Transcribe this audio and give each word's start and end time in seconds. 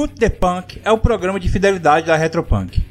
Escute 0.00 0.14
the 0.14 0.30
Punk 0.30 0.80
é 0.82 0.90
o 0.90 0.96
programa 0.96 1.38
de 1.38 1.46
fidelidade 1.46 2.06
da 2.06 2.16
Retropunk. 2.16 2.82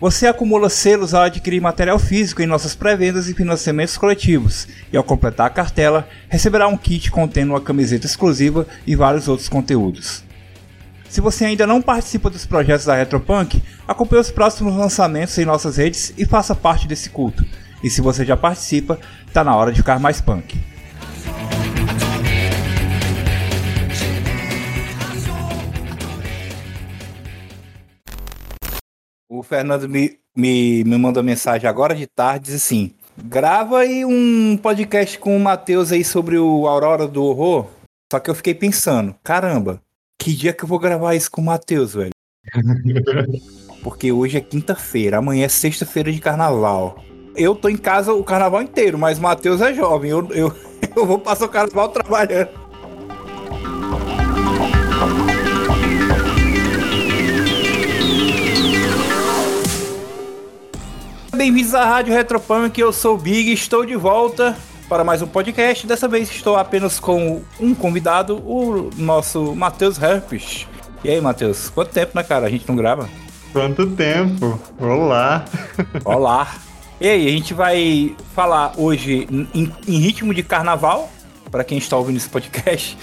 Você 0.00 0.26
acumula 0.26 0.68
selos 0.68 1.14
ao 1.14 1.22
adquirir 1.22 1.60
material 1.60 1.96
físico 1.96 2.42
em 2.42 2.46
nossas 2.46 2.74
pré-vendas 2.74 3.28
e 3.28 3.34
financiamentos 3.34 3.96
coletivos, 3.96 4.66
e 4.92 4.96
ao 4.96 5.04
completar 5.04 5.46
a 5.46 5.50
cartela, 5.50 6.08
receberá 6.28 6.66
um 6.66 6.76
kit 6.76 7.08
contendo 7.08 7.50
uma 7.50 7.60
camiseta 7.60 8.04
exclusiva 8.04 8.66
e 8.84 8.96
vários 8.96 9.28
outros 9.28 9.48
conteúdos. 9.48 10.24
Se 11.08 11.20
você 11.20 11.44
ainda 11.44 11.68
não 11.68 11.80
participa 11.80 12.28
dos 12.28 12.44
projetos 12.44 12.86
da 12.86 12.96
Retropunk, 12.96 13.62
acompanhe 13.86 14.22
os 14.22 14.32
próximos 14.32 14.74
lançamentos 14.74 15.38
em 15.38 15.44
nossas 15.44 15.76
redes 15.76 16.12
e 16.18 16.26
faça 16.26 16.52
parte 16.52 16.88
desse 16.88 17.10
culto. 17.10 17.44
E 17.80 17.88
se 17.88 18.00
você 18.00 18.24
já 18.24 18.36
participa, 18.36 18.98
tá 19.32 19.44
na 19.44 19.54
hora 19.54 19.70
de 19.70 19.78
ficar 19.78 20.00
mais 20.00 20.20
punk. 20.20 20.58
O 29.28 29.42
Fernando 29.42 29.88
me, 29.88 30.18
me, 30.36 30.84
me 30.84 30.96
mandou 30.96 31.20
mensagem 31.20 31.68
agora 31.68 31.96
de 31.96 32.06
tarde, 32.06 32.46
diz 32.46 32.54
assim: 32.54 32.92
grava 33.18 33.80
aí 33.80 34.04
um 34.04 34.56
podcast 34.56 35.18
com 35.18 35.36
o 35.36 35.40
Matheus 35.40 35.90
aí 35.90 36.04
sobre 36.04 36.38
o 36.38 36.68
Aurora 36.68 37.08
do 37.08 37.24
Horror. 37.24 37.66
Só 38.12 38.20
que 38.20 38.30
eu 38.30 38.34
fiquei 38.36 38.54
pensando, 38.54 39.16
caramba, 39.24 39.82
que 40.16 40.32
dia 40.32 40.52
que 40.52 40.62
eu 40.62 40.68
vou 40.68 40.78
gravar 40.78 41.16
isso 41.16 41.28
com 41.28 41.40
o 41.40 41.44
Matheus, 41.44 41.94
velho? 41.94 42.12
Porque 43.82 44.12
hoje 44.12 44.36
é 44.36 44.40
quinta-feira, 44.40 45.18
amanhã 45.18 45.46
é 45.46 45.48
sexta-feira 45.48 46.12
de 46.12 46.20
carnaval. 46.20 47.02
Eu 47.34 47.56
tô 47.56 47.68
em 47.68 47.76
casa 47.76 48.12
o 48.14 48.22
carnaval 48.22 48.62
inteiro, 48.62 48.96
mas 48.96 49.18
o 49.18 49.22
Matheus 49.22 49.60
é 49.60 49.74
jovem. 49.74 50.12
Eu, 50.12 50.28
eu, 50.30 50.54
eu 50.94 51.04
vou 51.04 51.18
passar 51.18 51.46
o 51.46 51.48
carnaval 51.48 51.88
trabalhando. 51.88 52.65
Bem-vindos 61.36 61.74
à 61.74 61.84
Rádio 61.84 62.14
Retropunk, 62.14 62.80
eu 62.80 62.90
sou 62.90 63.14
o 63.14 63.18
Big, 63.18 63.52
estou 63.52 63.84
de 63.84 63.94
volta 63.94 64.56
para 64.88 65.04
mais 65.04 65.20
um 65.20 65.26
podcast. 65.26 65.86
Dessa 65.86 66.08
vez 66.08 66.30
estou 66.30 66.56
apenas 66.56 66.98
com 66.98 67.42
um 67.60 67.74
convidado, 67.74 68.38
o 68.38 68.88
nosso 68.96 69.54
Matheus 69.54 70.00
Herpes. 70.00 70.66
E 71.04 71.10
aí, 71.10 71.20
Matheus, 71.20 71.68
quanto 71.68 71.92
tempo, 71.92 72.12
né, 72.14 72.22
cara? 72.22 72.46
A 72.46 72.50
gente 72.50 72.66
não 72.66 72.74
grava? 72.74 73.06
Quanto 73.52 73.86
tempo? 73.90 74.58
Olá! 74.80 75.44
Olá! 76.06 76.54
E 76.98 77.06
aí, 77.06 77.26
a 77.26 77.30
gente 77.30 77.52
vai 77.52 78.16
falar 78.34 78.72
hoje 78.78 79.28
em, 79.30 79.70
em 79.86 79.98
ritmo 79.98 80.32
de 80.32 80.42
carnaval, 80.42 81.12
para 81.50 81.64
quem 81.64 81.76
está 81.76 81.98
ouvindo 81.98 82.16
esse 82.16 82.30
podcast, 82.30 82.96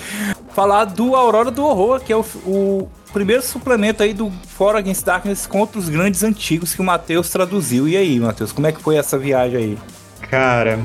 falar 0.54 0.86
do 0.86 1.16
Aurora 1.16 1.52
do 1.52 1.64
Horror, 1.64 2.00
que 2.00 2.14
é 2.14 2.16
o, 2.16 2.26
o 2.46 2.90
primeiro 3.12 3.42
suplemento 3.42 4.04
aí 4.04 4.14
do 4.14 4.32
For 4.48 4.76
Against 4.76 5.06
Darkness 5.06 5.46
contra 5.46 5.80
os 5.80 5.90
grandes 5.90 6.24
antigos 6.24 6.74
que 6.74 6.82
o 6.82 6.84
Matheus 6.84 7.30
traduziu. 7.30 7.88
E 7.88 7.98
aí, 7.98 8.20
Matheus, 8.20 8.52
como 8.52 8.68
é 8.68 8.72
que 8.72 8.82
foi 8.82 8.96
essa 8.96 9.18
viagem 9.18 9.58
aí? 9.58 9.78
Cara, 10.30 10.80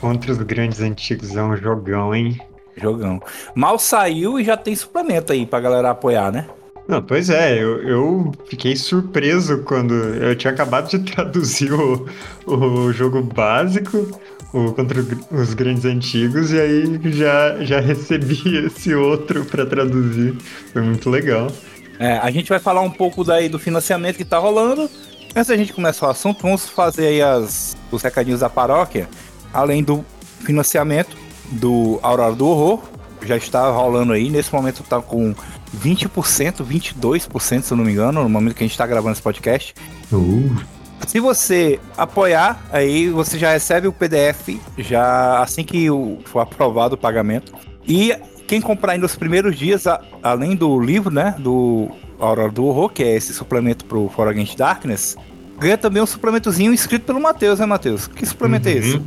contra 0.00 0.32
os 0.32 0.38
grandes 0.38 0.80
antigos 0.80 1.36
é 1.36 1.42
um 1.42 1.56
jogão, 1.56 2.14
hein? 2.14 2.38
Jogão. 2.76 3.20
Mal 3.54 3.78
saiu 3.78 4.40
e 4.40 4.44
já 4.44 4.56
tem 4.56 4.74
suplemento 4.74 5.32
aí 5.32 5.46
pra 5.46 5.60
galera 5.60 5.90
apoiar, 5.90 6.32
né? 6.32 6.46
Não, 6.88 7.00
pois 7.00 7.30
é, 7.30 7.62
eu, 7.62 7.82
eu 7.82 8.32
fiquei 8.46 8.74
surpreso 8.74 9.62
quando 9.62 9.94
eu 9.94 10.34
tinha 10.34 10.52
acabado 10.52 10.88
de 10.88 10.98
traduzir 11.10 11.72
o, 11.72 12.08
o 12.46 12.92
jogo 12.92 13.22
básico, 13.22 14.18
o 14.52 14.72
contra 14.72 15.02
os 15.30 15.54
grandes 15.54 15.84
antigos, 15.84 16.52
e 16.52 16.60
aí 16.60 17.00
já, 17.12 17.64
já 17.64 17.80
recebi 17.80 18.40
esse 18.66 18.94
outro 18.94 19.44
para 19.44 19.64
traduzir. 19.64 20.36
Foi 20.72 20.82
muito 20.82 21.08
legal. 21.08 21.50
É, 21.98 22.18
a 22.18 22.30
gente 22.30 22.48
vai 22.48 22.58
falar 22.58 22.80
um 22.82 22.90
pouco 22.90 23.24
daí 23.24 23.48
do 23.48 23.58
financiamento 23.58 24.16
que 24.16 24.24
tá 24.24 24.38
rolando. 24.38 24.90
Antes 25.34 25.48
da 25.48 25.56
gente 25.56 25.72
começar 25.72 26.06
o 26.06 26.10
assunto, 26.10 26.42
vamos 26.42 26.68
fazer 26.68 27.06
aí 27.06 27.22
as, 27.22 27.76
os 27.90 28.02
recadinhos 28.02 28.40
da 28.40 28.50
paróquia. 28.50 29.08
Além 29.52 29.82
do 29.82 30.04
financiamento 30.40 31.16
do 31.52 31.98
Aurora 32.02 32.34
do 32.34 32.46
Horror, 32.46 32.82
já 33.24 33.36
está 33.36 33.70
rolando 33.70 34.12
aí. 34.12 34.28
Nesse 34.28 34.52
momento 34.52 34.82
tá 34.82 35.00
com 35.00 35.34
20%, 35.76 36.64
22%, 36.64 37.62
se 37.62 37.72
eu 37.72 37.76
não 37.76 37.84
me 37.84 37.92
engano, 37.92 38.22
no 38.22 38.28
momento 38.28 38.54
que 38.54 38.62
a 38.62 38.66
gente 38.66 38.72
está 38.72 38.86
gravando 38.86 39.12
esse 39.12 39.22
podcast. 39.22 39.74
Uh. 40.12 40.81
Se 41.12 41.20
você 41.20 41.78
apoiar, 41.94 42.58
aí 42.72 43.10
você 43.10 43.38
já 43.38 43.52
recebe 43.52 43.86
o 43.86 43.92
PDF 43.92 44.58
já 44.78 45.42
assim 45.42 45.62
que 45.62 45.86
for 46.24 46.40
aprovado 46.40 46.94
o 46.94 46.96
pagamento. 46.96 47.52
E 47.86 48.16
quem 48.46 48.62
comprar 48.62 48.94
ainda 48.94 49.04
os 49.04 49.14
primeiros 49.14 49.58
dias, 49.58 49.86
a, 49.86 50.00
além 50.22 50.56
do 50.56 50.80
livro, 50.80 51.12
né, 51.12 51.34
do 51.38 51.90
Aurora 52.18 52.50
do 52.50 52.64
Horror, 52.64 52.88
que 52.88 53.02
é 53.02 53.14
esse 53.14 53.34
suplemento 53.34 53.84
pro 53.84 54.08
For 54.08 54.26
Against 54.26 54.56
Darkness, 54.56 55.18
ganha 55.58 55.76
também 55.76 56.02
um 56.02 56.06
suplementozinho 56.06 56.72
escrito 56.72 57.04
pelo 57.04 57.20
Matheus, 57.20 57.60
né, 57.60 57.66
Matheus? 57.66 58.06
Que 58.06 58.24
suplemento 58.24 58.70
uhum. 58.70 58.74
é 58.74 58.78
esse? 58.78 59.02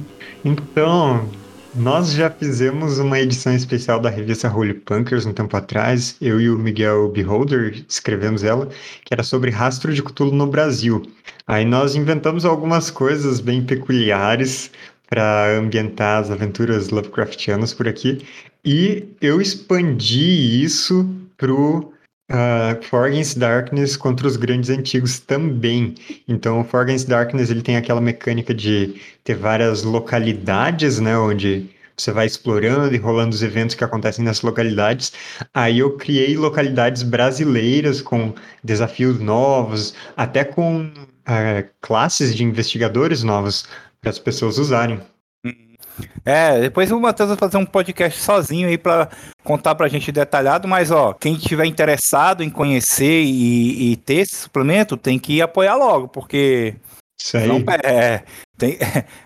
Então, 0.45 1.27
nós 1.75 2.13
já 2.13 2.29
fizemos 2.29 2.99
uma 2.99 3.19
edição 3.19 3.53
especial 3.53 3.99
da 3.99 4.09
revista 4.09 4.49
Holy 4.49 4.73
Punkers 4.73 5.25
um 5.25 5.33
tempo 5.33 5.55
atrás. 5.57 6.15
Eu 6.21 6.39
e 6.39 6.49
o 6.49 6.57
Miguel 6.57 7.09
Beholder 7.09 7.83
escrevemos 7.87 8.43
ela, 8.43 8.67
que 9.03 9.13
era 9.13 9.23
sobre 9.23 9.51
rastro 9.51 9.93
de 9.93 10.01
Cthulhu 10.01 10.31
no 10.31 10.47
Brasil. 10.47 11.03
Aí 11.45 11.65
nós 11.65 11.95
inventamos 11.95 12.45
algumas 12.45 12.89
coisas 12.89 13.41
bem 13.41 13.63
peculiares 13.63 14.71
para 15.09 15.57
ambientar 15.57 16.21
as 16.21 16.31
aventuras 16.31 16.89
Lovecraftianas 16.89 17.73
por 17.73 17.87
aqui. 17.87 18.25
E 18.63 19.05
eu 19.21 19.41
expandi 19.41 20.63
isso 20.63 21.07
pro 21.37 21.91
Uh, 22.31 22.81
For 22.83 23.05
Against 23.05 23.37
Darkness 23.37 23.95
contra 23.95 24.25
os 24.25 24.35
grandes 24.35 24.71
antigos 24.71 25.19
também. 25.19 25.93
Então, 26.27 26.61
o 26.61 26.63
For 26.63 26.81
Against 26.81 27.07
Darkness 27.07 27.51
ele 27.51 27.61
tem 27.61 27.77
aquela 27.77 28.01
mecânica 28.01 28.53
de 28.53 28.99
ter 29.23 29.35
várias 29.35 29.83
localidades, 29.83 30.99
né, 30.99 31.15
onde 31.15 31.69
você 31.95 32.11
vai 32.11 32.25
explorando 32.25 32.93
e 32.93 32.97
rolando 32.97 33.35
os 33.35 33.43
eventos 33.43 33.75
que 33.75 33.83
acontecem 33.83 34.25
nessas 34.25 34.43
localidades. 34.43 35.13
Aí 35.53 35.79
eu 35.79 35.97
criei 35.97 36.35
localidades 36.35 37.03
brasileiras 37.03 38.01
com 38.01 38.33
desafios 38.63 39.19
novos, 39.19 39.93
até 40.17 40.43
com 40.43 40.87
uh, 40.87 41.69
classes 41.81 42.35
de 42.35 42.43
investigadores 42.43 43.23
novos 43.23 43.65
para 44.01 44.09
as 44.09 44.19
pessoas 44.19 44.57
usarem. 44.57 44.99
É, 46.23 46.59
depois 46.59 46.91
o 46.91 46.99
Matheus 46.99 47.29
vai 47.29 47.37
fazer 47.37 47.57
um 47.57 47.65
podcast 47.65 48.21
sozinho 48.21 48.67
aí 48.67 48.77
para 48.77 49.09
contar 49.43 49.75
pra 49.75 49.87
gente 49.87 50.11
detalhado, 50.11 50.67
mas 50.67 50.91
ó, 50.91 51.13
quem 51.13 51.35
tiver 51.35 51.65
interessado 51.65 52.43
em 52.43 52.49
conhecer 52.49 53.23
e, 53.23 53.91
e 53.91 53.95
ter 53.97 54.15
esse 54.15 54.35
suplemento 54.35 54.97
tem 54.97 55.19
que 55.19 55.41
apoiar 55.41 55.75
logo, 55.75 56.07
porque 56.07 56.75
Isso 57.19 57.37
aí. 57.37 57.47
Não, 57.47 57.63
é, 57.83 58.23
tem, 58.57 58.77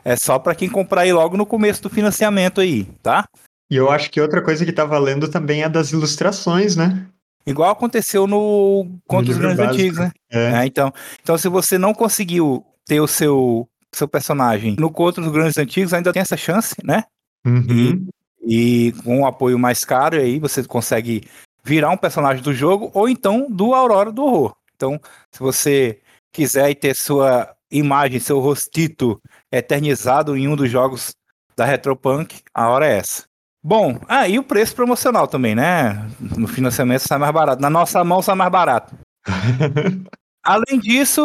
é 0.03 0.15
só 0.15 0.37
para 0.37 0.55
quem 0.55 0.69
comprar 0.69 1.01
aí 1.01 1.13
logo 1.13 1.37
no 1.37 1.45
começo 1.45 1.81
do 1.81 1.89
financiamento 1.89 2.61
aí, 2.61 2.83
tá? 3.01 3.25
E 3.71 3.75
eu 3.75 3.89
acho 3.89 4.09
que 4.09 4.19
outra 4.19 4.41
coisa 4.41 4.65
que 4.65 4.71
tá 4.71 4.83
valendo 4.83 5.29
também 5.29 5.63
é 5.63 5.69
das 5.69 5.91
ilustrações, 5.91 6.75
né? 6.75 7.05
Igual 7.45 7.71
aconteceu 7.71 8.27
no 8.27 8.87
Contos 9.07 9.37
Grandes 9.37 9.59
Antigos, 9.59 9.99
né? 9.99 10.11
É. 10.31 10.61
É, 10.61 10.65
então, 10.65 10.91
então, 11.21 11.37
se 11.37 11.47
você 11.47 11.77
não 11.77 11.93
conseguiu 11.93 12.65
ter 12.85 12.99
o 12.99 13.07
seu 13.07 13.67
seu 13.93 14.07
personagem 14.07 14.75
no 14.77 14.91
Contra 14.91 15.23
dos 15.23 15.31
Grandes 15.31 15.57
Antigos 15.57 15.93
ainda 15.93 16.13
tem 16.13 16.21
essa 16.21 16.37
chance, 16.37 16.75
né? 16.83 17.03
Uhum. 17.45 18.07
E, 18.41 18.87
e, 18.87 18.91
com 19.03 19.19
um 19.19 19.25
apoio 19.25 19.57
mais 19.57 19.83
caro, 19.83 20.17
aí 20.17 20.39
você 20.39 20.63
consegue 20.63 21.23
virar 21.63 21.89
um 21.89 21.97
personagem 21.97 22.43
do 22.43 22.53
jogo 22.53 22.91
ou 22.93 23.07
então 23.09 23.47
do 23.49 23.73
Aurora 23.73 24.11
do 24.11 24.23
Horror. 24.23 24.55
Então, 24.75 24.99
se 25.31 25.39
você 25.39 25.99
quiser 26.31 26.73
ter 26.75 26.95
sua 26.95 27.53
imagem, 27.71 28.19
seu 28.19 28.39
rostito 28.39 29.21
eternizado 29.51 30.35
em 30.37 30.47
um 30.47 30.55
dos 30.55 30.69
jogos 30.69 31.13
da 31.55 31.65
Retropunk, 31.65 32.41
a 32.53 32.69
hora 32.69 32.87
é 32.87 32.97
essa. 32.97 33.23
Bom, 33.61 33.99
ah, 34.07 34.27
e 34.27 34.39
o 34.39 34.43
preço 34.43 34.73
promocional 34.73 35.27
também, 35.27 35.53
né? 35.53 36.09
No 36.19 36.47
financiamento 36.47 37.01
sai 37.01 37.17
mais 37.17 37.33
barato. 37.33 37.61
Na 37.61 37.69
nossa 37.69 38.03
mão 38.03 38.21
sai 38.21 38.35
mais 38.35 38.51
barato. 38.51 38.95
Além 40.43 40.79
disso, 40.79 41.21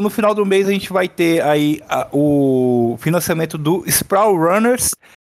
no 0.00 0.10
final 0.10 0.34
do 0.34 0.44
mês 0.44 0.68
a 0.68 0.72
gente 0.72 0.92
vai 0.92 1.08
ter 1.08 1.42
aí 1.42 1.80
a, 1.88 2.06
o 2.12 2.96
financiamento 3.00 3.56
do 3.56 3.82
Sprawl 3.86 4.36
Runners, 4.36 4.90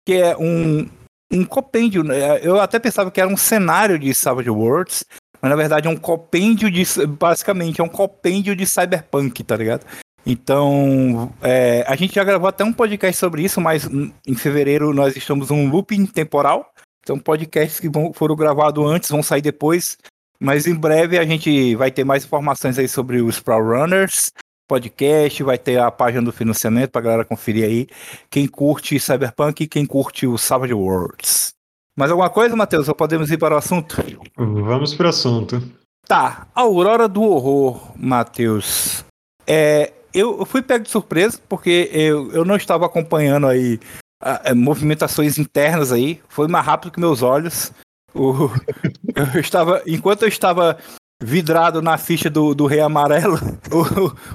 que 0.05 0.13
é 0.13 0.37
um, 0.37 0.87
um 1.31 1.43
compêndio. 1.43 2.03
Né? 2.03 2.39
Eu 2.41 2.59
até 2.61 2.79
pensava 2.79 3.09
que 3.09 3.19
era 3.19 3.29
um 3.29 3.37
cenário 3.37 3.97
de 3.97 4.13
Savage 4.13 4.49
Worlds, 4.49 5.03
mas 5.41 5.49
na 5.49 5.55
verdade 5.55 5.87
é 5.87 5.91
um 5.91 5.97
compêndio 5.97 6.69
de. 6.69 6.83
Basicamente, 7.07 7.81
é 7.81 7.83
um 7.83 7.89
compêndio 7.89 8.55
de 8.55 8.65
cyberpunk, 8.65 9.43
tá 9.43 9.57
ligado? 9.57 9.85
Então, 10.25 11.33
é, 11.41 11.83
a 11.85 11.95
gente 11.95 12.15
já 12.15 12.23
gravou 12.23 12.47
até 12.47 12.63
um 12.63 12.71
podcast 12.71 13.19
sobre 13.19 13.43
isso, 13.43 13.59
mas 13.59 13.89
em 14.25 14.35
fevereiro 14.35 14.93
nós 14.93 15.17
estamos 15.17 15.49
num 15.49 15.69
looping 15.69 16.05
temporal. 16.05 16.71
Então, 17.01 17.19
podcasts 17.19 17.79
que 17.79 17.89
vão, 17.89 18.13
foram 18.13 18.35
gravados 18.35 18.85
antes 18.85 19.09
vão 19.09 19.21
sair 19.21 19.41
depois. 19.41 19.97
Mas 20.43 20.67
em 20.67 20.75
breve 20.75 21.17
a 21.17 21.23
gente 21.23 21.73
vai 21.75 21.89
ter 21.89 22.03
mais 22.03 22.25
informações 22.25 22.77
aí 22.77 22.85
sobre 22.85 23.21
os 23.21 23.35
Sprawl 23.35 23.63
Runners, 23.63 24.29
podcast, 24.67 25.41
vai 25.41 25.57
ter 25.57 25.79
a 25.79 25.89
página 25.89 26.21
do 26.21 26.33
financiamento 26.33 26.91
pra 26.91 27.01
galera 27.01 27.23
conferir 27.23 27.63
aí. 27.63 27.87
Quem 28.29 28.45
curte 28.45 28.99
Cyberpunk 28.99 29.63
e 29.63 29.67
quem 29.67 29.85
curte 29.85 30.27
o 30.27 30.37
Savage 30.37 30.73
Worlds. 30.73 31.53
Mais 31.97 32.11
alguma 32.11 32.29
coisa, 32.29 32.57
Matheus? 32.57 32.89
Ou 32.89 32.95
podemos 32.95 33.31
ir 33.31 33.37
para 33.37 33.55
o 33.55 33.57
assunto? 33.57 34.03
Vamos 34.35 34.93
para 34.93 35.05
o 35.05 35.09
assunto. 35.09 35.63
Tá, 36.05 36.45
Aurora 36.53 37.07
do 37.07 37.21
Horror, 37.21 37.93
Matheus. 37.95 39.05
É, 39.47 39.93
eu 40.13 40.45
fui 40.45 40.61
pego 40.61 40.83
de 40.83 40.91
surpresa, 40.91 41.39
porque 41.47 41.89
eu, 41.93 42.29
eu 42.33 42.43
não 42.43 42.57
estava 42.57 42.85
acompanhando 42.85 43.47
aí 43.47 43.79
a, 44.21 44.51
a, 44.51 44.55
movimentações 44.55 45.37
internas 45.37 45.93
aí. 45.93 46.19
Foi 46.27 46.49
mais 46.49 46.65
rápido 46.65 46.91
que 46.91 46.99
meus 46.99 47.21
olhos. 47.21 47.71
O, 48.13 48.49
eu 49.33 49.41
estava, 49.41 49.81
enquanto 49.85 50.23
eu 50.23 50.27
estava 50.27 50.77
vidrado 51.21 51.81
na 51.81 51.97
ficha 51.97 52.29
do, 52.29 52.53
do 52.53 52.65
Rei 52.65 52.81
Amarelo, 52.81 53.37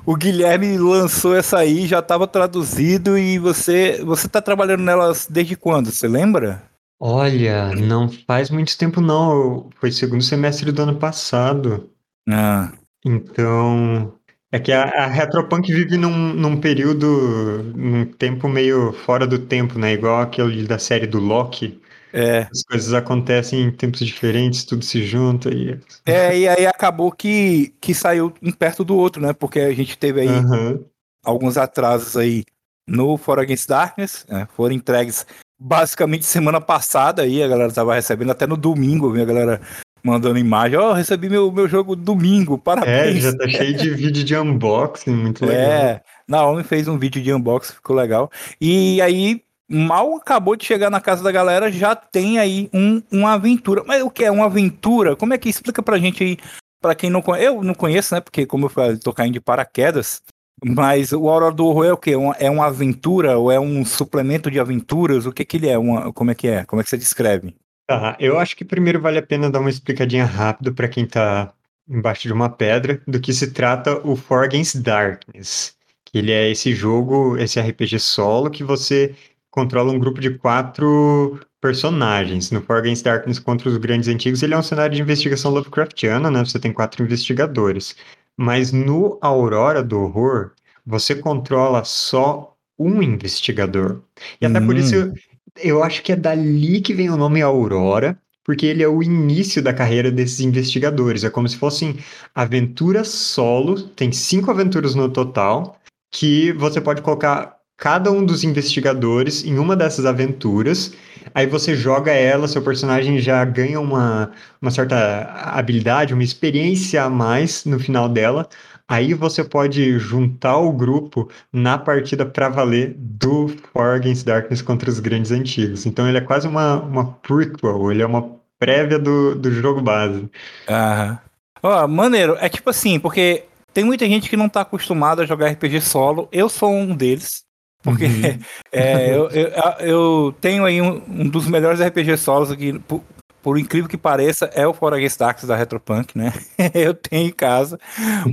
o, 0.06 0.12
o 0.12 0.16
Guilherme 0.16 0.78
lançou 0.78 1.36
essa 1.36 1.58
aí, 1.58 1.86
já 1.86 1.98
estava 1.98 2.26
traduzido 2.26 3.18
e 3.18 3.38
você 3.38 4.02
você 4.04 4.26
está 4.26 4.40
trabalhando 4.40 4.82
nelas 4.82 5.26
desde 5.28 5.56
quando? 5.56 5.90
Você 5.90 6.08
lembra? 6.08 6.62
Olha, 7.00 7.74
não 7.76 8.08
faz 8.26 8.50
muito 8.50 8.76
tempo 8.76 9.00
não. 9.00 9.70
Foi 9.78 9.92
segundo 9.92 10.22
semestre 10.22 10.72
do 10.72 10.82
ano 10.82 10.96
passado. 10.96 11.88
Ah. 12.28 12.72
Então, 13.04 14.12
é 14.50 14.58
que 14.58 14.72
a, 14.72 14.82
a 14.82 15.06
Retropunk 15.06 15.72
vive 15.72 15.96
num, 15.96 16.32
num 16.34 16.60
período, 16.60 17.72
num 17.76 18.04
tempo 18.04 18.48
meio 18.48 18.92
fora 18.92 19.26
do 19.26 19.38
tempo, 19.38 19.78
né? 19.78 19.92
Igual 19.92 20.22
aquele 20.22 20.66
da 20.66 20.78
série 20.78 21.06
do 21.06 21.20
Loki. 21.20 21.80
É. 22.12 22.48
As 22.50 22.62
coisas 22.62 22.94
acontecem 22.94 23.62
em 23.62 23.70
tempos 23.70 24.00
diferentes, 24.00 24.64
tudo 24.64 24.84
se 24.84 25.04
junta 25.04 25.50
e. 25.52 25.78
É, 26.06 26.38
e 26.38 26.48
aí 26.48 26.66
acabou 26.66 27.12
que, 27.12 27.74
que 27.80 27.94
saiu 27.94 28.32
um 28.42 28.52
perto 28.52 28.84
do 28.84 28.96
outro, 28.96 29.20
né? 29.22 29.32
Porque 29.32 29.60
a 29.60 29.74
gente 29.74 29.98
teve 29.98 30.22
aí 30.22 30.28
Aham. 30.28 30.80
alguns 31.24 31.56
atrasos 31.56 32.16
aí 32.16 32.44
no 32.86 33.16
For 33.18 33.38
Against 33.38 33.68
Darkness, 33.68 34.24
né? 34.28 34.48
foram 34.56 34.74
entregues 34.74 35.26
basicamente 35.60 36.24
semana 36.24 36.60
passada 36.60 37.22
aí, 37.22 37.42
a 37.42 37.48
galera 37.48 37.72
tava 37.72 37.94
recebendo 37.94 38.30
até 38.30 38.46
no 38.46 38.56
domingo, 38.56 39.14
a 39.20 39.24
galera 39.24 39.60
mandando 40.02 40.38
imagem, 40.38 40.78
ó, 40.78 40.90
oh, 40.90 40.92
recebi 40.94 41.28
meu, 41.28 41.50
meu 41.50 41.68
jogo 41.68 41.96
domingo, 41.96 42.54
É, 42.54 42.58
parabéns. 42.58 43.22
já 43.24 43.36
tá 43.36 43.48
cheio 43.48 43.76
de 43.76 43.90
vídeo 43.90 44.24
de 44.24 44.36
unboxing, 44.36 45.10
muito 45.10 45.44
legal. 45.44 45.70
É, 45.70 46.02
Naomi 46.26 46.62
fez 46.62 46.86
um 46.88 46.96
vídeo 46.96 47.20
de 47.20 47.32
unboxing, 47.32 47.74
ficou 47.74 47.96
legal. 47.96 48.30
E 48.60 49.02
aí, 49.02 49.42
mal 49.68 50.16
acabou 50.16 50.56
de 50.56 50.64
chegar 50.64 50.90
na 50.90 51.00
casa 51.00 51.22
da 51.22 51.30
galera, 51.30 51.70
já 51.70 51.94
tem 51.94 52.38
aí 52.38 52.70
um, 52.72 53.02
uma 53.10 53.34
aventura. 53.34 53.84
Mas 53.86 54.02
o 54.02 54.10
que 54.10 54.24
é 54.24 54.30
uma 54.30 54.46
aventura? 54.46 55.14
Como 55.14 55.34
é 55.34 55.38
que 55.38 55.48
explica 55.48 55.82
pra 55.82 55.98
gente 55.98 56.24
aí, 56.24 56.38
pra 56.80 56.94
quem 56.94 57.10
não 57.10 57.20
conhece? 57.20 57.46
Eu 57.46 57.62
não 57.62 57.74
conheço, 57.74 58.14
né? 58.14 58.20
Porque, 58.20 58.46
como 58.46 58.66
eu 58.66 58.70
falei, 58.70 58.96
tô 58.96 59.12
caindo 59.12 59.34
de 59.34 59.40
paraquedas. 59.40 60.22
Mas 60.64 61.12
o 61.12 61.28
Aurora 61.28 61.54
do 61.54 61.66
Horror 61.66 61.84
é 61.84 61.92
o 61.92 61.96
quê? 61.96 62.12
É 62.38 62.50
uma 62.50 62.66
aventura 62.66 63.38
ou 63.38 63.52
é 63.52 63.60
um 63.60 63.84
suplemento 63.84 64.50
de 64.50 64.58
aventuras? 64.58 65.24
O 65.24 65.32
que 65.32 65.44
que 65.44 65.56
ele 65.56 65.68
é? 65.68 65.78
Uma, 65.78 66.12
como 66.12 66.30
é 66.30 66.34
que 66.34 66.48
é? 66.48 66.64
Como 66.64 66.80
é 66.80 66.84
que 66.84 66.90
você 66.90 66.96
descreve? 66.96 67.54
Tá, 67.86 68.16
eu 68.18 68.38
acho 68.38 68.56
que 68.56 68.64
primeiro 68.64 69.00
vale 69.00 69.18
a 69.18 69.22
pena 69.22 69.50
dar 69.50 69.60
uma 69.60 69.70
explicadinha 69.70 70.24
rápida 70.24 70.72
para 70.72 70.88
quem 70.88 71.06
tá 71.06 71.52
embaixo 71.88 72.26
de 72.28 72.32
uma 72.34 72.50
pedra 72.50 73.00
do 73.06 73.20
que 73.20 73.32
se 73.32 73.50
trata 73.52 74.06
o 74.06 74.16
For 74.16 74.44
Against 74.44 74.76
Darkness. 74.78 75.76
Que 76.04 76.18
ele 76.18 76.32
é 76.32 76.50
esse 76.50 76.74
jogo, 76.74 77.38
esse 77.38 77.60
RPG 77.60 77.98
solo 77.98 78.50
que 78.50 78.64
você 78.64 79.14
controla 79.58 79.92
um 79.92 79.98
grupo 79.98 80.20
de 80.20 80.30
quatro 80.30 81.40
personagens. 81.60 82.52
No 82.52 82.62
For 82.62 82.76
Against 82.76 83.04
Darkness 83.04 83.40
contra 83.40 83.68
os 83.68 83.76
Grandes 83.76 84.08
Antigos, 84.08 84.40
ele 84.40 84.54
é 84.54 84.58
um 84.58 84.62
cenário 84.62 84.94
de 84.94 85.02
investigação 85.02 85.50
Lovecraftiana, 85.50 86.30
né? 86.30 86.44
Você 86.44 86.60
tem 86.60 86.72
quatro 86.72 87.02
investigadores. 87.02 87.96
Mas 88.36 88.70
no 88.70 89.18
Aurora 89.20 89.82
do 89.82 89.98
Horror, 89.98 90.52
você 90.86 91.16
controla 91.16 91.82
só 91.82 92.54
um 92.78 93.02
investigador. 93.02 94.00
E 94.40 94.46
até 94.46 94.60
por 94.60 94.76
Hum. 94.76 94.78
isso 94.78 94.94
eu, 94.94 95.12
eu 95.56 95.82
acho 95.82 96.04
que 96.04 96.12
é 96.12 96.16
dali 96.16 96.80
que 96.80 96.94
vem 96.94 97.10
o 97.10 97.16
nome 97.16 97.42
Aurora, 97.42 98.16
porque 98.44 98.64
ele 98.64 98.84
é 98.84 98.88
o 98.88 99.02
início 99.02 99.60
da 99.60 99.74
carreira 99.74 100.12
desses 100.12 100.38
investigadores. 100.38 101.24
É 101.24 101.30
como 101.30 101.48
se 101.48 101.56
fossem 101.56 101.96
aventuras 102.32 103.08
solo, 103.08 103.82
tem 103.82 104.12
cinco 104.12 104.52
aventuras 104.52 104.94
no 104.94 105.08
total, 105.08 105.80
que 106.12 106.52
você 106.52 106.80
pode 106.80 107.02
colocar 107.02 107.57
cada 107.78 108.10
um 108.10 108.24
dos 108.24 108.42
investigadores 108.42 109.44
em 109.44 109.56
uma 109.58 109.76
dessas 109.76 110.04
aventuras. 110.04 110.92
Aí 111.32 111.46
você 111.46 111.76
joga 111.76 112.12
ela, 112.12 112.48
seu 112.48 112.60
personagem 112.60 113.18
já 113.20 113.44
ganha 113.44 113.80
uma, 113.80 114.32
uma 114.60 114.70
certa 114.70 115.22
habilidade, 115.54 116.12
uma 116.12 116.24
experiência 116.24 117.04
a 117.04 117.08
mais 117.08 117.64
no 117.64 117.78
final 117.78 118.08
dela. 118.08 118.48
Aí 118.88 119.14
você 119.14 119.44
pode 119.44 119.98
juntar 119.98 120.56
o 120.56 120.72
grupo 120.72 121.30
na 121.52 121.78
partida 121.78 122.26
para 122.26 122.48
valer 122.48 122.94
do 122.96 123.48
For 123.72 123.94
Against 123.96 124.26
Darkness 124.26 124.60
contra 124.60 124.90
os 124.90 124.98
grandes 124.98 125.30
antigos. 125.30 125.86
Então 125.86 126.08
ele 126.08 126.18
é 126.18 126.22
quase 126.22 126.48
uma, 126.48 126.80
uma 126.80 127.12
prequel, 127.22 127.92
ele 127.92 128.02
é 128.02 128.06
uma 128.06 128.38
prévia 128.58 128.98
do, 128.98 129.36
do 129.36 129.52
jogo 129.52 129.80
base. 129.80 130.28
Aham. 130.68 131.18
Ó, 131.62 131.86
maneiro. 131.86 132.36
É 132.40 132.48
tipo 132.48 132.70
assim, 132.70 132.98
porque 132.98 133.44
tem 133.72 133.84
muita 133.84 134.06
gente 134.06 134.30
que 134.30 134.36
não 134.36 134.48
tá 134.48 134.62
acostumada 134.62 135.22
a 135.22 135.26
jogar 135.26 135.50
RPG 135.50 135.80
solo. 135.80 136.28
Eu 136.32 136.48
sou 136.48 136.72
um 136.72 136.96
deles. 136.96 137.47
Porque 137.82 138.04
Uhum. 138.04 138.38
é, 138.72 139.14
eu, 139.14 139.28
eu, 139.30 139.50
eu 139.80 140.34
tenho 140.40 140.64
aí 140.64 140.80
um, 140.82 141.02
um 141.08 141.28
dos 141.28 141.46
melhores 141.46 141.80
RPG 141.80 142.16
solos 142.16 142.50
aqui, 142.50 142.78
por, 142.80 143.02
por 143.42 143.58
incrível 143.58 143.88
que 143.88 143.96
pareça, 143.96 144.50
é 144.54 144.66
o 144.66 144.74
For 144.74 144.92
Against 144.92 145.18
Darkness 145.18 145.48
da 145.48 145.56
Retropunk, 145.56 146.16
né? 146.18 146.32
eu 146.74 146.92
tenho 146.92 147.28
em 147.28 147.32
casa. 147.32 147.78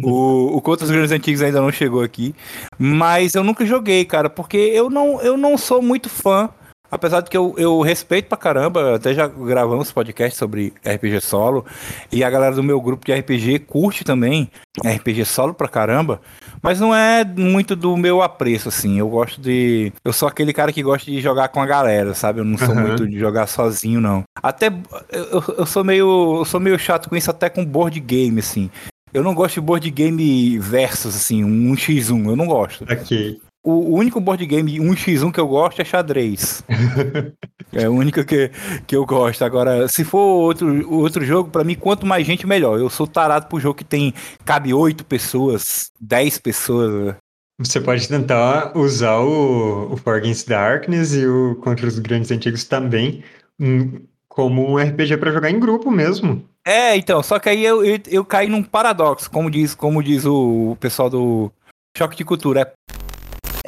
O, 0.04 0.58
o 0.58 0.62
Contra 0.62 0.86
os 0.86 0.92
Grandes 0.92 1.12
Antigos 1.12 1.42
ainda 1.42 1.62
não 1.62 1.72
chegou 1.72 2.02
aqui. 2.02 2.36
Mas 2.78 3.36
eu 3.36 3.44
nunca 3.44 3.66
joguei, 3.66 4.04
cara, 4.04 4.30
porque 4.30 4.58
eu 4.58 4.90
não, 4.90 5.22
eu 5.22 5.38
não 5.38 5.58
sou 5.58 5.82
muito 5.82 6.10
fã. 6.10 6.50
Apesar 6.90 7.22
de 7.22 7.30
que 7.30 7.38
eu, 7.38 7.54
eu 7.58 7.82
respeito 7.82 8.28
pra 8.28 8.38
caramba, 8.38 8.96
até 8.96 9.14
já 9.14 9.28
gravamos 9.28 9.92
podcast 9.92 10.38
sobre 10.38 10.74
RPG 10.86 11.22
solo, 11.22 11.66
e 12.12 12.24
a 12.24 12.30
galera 12.30 12.56
do 12.56 12.64
meu 12.64 12.80
grupo 12.80 13.06
de 13.06 13.14
RPG 13.14 13.60
curte 13.60 14.04
também 14.04 14.50
RPG 14.84 15.26
solo 15.26 15.54
pra 15.54 15.68
caramba, 15.68 16.22
mas 16.62 16.80
não 16.80 16.94
é 16.94 17.24
muito 17.24 17.76
do 17.76 17.96
meu 17.96 18.22
apreço, 18.22 18.70
assim. 18.70 19.00
Eu 19.00 19.08
gosto 19.08 19.40
de. 19.40 19.92
Eu 20.04 20.12
sou 20.12 20.28
aquele 20.28 20.52
cara 20.52 20.74
que 20.74 20.82
gosta 20.84 21.10
de 21.10 21.22
jogar 21.22 21.50
com 21.50 21.62
a 21.62 21.66
galera, 21.66 22.14
sabe? 22.14 22.40
Eu 22.40 22.46
não 22.46 22.58
sou 22.58 22.72
Aham. 22.72 22.82
muito 22.88 23.08
de 23.08 23.20
jogar 23.20 23.48
sozinho, 23.48 24.02
não. 24.02 24.24
Até 24.42 24.68
eu, 25.12 25.44
eu 25.60 25.66
sou 25.66 25.84
meio. 25.84 26.38
Eu 26.40 26.46
sou 26.46 26.60
meio 26.60 26.78
chato 26.80 27.10
com 27.10 27.16
isso 27.16 27.30
até 27.30 27.50
com 27.50 27.64
board 27.66 28.00
game, 28.00 28.40
assim. 28.40 28.70
Eu 29.14 29.24
não 29.24 29.34
gosto 29.34 29.56
de 29.56 29.62
board 29.62 29.90
game 29.92 30.60
versus, 30.60 31.16
assim, 31.16 31.44
um 31.44 31.74
1x1. 31.74 32.30
Eu 32.30 32.36
não 32.36 32.48
gosto. 32.48 32.84
Ok. 32.84 33.40
O, 33.66 33.98
único 33.98 34.22
board 34.22 34.46
game 34.46 34.80
1x1 34.80 35.32
que 35.32 35.40
eu 35.40 35.48
gosto 35.48 35.82
é 35.82 35.86
xadrez. 35.86 36.64
É 37.74 37.90
o 37.90 37.92
único 37.92 38.24
que, 38.24 38.52
que 38.88 38.96
eu 38.96 39.06
gosto. 39.06 39.44
Agora, 39.44 39.86
se 39.90 40.06
for 40.06 40.20
outro, 40.20 40.90
outro 40.94 41.26
jogo, 41.26 41.50
pra 41.50 41.64
mim, 41.64 41.76
quanto 41.76 42.06
mais 42.06 42.26
gente, 42.26 42.48
melhor. 42.48 42.80
Eu 42.80 42.90
sou 42.90 43.06
tarado 43.06 43.48
pro 43.48 43.60
jogo 43.60 43.76
que 43.76 43.84
tem. 43.84 44.14
Cabe 44.46 44.74
8 44.74 45.04
pessoas, 45.04 45.92
10 46.00 46.38
pessoas. 46.38 47.16
Você 47.60 47.82
pode 47.82 48.08
tentar 48.08 48.78
usar 48.78 49.18
o, 49.18 49.94
o 49.94 50.10
Against 50.10 50.48
Darkness 50.48 51.14
e 51.16 51.28
o 51.28 51.56
Contra 51.56 51.86
os 51.86 52.00
Grandes 52.00 52.32
Antigos 52.32 52.64
também 52.64 53.24
hum, 53.60 54.02
como 54.30 54.70
um 54.70 54.78
RPG 54.78 55.18
para 55.18 55.32
jogar 55.32 55.50
em 55.50 55.60
grupo 55.60 55.92
mesmo. 55.92 56.48
É, 56.66 56.96
então, 56.96 57.22
só 57.22 57.40
que 57.40 57.50
aí 57.50 57.64
eu, 57.64 57.84
eu, 57.84 58.00
eu 58.08 58.26
caí 58.26 58.48
num 58.48 58.64
paradoxo, 58.64 59.30
como 59.30 59.52
diz, 59.52 59.76
como 59.76 60.02
diz 60.02 60.26
o 60.26 60.78
pessoal 60.80 61.10
do 61.10 61.52
Choque 61.98 62.18
de 62.18 62.26
Cultura. 62.26 62.62
É 62.62 62.74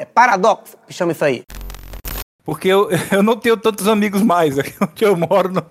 É 0.00 0.04
paradoxo 0.04 0.76
que 0.86 0.92
chama 0.94 1.10
isso 1.12 1.24
aí. 1.24 1.42
porque 2.44 2.68
eu, 2.68 2.88
eu 3.10 3.22
não 3.22 3.36
tenho 3.36 3.56
tantos 3.56 3.88
amigos 3.88 4.22
mais. 4.22 4.58
Aqui 4.58 4.72
onde 4.80 5.04
eu 5.04 5.16
moro, 5.16 5.52
no- 5.52 5.66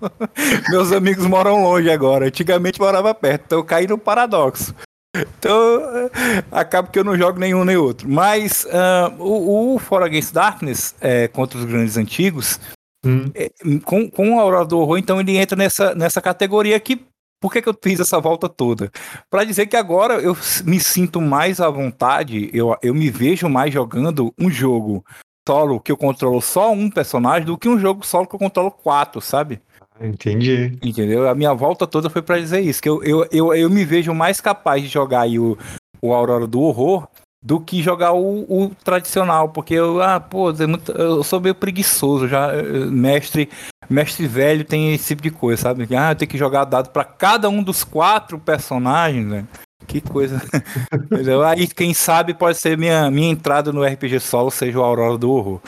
meus 0.69 0.91
amigos 0.91 1.25
moram 1.25 1.63
longe 1.63 1.89
agora. 1.89 2.27
Antigamente 2.27 2.79
morava 2.79 3.13
perto, 3.15 3.43
então 3.45 3.59
eu 3.59 3.63
caí 3.63 3.87
no 3.87 3.97
paradoxo. 3.97 4.75
Então, 5.15 5.81
eh, 6.13 6.43
acaba 6.51 6.89
que 6.89 6.99
eu 6.99 7.03
não 7.03 7.17
jogo 7.17 7.39
nenhum 7.39 7.63
nem 7.65 7.77
outro. 7.77 8.07
Mas 8.07 8.67
ah, 8.71 9.11
o, 9.17 9.75
o 9.75 9.79
For 9.79 10.03
Against 10.03 10.33
Darkness, 10.33 10.93
eh, 11.01 11.27
contra 11.29 11.57
os 11.57 11.65
grandes 11.65 11.97
antigos, 11.97 12.59
Hum, 13.05 13.31
eh, 13.35 13.51
com, 13.85 14.09
com 14.09 14.35
o 14.35 14.39
Aurora 14.39 14.65
do 14.65 14.79
Horror, 14.79 14.97
então 14.97 15.19
ele 15.19 15.37
entra 15.37 15.55
nessa, 15.55 15.93
nessa 15.95 16.19
categoria 16.21 16.79
que. 16.79 16.99
Por 17.39 17.51
que, 17.51 17.61
que 17.61 17.69
eu 17.69 17.77
fiz 17.81 17.99
essa 17.99 18.19
volta 18.19 18.49
toda? 18.49 18.91
Para 19.29 19.43
dizer 19.43 19.67
que 19.67 19.75
agora 19.75 20.15
eu 20.15 20.35
me 20.65 20.79
sinto 20.79 21.21
mais 21.21 21.59
à 21.59 21.69
vontade, 21.69 22.49
eu, 22.51 22.75
eu 22.81 22.93
me 22.93 23.09
vejo 23.09 23.47
mais 23.47 23.73
jogando 23.73 24.33
um 24.39 24.49
jogo 24.49 25.05
solo 25.47 25.79
que 25.79 25.91
eu 25.91 25.97
controlo 25.97 26.41
só 26.41 26.71
um 26.71 26.89
personagem 26.89 27.45
do 27.45 27.57
que 27.57 27.69
um 27.69 27.79
jogo 27.79 28.05
solo 28.05 28.27
que 28.27 28.35
eu 28.35 28.39
controlo 28.39 28.71
quatro, 28.71 29.21
sabe? 29.21 29.61
entendi. 30.01 30.77
Entendeu? 30.83 31.29
A 31.29 31.35
minha 31.35 31.53
volta 31.53 31.87
toda 31.87 32.09
foi 32.09 32.21
pra 32.21 32.39
dizer 32.39 32.61
isso, 32.61 32.81
que 32.81 32.89
eu, 32.89 33.03
eu, 33.03 33.27
eu, 33.31 33.53
eu 33.53 33.69
me 33.69 33.85
vejo 33.85 34.13
mais 34.13 34.41
capaz 34.41 34.81
de 34.81 34.87
jogar 34.87 35.21
aí 35.21 35.39
o, 35.39 35.57
o 36.01 36.13
Aurora 36.13 36.45
do 36.45 36.59
Horror 36.61 37.07
do 37.43 37.59
que 37.59 37.81
jogar 37.83 38.13
o, 38.13 38.45
o 38.49 38.75
tradicional, 38.83 39.49
porque 39.49 39.73
eu, 39.75 40.01
ah, 40.01 40.19
pô, 40.19 40.49
é 40.51 40.55
eu 40.95 41.23
sou 41.23 41.39
meio 41.39 41.53
preguiçoso, 41.55 42.27
já, 42.27 42.51
mestre, 42.91 43.49
mestre 43.89 44.25
velho 44.27 44.65
tem 44.65 44.93
esse 44.93 45.07
tipo 45.09 45.21
de 45.21 45.31
coisa, 45.31 45.61
sabe? 45.61 45.87
Ah, 45.95 46.11
eu 46.11 46.15
tenho 46.15 46.29
que 46.31 46.37
jogar 46.37 46.65
dado 46.65 46.89
pra 46.89 47.03
cada 47.05 47.47
um 47.49 47.61
dos 47.63 47.83
quatro 47.83 48.39
personagens, 48.39 49.25
né? 49.25 49.47
Que 49.85 50.01
coisa. 50.01 50.41
Aí, 51.47 51.67
quem 51.67 51.93
sabe, 51.93 52.33
pode 52.33 52.57
ser 52.57 52.77
minha, 52.77 53.09
minha 53.11 53.29
entrada 53.29 53.71
no 53.71 53.83
RPG 53.85 54.19
solo, 54.19 54.51
seja 54.51 54.79
o 54.79 54.83
Aurora 54.83 55.17
do 55.17 55.29
Horror. 55.31 55.61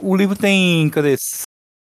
O 0.00 0.16
livro 0.16 0.36
tem, 0.36 0.88
cadê? 0.90 1.16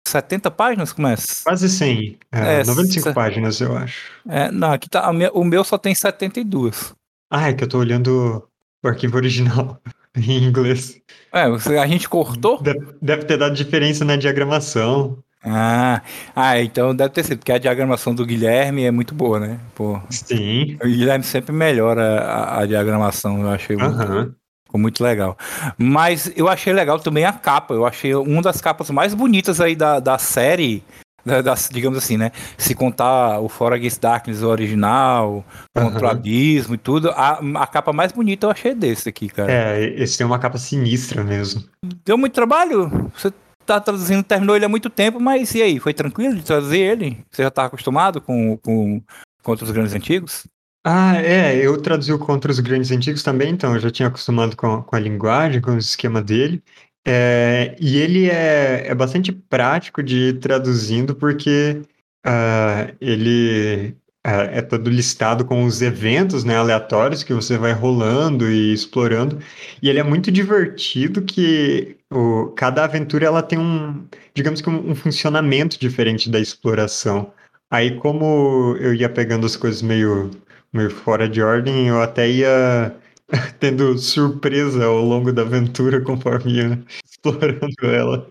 70 0.06 0.50
páginas, 0.50 0.92
começa? 0.92 1.44
Quase 1.44 1.68
100. 1.68 2.18
É, 2.32 2.60
É, 2.60 2.64
95 2.64 3.08
se- 3.08 3.14
páginas, 3.14 3.60
eu 3.60 3.76
acho. 3.76 4.10
É, 4.28 4.50
não, 4.50 4.72
aqui 4.72 4.88
tá. 4.90 5.02
a 5.06 5.12
minha- 5.12 5.30
o 5.32 5.44
meu 5.44 5.62
só 5.62 5.78
tem 5.78 5.94
72. 5.94 6.92
Ah, 7.32 7.48
é 7.48 7.54
que 7.54 7.62
eu 7.62 7.68
tô 7.68 7.78
olhando 7.78 8.44
o 8.82 8.88
arquivo 8.88 9.16
original 9.16 9.80
em 10.16 10.44
inglês. 10.44 11.00
É, 11.32 11.42
a 11.78 11.86
gente 11.86 12.08
cortou? 12.08 12.60
Deve, 12.62 12.86
deve 13.00 13.24
ter 13.24 13.36
dado 13.36 13.54
diferença 13.54 14.04
na 14.04 14.16
diagramação. 14.16 15.18
Ah, 15.42 16.02
ah, 16.36 16.60
então 16.60 16.94
deve 16.94 17.10
ter 17.10 17.24
sido, 17.24 17.38
porque 17.38 17.52
a 17.52 17.58
diagramação 17.58 18.14
do 18.14 18.26
Guilherme 18.26 18.84
é 18.84 18.90
muito 18.90 19.14
boa, 19.14 19.40
né? 19.40 19.58
Pô, 19.74 19.98
Sim. 20.10 20.76
o 20.82 20.86
Guilherme 20.86 21.24
sempre 21.24 21.52
melhora 21.52 22.20
a, 22.20 22.60
a 22.60 22.66
diagramação, 22.66 23.40
eu 23.40 23.48
achei 23.48 23.74
muito, 23.74 24.34
ficou 24.66 24.78
muito 24.78 25.02
legal. 25.02 25.38
Mas 25.78 26.30
eu 26.36 26.46
achei 26.46 26.74
legal 26.74 27.00
também 27.00 27.24
a 27.24 27.32
capa, 27.32 27.72
eu 27.72 27.86
achei 27.86 28.14
uma 28.14 28.42
das 28.42 28.60
capas 28.60 28.90
mais 28.90 29.14
bonitas 29.14 29.62
aí 29.62 29.74
da, 29.74 29.98
da 29.98 30.18
série, 30.18 30.84
da, 31.24 31.42
da- 31.42 31.54
digamos 31.70 31.98
assim, 31.98 32.16
né? 32.16 32.30
Se 32.56 32.74
contar 32.74 33.40
o 33.40 33.48
For 33.48 33.72
Against 33.72 34.00
Darkness 34.00 34.42
o 34.42 34.48
original, 34.48 35.44
Contra 35.76 36.06
o. 36.06 36.10
Abismo 36.10 36.74
e 36.74 36.78
tudo, 36.78 37.10
a, 37.10 37.40
a 37.62 37.66
capa 37.66 37.92
mais 37.92 38.12
bonita 38.12 38.46
eu 38.46 38.50
achei 38.50 38.74
desse 38.74 39.08
aqui, 39.08 39.28
cara. 39.28 39.50
É, 39.50 39.84
esse 40.02 40.18
tem 40.18 40.26
uma 40.26 40.38
capa 40.38 40.58
sinistra 40.58 41.22
mesmo. 41.22 41.64
Deu 42.04 42.18
muito 42.18 42.32
trabalho? 42.34 43.10
Você 43.16 43.32
tá 43.64 43.80
traduzindo, 43.80 44.22
terminou 44.22 44.56
ele 44.56 44.64
há 44.64 44.68
muito 44.68 44.90
tempo, 44.90 45.20
mas 45.20 45.54
e 45.54 45.62
aí? 45.62 45.78
Foi 45.78 45.94
tranquilo 45.94 46.34
de 46.34 46.42
traduzir 46.42 46.80
ele? 46.80 47.18
Você 47.30 47.42
já 47.42 47.50
tá 47.50 47.66
acostumado 47.66 48.20
com, 48.20 48.56
com 48.58 49.02
contra 49.42 49.64
os 49.64 49.70
grandes 49.70 49.94
antigos? 49.94 50.46
Ah, 50.84 51.16
é, 51.20 51.54
eu 51.56 51.80
traduzi 51.80 52.10
o 52.10 52.18
contra 52.18 52.50
os 52.50 52.58
grandes 52.58 52.90
antigos 52.90 53.22
também, 53.22 53.50
então 53.52 53.74
eu 53.74 53.80
já 53.80 53.90
tinha 53.90 54.08
acostumado 54.08 54.56
com, 54.56 54.82
com 54.82 54.96
a 54.96 54.98
linguagem, 54.98 55.60
com 55.60 55.72
o 55.72 55.78
esquema 55.78 56.22
dele. 56.22 56.62
É, 57.06 57.76
e 57.80 57.96
ele 57.98 58.28
é, 58.28 58.88
é 58.88 58.94
bastante 58.94 59.32
prático 59.32 60.02
de 60.02 60.30
ir 60.30 60.38
traduzindo, 60.38 61.14
porque 61.14 61.82
ah, 62.24 62.92
ele 63.00 63.96
ah, 64.24 64.42
é 64.42 64.62
todo 64.62 64.90
listado 64.90 65.44
com 65.44 65.64
os 65.64 65.80
eventos, 65.80 66.44
né, 66.44 66.56
aleatórios 66.56 67.22
que 67.22 67.32
você 67.32 67.56
vai 67.56 67.72
rolando 67.72 68.50
e 68.50 68.72
explorando. 68.72 69.38
E 69.82 69.88
ele 69.88 69.98
é 69.98 70.02
muito 70.02 70.30
divertido 70.30 71.22
que 71.22 71.96
o, 72.10 72.48
cada 72.56 72.84
aventura 72.84 73.26
ela 73.26 73.42
tem 73.42 73.58
um, 73.58 74.06
digamos 74.34 74.60
que 74.60 74.68
um, 74.68 74.90
um 74.90 74.94
funcionamento 74.94 75.78
diferente 75.80 76.30
da 76.30 76.38
exploração. 76.38 77.32
Aí, 77.70 77.96
como 77.98 78.76
eu 78.80 78.94
ia 78.94 79.08
pegando 79.08 79.46
as 79.46 79.56
coisas 79.56 79.80
meio 79.82 80.30
meio 80.72 80.90
fora 80.90 81.28
de 81.28 81.42
ordem, 81.42 81.88
eu 81.88 82.00
até 82.00 82.28
ia 82.30 82.94
tendo 83.60 83.96
surpresa 83.98 84.84
ao 84.84 85.00
longo 85.04 85.32
da 85.32 85.42
aventura 85.42 86.00
conforme 86.00 86.52
ia 86.54 86.82
explorando 87.04 87.74
ela. 87.82 88.30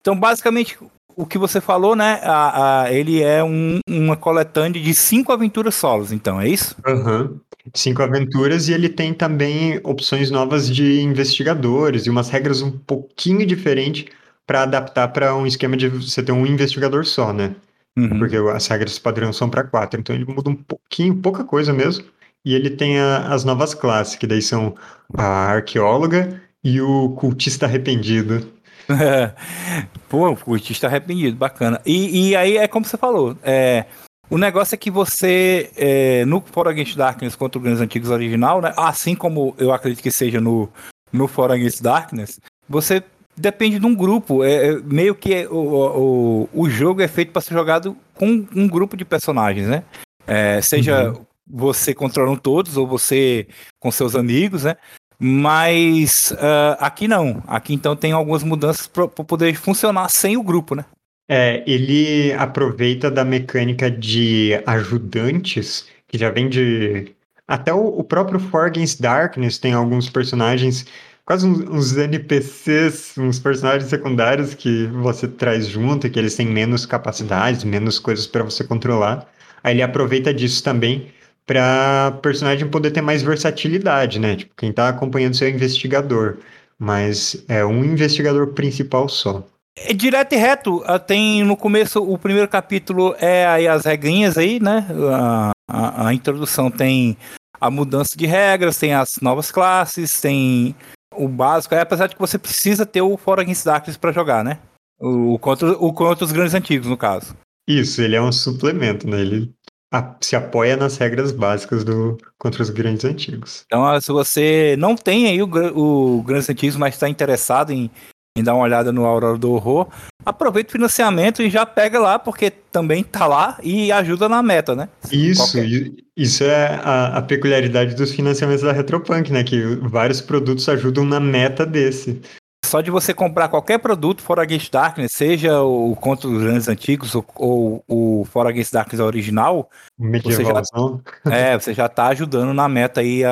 Então, 0.00 0.18
basicamente, 0.18 0.76
o 1.16 1.24
que 1.26 1.38
você 1.38 1.60
falou, 1.60 1.94
né? 1.96 2.20
a- 2.22 2.82
a- 2.82 2.92
ele 2.92 3.22
é 3.22 3.42
um- 3.42 3.78
uma 3.88 4.16
coletânea 4.16 4.80
de 4.82 4.94
cinco 4.94 5.32
aventuras 5.32 5.74
solos, 5.74 6.12
então, 6.12 6.40
é 6.40 6.48
isso? 6.48 6.76
Aham. 6.86 7.40
Cinco 7.72 8.02
aventuras 8.02 8.68
e 8.68 8.74
ele 8.74 8.90
tem 8.90 9.14
também 9.14 9.80
opções 9.84 10.30
novas 10.30 10.68
de 10.68 11.00
investigadores 11.00 12.04
e 12.04 12.10
umas 12.10 12.28
regras 12.28 12.60
um 12.60 12.70
pouquinho 12.70 13.46
diferentes 13.46 14.04
para 14.46 14.64
adaptar 14.64 15.08
para 15.08 15.34
um 15.34 15.46
esquema 15.46 15.74
de 15.74 15.88
você 15.88 16.22
ter 16.22 16.32
um 16.32 16.44
investigador 16.46 17.06
só, 17.06 17.32
né? 17.32 17.54
Uhum. 17.96 18.18
Porque 18.18 18.36
as 18.36 18.66
regras 18.66 18.98
padrão 18.98 19.32
são 19.32 19.48
para 19.48 19.64
quatro, 19.64 19.98
então 19.98 20.14
ele 20.14 20.26
muda 20.26 20.50
um 20.50 20.54
pouquinho, 20.56 21.16
pouca 21.16 21.42
coisa 21.42 21.72
mesmo. 21.72 22.04
E 22.44 22.54
ele 22.54 22.70
tem 22.70 22.98
a- 22.98 23.28
as 23.32 23.44
novas 23.44 23.74
classes, 23.74 24.16
que 24.16 24.26
daí 24.26 24.42
são 24.42 24.74
a 25.16 25.24
arqueóloga 25.24 26.40
e 26.62 26.80
o 26.80 27.10
cultista 27.10 27.66
arrependido. 27.66 28.52
Pô, 30.08 30.30
o 30.30 30.36
cultista 30.36 30.86
arrependido, 30.86 31.36
bacana. 31.36 31.80
E, 31.86 32.30
e 32.30 32.36
aí 32.36 32.56
é 32.56 32.68
como 32.68 32.84
você 32.84 32.96
falou, 32.96 33.36
é, 33.42 33.86
o 34.30 34.38
negócio 34.38 34.74
é 34.74 34.78
que 34.78 34.90
você, 34.90 35.70
é, 35.76 36.24
no 36.24 36.40
For 36.40 36.68
Against 36.68 36.96
Darkness 36.96 37.36
contra 37.36 37.58
os 37.58 37.62
Grandes 37.64 37.80
Antigos 37.82 38.10
original, 38.10 38.60
né, 38.60 38.72
assim 38.76 39.14
como 39.14 39.54
eu 39.58 39.72
acredito 39.72 40.02
que 40.02 40.10
seja 40.10 40.40
no, 40.40 40.68
no 41.12 41.26
For 41.26 41.50
Against 41.50 41.82
Darkness, 41.82 42.38
você 42.68 43.02
depende 43.36 43.78
de 43.78 43.86
um 43.86 43.94
grupo. 43.94 44.44
É, 44.44 44.68
é 44.68 44.78
meio 44.80 45.14
que 45.14 45.46
o, 45.46 46.48
o, 46.52 46.62
o 46.62 46.70
jogo 46.70 47.02
é 47.02 47.08
feito 47.08 47.32
para 47.32 47.42
ser 47.42 47.54
jogado 47.54 47.96
com 48.14 48.46
um 48.54 48.68
grupo 48.68 48.96
de 48.96 49.04
personagens, 49.04 49.66
né? 49.66 49.82
É, 50.26 50.60
seja 50.62 51.10
Uhum. 51.10 51.26
Você 51.46 51.94
controlando 51.94 52.40
todos 52.40 52.76
ou 52.76 52.86
você 52.86 53.46
com 53.78 53.90
seus 53.90 54.16
amigos, 54.16 54.64
né? 54.64 54.76
Mas 55.18 56.34
ah, 56.38 56.76
aqui 56.80 57.06
não. 57.06 57.42
Aqui 57.46 57.74
então 57.74 57.94
tem 57.96 58.12
algumas 58.12 58.42
mudanças 58.42 58.86
para 58.86 59.08
poder 59.08 59.54
funcionar 59.54 60.08
sem 60.08 60.36
o 60.36 60.42
grupo, 60.42 60.74
né? 60.74 60.84
É, 61.28 61.64
ele 61.66 62.32
aproveita 62.34 63.10
da 63.10 63.24
mecânica 63.24 63.90
de 63.90 64.60
ajudantes, 64.66 65.86
que 66.06 66.18
já 66.18 66.30
vem 66.30 66.48
de. 66.48 67.14
Até 67.48 67.72
o, 67.72 67.86
o 67.86 68.04
próprio 68.04 68.38
For 68.38 68.66
Against 68.66 69.00
Darkness 69.00 69.58
tem 69.58 69.72
alguns 69.72 70.10
personagens, 70.10 70.86
quase 71.24 71.46
uns, 71.46 71.60
uns 71.60 71.96
NPCs, 71.96 73.16
uns 73.16 73.38
personagens 73.38 73.88
secundários 73.88 74.54
que 74.54 74.86
você 74.88 75.26
traz 75.26 75.66
junto, 75.66 76.06
e 76.06 76.10
que 76.10 76.18
eles 76.18 76.36
têm 76.36 76.46
menos 76.46 76.84
capacidades, 76.84 77.64
menos 77.64 77.98
coisas 77.98 78.26
para 78.26 78.42
você 78.42 78.62
controlar. 78.64 79.26
Aí 79.62 79.74
ele 79.74 79.82
aproveita 79.82 80.32
disso 80.32 80.62
também 80.62 81.10
para 81.46 82.18
personagem 82.22 82.68
poder 82.68 82.90
ter 82.90 83.00
mais 83.00 83.22
versatilidade, 83.22 84.18
né? 84.18 84.36
Tipo, 84.36 84.54
quem 84.56 84.72
tá 84.72 84.88
acompanhando 84.88 85.36
seu 85.36 85.48
investigador, 85.48 86.38
mas 86.78 87.44
é 87.48 87.64
um 87.64 87.84
investigador 87.84 88.48
principal 88.48 89.08
só. 89.08 89.44
É 89.76 89.92
direto 89.92 90.34
e 90.34 90.36
reto. 90.36 90.82
ah, 90.86 90.98
Tem 90.98 91.42
no 91.42 91.56
começo, 91.56 92.00
o 92.02 92.16
primeiro 92.16 92.48
capítulo 92.48 93.14
é 93.18 93.46
aí 93.46 93.66
as 93.66 93.84
regrinhas 93.84 94.38
aí, 94.38 94.60
né? 94.60 94.86
A, 95.12 95.50
a, 95.68 96.08
a 96.08 96.14
introdução 96.14 96.70
tem 96.70 97.16
a 97.60 97.70
mudança 97.70 98.16
de 98.16 98.26
regras, 98.26 98.78
tem 98.78 98.94
as 98.94 99.16
novas 99.20 99.50
classes, 99.50 100.20
tem 100.20 100.74
o 101.14 101.28
básico. 101.28 101.74
É, 101.74 101.80
apesar 101.80 102.06
de 102.06 102.14
que 102.14 102.20
você 102.20 102.38
precisa 102.38 102.86
ter 102.86 103.02
o 103.02 103.16
For 103.16 103.40
Against 103.40 103.64
Darkness 103.64 103.96
para 103.96 104.12
jogar, 104.12 104.44
né? 104.44 104.58
O, 105.00 105.34
o 105.34 105.38
contra, 105.38 105.72
o 105.72 105.92
contra 105.92 106.24
os 106.24 106.32
grandes 106.32 106.54
antigos, 106.54 106.86
no 106.86 106.96
caso. 106.96 107.36
Isso, 107.66 108.00
ele 108.02 108.14
é 108.14 108.22
um 108.22 108.30
suplemento, 108.30 109.08
né? 109.08 109.20
Ele 109.20 109.52
a- 109.94 110.16
se 110.20 110.34
apoia 110.34 110.76
nas 110.76 110.96
regras 110.96 111.30
básicas 111.30 111.84
do 111.84 112.18
contra 112.38 112.62
os 112.62 112.70
grandes 112.70 113.04
antigos. 113.04 113.62
Então, 113.66 114.00
se 114.00 114.10
você 114.10 114.74
não 114.78 114.96
tem 114.96 115.26
aí 115.28 115.42
o, 115.42 115.48
o 115.74 116.22
Grandes 116.22 116.50
Antigos, 116.50 116.76
mas 116.76 116.94
está 116.94 117.08
interessado 117.08 117.70
em, 117.72 117.90
em 118.36 118.42
dar 118.42 118.54
uma 118.54 118.64
olhada 118.64 118.90
no 118.92 119.04
Aurora 119.04 119.38
do 119.38 119.52
Horror, 119.52 119.86
aproveita 120.26 120.70
o 120.70 120.72
financiamento 120.72 121.42
e 121.42 121.48
já 121.48 121.64
pega 121.64 122.00
lá, 122.00 122.18
porque 122.18 122.50
também 122.50 123.04
tá 123.04 123.26
lá 123.26 123.56
e 123.62 123.92
ajuda 123.92 124.28
na 124.28 124.42
meta, 124.42 124.74
né? 124.74 124.88
Isso, 125.12 125.52
Qualquer- 125.52 125.92
isso 126.16 126.42
é 126.44 126.80
a, 126.82 127.18
a 127.18 127.22
peculiaridade 127.22 127.94
dos 127.94 128.12
financiamentos 128.12 128.64
da 128.64 128.72
Retropunk, 128.72 129.30
né? 129.32 129.44
Que 129.44 129.62
vários 129.82 130.20
produtos 130.20 130.68
ajudam 130.68 131.04
na 131.04 131.20
meta 131.20 131.64
desse. 131.64 132.20
Só 132.64 132.80
de 132.80 132.90
você 132.90 133.12
comprar 133.14 133.48
qualquer 133.48 133.78
produto 133.78 134.22
fora 134.22 134.42
Against 134.42 134.72
Darkness, 134.72 135.12
seja 135.12 135.60
o 135.60 135.94
Contra 135.96 136.28
os 136.28 136.42
Grandes 136.42 136.68
Antigos 136.68 137.14
ou, 137.14 137.24
ou 137.36 137.84
o 137.86 138.24
Fora 138.24 138.48
Against 138.48 138.72
Darkness 138.72 139.00
original, 139.00 139.68
Medievalzão. 139.98 141.00
é, 141.30 141.58
você 141.58 141.74
já 141.74 141.88
tá 141.88 142.06
ajudando 142.08 142.52
na 142.54 142.68
meta 142.68 143.00
aí 143.00 143.22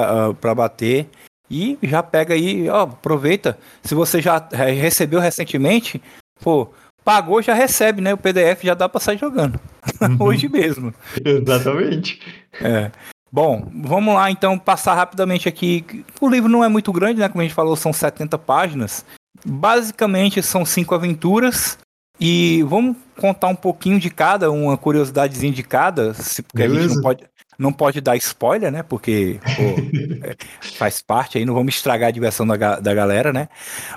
para 0.41 0.55
bater. 0.55 1.09
E 1.51 1.79
já 1.83 2.03
pega 2.03 2.33
aí, 2.35 2.69
ó, 2.69 2.83
aproveita. 2.83 3.59
Se 3.83 3.95
você 3.95 4.23
já 4.23 4.47
re- 4.53 4.73
recebeu 4.73 5.21
recentemente, 5.21 6.01
pô, 6.41 6.69
pagou, 7.05 7.43
já 7.43 7.53
recebe, 7.53 8.01
né? 8.01 8.15
O 8.15 8.17
PDF 8.19 8.63
já 8.63 8.73
dá 8.75 8.89
pra 8.89 9.01
sair 9.01 9.19
jogando. 9.19 9.59
Uhum. 10.01 10.17
Hoje 10.21 10.49
mesmo. 10.49 10.93
Exatamente. 11.25 12.21
É. 12.61 12.91
Bom, 13.31 13.71
vamos 13.85 14.15
lá 14.15 14.31
então 14.31 14.59
passar 14.59 14.95
rapidamente 14.95 15.49
aqui. 15.49 16.05
O 16.21 16.29
livro 16.29 16.49
não 16.49 16.65
é 16.65 16.69
muito 16.69 16.93
grande, 16.93 17.21
né? 17.21 17.29
Como 17.29 17.41
a 17.41 17.45
gente 17.45 17.55
falou, 17.55 17.77
são 17.77 17.93
70 17.93 18.37
páginas. 18.39 19.05
Basicamente 19.45 20.43
são 20.43 20.65
cinco 20.65 20.95
aventuras. 20.95 21.79
E 22.21 22.63
vamos 22.65 22.97
contar 23.17 23.49
um 23.49 23.55
pouquinho 23.57 23.99
de 23.99 24.09
cada, 24.09 24.51
uma 24.51 24.77
curiosidadezinha 24.77 25.53
de 25.53 25.63
cada, 25.63 26.13
porque 26.47 26.63
a 26.63 26.69
gente 26.69 26.77
Beleza. 26.77 26.95
não 26.95 27.03
pode, 27.03 27.25
não 27.59 27.73
pode 27.73 28.01
dar 28.01 28.17
spoiler, 28.17 28.71
né? 28.71 28.83
Porque 28.83 29.41
pô, 29.57 30.23
é, 30.29 30.37
faz 30.77 31.03
parte 31.03 31.39
aí, 31.39 31.45
não 31.45 31.55
vamos 31.55 31.75
estragar 31.75 32.11
a 32.11 32.13
diversão 32.13 32.47
da, 32.47 32.79
da 32.79 32.95
galera, 32.95 33.33
né? 33.33 33.49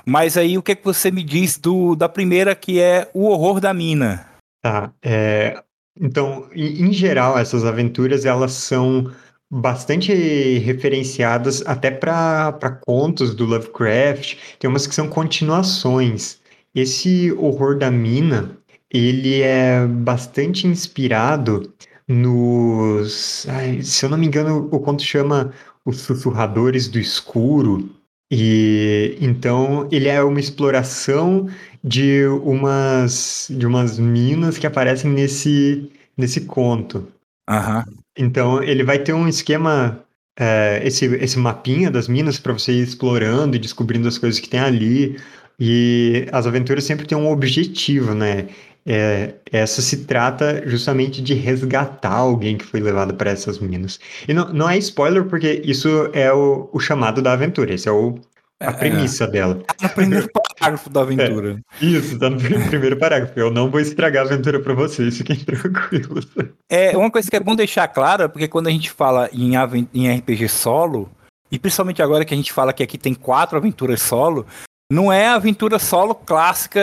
Mas 0.04 0.36
aí 0.36 0.58
o 0.58 0.62
que, 0.62 0.74
que 0.74 0.84
você 0.84 1.10
me 1.10 1.22
diz 1.22 1.56
do, 1.56 1.94
da 1.94 2.08
primeira, 2.08 2.54
que 2.54 2.80
é 2.80 3.08
o 3.14 3.26
horror 3.26 3.60
da 3.60 3.72
mina? 3.72 4.26
Tá. 4.60 4.90
é, 5.00 5.62
então, 6.00 6.48
em, 6.52 6.86
em 6.86 6.92
geral, 6.92 7.38
essas 7.38 7.64
aventuras 7.64 8.24
elas 8.24 8.52
são 8.52 9.12
bastante 9.50 10.12
referenciadas 10.58 11.62
até 11.66 11.90
para 11.90 12.52
contos 12.86 13.34
do 13.34 13.44
Lovecraft. 13.44 14.36
Tem 14.58 14.68
umas 14.68 14.86
que 14.86 14.94
são 14.94 15.08
continuações. 15.08 16.40
Esse 16.74 17.32
horror 17.32 17.78
da 17.78 17.90
mina, 17.90 18.58
ele 18.90 19.40
é 19.42 19.86
bastante 19.86 20.66
inspirado 20.66 21.72
nos, 22.08 23.46
ai, 23.48 23.82
se 23.82 24.04
eu 24.04 24.10
não 24.10 24.18
me 24.18 24.26
engano, 24.26 24.68
o 24.70 24.80
conto 24.80 25.02
chama 25.02 25.52
Os 25.84 26.00
Sussurradores 26.00 26.88
do 26.88 26.98
Escuro. 26.98 27.90
E 28.30 29.16
então 29.20 29.88
ele 29.92 30.08
é 30.08 30.22
uma 30.22 30.40
exploração 30.40 31.48
de 31.82 32.26
umas 32.26 33.46
de 33.50 33.64
umas 33.66 33.98
minas 34.00 34.58
que 34.58 34.66
aparecem 34.66 35.10
nesse 35.12 35.92
nesse 36.16 36.40
conto. 36.40 37.06
Aham. 37.48 37.84
Então 38.16 38.62
ele 38.62 38.84
vai 38.84 38.98
ter 38.98 39.12
um 39.12 39.28
esquema 39.28 40.04
é, 40.38 40.80
esse 40.84 41.06
esse 41.06 41.38
mapinha 41.38 41.90
das 41.90 42.08
minas 42.08 42.38
para 42.38 42.52
você 42.52 42.72
ir 42.72 42.82
explorando 42.82 43.56
e 43.56 43.58
descobrindo 43.58 44.08
as 44.08 44.18
coisas 44.18 44.40
que 44.40 44.48
tem 44.48 44.60
ali. 44.60 45.18
E 45.58 46.26
as 46.32 46.46
aventuras 46.46 46.84
sempre 46.84 47.06
têm 47.06 47.16
um 47.16 47.30
objetivo, 47.30 48.14
né? 48.14 48.48
É, 48.88 49.34
essa 49.50 49.82
se 49.82 50.04
trata 50.04 50.62
justamente 50.66 51.20
de 51.22 51.34
resgatar 51.34 52.12
alguém 52.12 52.56
que 52.56 52.64
foi 52.64 52.78
levado 52.80 53.14
para 53.14 53.30
essas 53.30 53.58
minas. 53.58 53.98
E 54.28 54.32
não, 54.34 54.52
não 54.52 54.70
é 54.70 54.78
spoiler, 54.78 55.24
porque 55.24 55.60
isso 55.64 56.08
é 56.12 56.32
o, 56.32 56.68
o 56.72 56.78
chamado 56.78 57.20
da 57.20 57.32
aventura, 57.32 57.74
esse 57.74 57.88
é 57.88 57.92
o, 57.92 58.20
a 58.64 58.72
É, 58.72 58.72
premissa 58.72 59.26
dela. 59.26 59.66
No 59.80 59.88
primeiro 59.90 60.28
parágrafo 60.58 60.90
da 60.90 61.00
aventura. 61.02 61.58
Isso, 61.80 62.18
tá 62.18 62.30
no 62.30 62.36
pr- 62.38 62.68
primeiro 62.68 62.96
parágrafo. 62.96 63.38
Eu 63.38 63.50
não 63.50 63.70
vou 63.70 63.80
estragar 63.80 64.24
a 64.24 64.26
aventura 64.26 64.60
para 64.60 64.74
vocês, 64.74 65.16
fiquem 65.18 65.36
tranquilos. 65.36 66.26
É 66.70 66.96
uma 66.96 67.10
coisa 67.10 67.30
que 67.30 67.36
é 67.36 67.40
bom 67.40 67.54
deixar 67.54 67.86
claro, 67.88 68.24
é 68.24 68.28
porque 68.28 68.48
quando 68.48 68.66
a 68.68 68.70
gente 68.70 68.90
fala 68.90 69.28
em, 69.32 69.52
em 69.94 70.16
RPG 70.16 70.48
solo, 70.48 71.10
e 71.50 71.58
principalmente 71.58 72.02
agora 72.02 72.24
que 72.24 72.34
a 72.34 72.36
gente 72.36 72.52
fala 72.52 72.72
que 72.72 72.82
aqui 72.82 72.98
tem 72.98 73.14
quatro 73.14 73.56
aventuras 73.56 74.02
solo, 74.02 74.44
não 74.90 75.12
é 75.12 75.26
a 75.26 75.34
aventura 75.34 75.80
solo 75.80 76.14
clássica, 76.14 76.80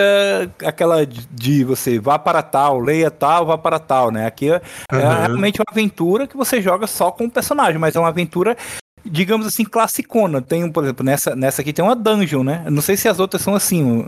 aquela 0.65 1.05
de, 1.05 1.63
você 1.63 1.99
vá 1.99 2.19
para 2.19 2.41
tal, 2.41 2.79
leia 2.79 3.09
tal, 3.09 3.45
vá 3.45 3.57
para 3.57 3.79
tal, 3.79 4.11
né? 4.11 4.25
Aqui 4.25 4.51
é, 4.51 4.61
é 4.91 4.95
Aham. 4.95 5.19
realmente 5.27 5.59
uma 5.61 5.71
aventura 5.71 6.27
que 6.27 6.35
você 6.35 6.61
joga 6.61 6.85
só 6.85 7.11
com 7.11 7.25
o 7.25 7.31
personagem, 7.31 7.77
mas 7.79 7.95
é 7.95 7.99
uma 7.99 8.09
aventura, 8.09 8.57
digamos 9.05 9.45
assim, 9.48 9.63
classicona. 9.63 10.41
Tem, 10.41 10.63
um, 10.63 10.72
por 10.72 10.83
exemplo, 10.83 11.05
nessa, 11.05 11.36
nessa 11.36 11.62
aqui 11.62 11.74
tem 11.74 11.83
uma 11.83 11.95
dungeon, 11.95 12.43
né? 12.43 12.65
Não 12.69 12.81
sei 12.81 12.95
se 12.98 13.07
as 13.07 13.19
outras 13.19 13.41
são 13.41 13.55
assim, 13.55 14.05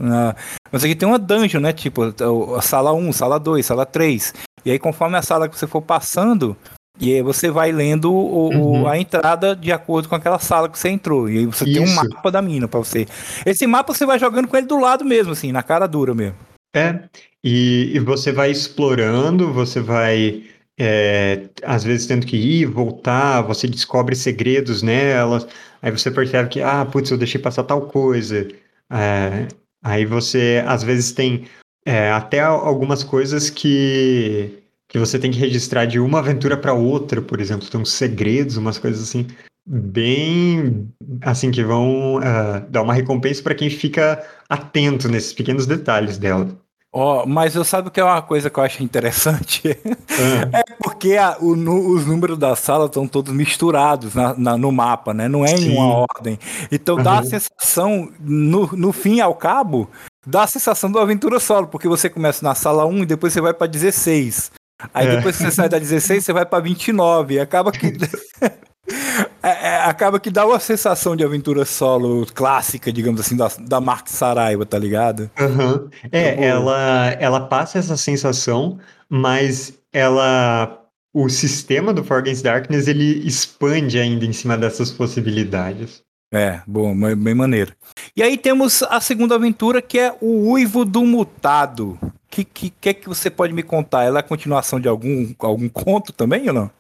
mas 0.72 0.84
aqui 0.84 0.96
tem 0.96 1.08
uma 1.08 1.20
dungeon, 1.20 1.60
né? 1.62 1.74
Tipo, 1.74 2.14
a 2.56 2.62
sala 2.62 2.94
1, 2.94 3.12
sala 3.14 3.40
2, 3.40 3.66
sala 3.66 3.86
3. 3.86 4.34
E 4.66 4.72
aí, 4.72 4.80
conforme 4.80 5.18
a 5.18 5.22
sala 5.22 5.48
que 5.50 5.58
você 5.58 5.68
for 5.68 5.82
passando, 5.82 6.56
e 7.00 7.14
aí 7.14 7.22
você 7.22 7.52
vai 7.52 7.72
lendo 7.72 8.12
o- 8.12 8.50
o- 8.50 8.50
Uhum. 8.80 8.88
a 8.88 8.98
entrada 8.98 9.56
de 9.56 9.72
acordo 9.72 10.08
com 10.10 10.16
aquela 10.16 10.40
sala 10.40 10.70
que 10.70 10.80
você 10.80 10.90
entrou. 10.90 11.30
E 11.30 11.40
aí 11.40 11.46
você 11.46 11.66
tem 11.66 11.82
um 11.82 11.84
Isso. 11.84 11.96
mapa 11.96 12.32
da 12.32 12.42
mina 12.42 12.68
pra 12.68 12.80
você. 12.80 13.06
Esse 13.46 13.68
mapa 13.68 13.94
você 13.94 14.06
vai 14.06 14.18
jogando 14.18 14.48
com 14.48 14.56
ele 14.58 14.66
do 14.66 14.80
lado 14.80 15.04
mesmo, 15.06 15.34
assim, 15.34 15.52
na 15.52 15.62
cara 15.62 15.88
dura 15.88 16.16
mesmo. 16.16 16.36
É, 16.76 17.00
e, 17.44 17.92
e 17.96 18.00
você 18.00 18.32
vai 18.32 18.50
explorando, 18.52 19.54
você 19.54 19.80
vai, 19.80 20.44
é, 20.78 21.50
às 21.64 21.84
vezes, 21.84 22.06
tendo 22.06 22.26
que 22.26 22.36
ir, 22.36 22.66
voltar, 22.66 23.42
você 23.42 23.68
descobre 23.68 24.16
segredos 24.16 24.82
nelas, 24.82 25.48
aí 25.82 25.92
você 25.92 26.12
percebe 26.12 26.50
que, 26.50 26.62
ah, 26.62 26.86
putz, 26.86 27.12
eu 27.12 27.18
deixei 27.18 27.40
passar 27.40 27.64
tal 27.64 27.84
coisa. 27.84 28.48
É, 28.92 29.48
aí 29.84 30.06
você, 30.06 30.64
às 30.68 30.84
vezes, 30.84 31.12
tem 31.12 31.46
é, 31.86 32.12
até 32.12 32.42
algumas 32.42 33.04
coisas 33.04 33.50
que, 33.50 34.64
que 34.88 35.00
você 35.00 35.18
tem 35.20 35.32
que 35.32 35.40
registrar 35.40 35.86
de 35.86 36.00
uma 36.00 36.20
aventura 36.20 36.58
para 36.58 36.74
outra, 36.74 37.22
por 37.22 37.40
exemplo, 37.40 37.70
tem 37.70 37.80
uns 37.80 37.92
segredos, 37.92 38.58
umas 38.58 38.78
coisas 38.78 39.02
assim, 39.02 39.28
bem, 39.66 40.92
assim, 41.22 41.52
que 41.52 41.64
vão 41.64 42.20
ah, 42.22 42.60
dar 42.70 42.82
uma 42.82 42.94
recompensa 42.94 43.42
para 43.42 43.56
quem 43.56 43.70
fica 43.70 44.22
atento 44.50 45.08
nesses 45.08 45.34
pequenos 45.34 45.66
detalhes 45.66 46.18
dela. 46.18 46.65
Ó, 46.98 47.26
mas 47.26 47.54
eu 47.56 47.66
sabe 47.66 47.90
o 47.90 47.92
que 47.92 48.00
é 48.00 48.04
uma 48.06 48.22
coisa 48.22 48.50
que 48.50 48.58
eu 48.58 48.64
acho 48.64 48.82
interessante? 48.82 49.78
Ah, 49.84 50.50
É 50.64 50.64
porque 50.82 51.18
a- 51.18 51.36
o 51.42 51.54
nu- 51.54 51.90
os 51.94 52.06
números 52.06 52.38
da 52.38 52.56
sala 52.56 52.86
estão 52.86 53.06
todos 53.06 53.34
misturados 53.34 54.16
na- 54.16 54.34
na- 54.38 54.58
no 54.58 54.72
mapa, 54.72 55.14
né? 55.14 55.28
Não 55.28 55.46
é 55.46 55.52
em 55.52 55.58
Sim. 55.58 55.74
uma 55.78 56.06
ordem. 56.10 56.40
Então 56.72 56.96
dá 56.96 57.20
a 57.20 57.24
sensação, 57.24 58.10
no, 58.20 58.68
no 58.68 58.94
fim 58.94 59.16
e 59.16 59.22
ao 59.22 59.36
cabo, 59.36 59.90
dá 60.26 60.44
a 60.44 60.48
sensação 60.48 60.90
do 60.90 60.98
aventura 60.98 61.38
solo, 61.38 61.68
porque 61.68 61.88
você 61.90 62.10
começa 62.10 62.46
na 62.46 62.56
sala 62.56 62.86
1 62.86 63.04
e 63.04 63.06
depois 63.06 63.34
você 63.34 63.42
vai 63.42 63.54
pra 63.54 63.68
16. 63.68 64.52
Aí 64.94 65.06
É. 65.08 65.18
depois 65.18 65.36
que 65.36 65.44
você 65.44 65.52
sai 65.52 65.68
da 65.68 65.78
16, 65.78 66.24
você 66.24 66.32
vai 66.32 66.46
pra 66.46 66.60
29. 66.62 67.34
E 67.36 67.40
acaba 67.42 67.74
que. 67.74 67.92
É, 69.46 69.68
é, 69.68 69.76
acaba 69.84 70.20
que 70.20 70.32
dá 70.32 70.44
uma 70.44 70.60
sensação 70.60 71.16
de 71.16 71.24
aventura 71.24 71.66
solo 71.66 72.26
clássica, 72.34 72.92
digamos 72.92 73.22
assim, 73.22 73.38
da, 73.38 73.48
da 73.60 73.80
Mark 73.80 74.08
Saraiva, 74.08 74.66
tá 74.66 74.80
ligado? 74.80 75.30
aham. 75.40 75.88
É, 76.12 76.44
ela, 76.44 77.12
ela 77.20 77.42
passa 77.42 77.78
essa 77.78 77.96
sensação, 77.96 78.80
mas 79.08 79.78
ela, 79.94 80.82
o 81.14 81.30
sistema 81.30 81.94
do 81.94 82.04
For 82.04 82.18
Against 82.18 82.44
Darkness, 82.44 82.88
ele 82.88 83.28
expande 83.28 84.00
ainda 84.00 84.26
em 84.26 84.34
cima 84.34 84.58
dessas 84.58 84.90
possibilidades. 84.90 86.02
É, 86.34 86.62
bom, 86.66 87.00
bem 87.00 87.16
bem 87.16 87.36
maneiro. 87.36 87.72
E 88.18 88.24
aí 88.24 88.38
temos 88.38 88.82
a 88.82 89.00
segunda 89.00 89.36
aventura, 89.36 89.80
que 89.80 90.00
é 90.00 90.12
o 90.20 90.54
Uivo 90.54 90.84
do 90.84 91.04
Mutado. 91.04 92.00
O 92.02 92.12
que, 92.32 92.44
que, 92.44 92.70
que 92.72 92.90
é 92.90 92.94
que 92.96 93.08
você 93.08 93.30
pode 93.30 93.54
me 93.54 93.62
contar? 93.62 94.06
Ela 94.06 94.20
é 94.20 94.22
a 94.22 94.24
continuação 94.24 94.80
de 94.80 94.88
algum, 94.88 95.34
algum 95.38 95.70
conto 95.70 96.12
também 96.12 96.48
ou 96.48 96.54
não? 96.54 96.72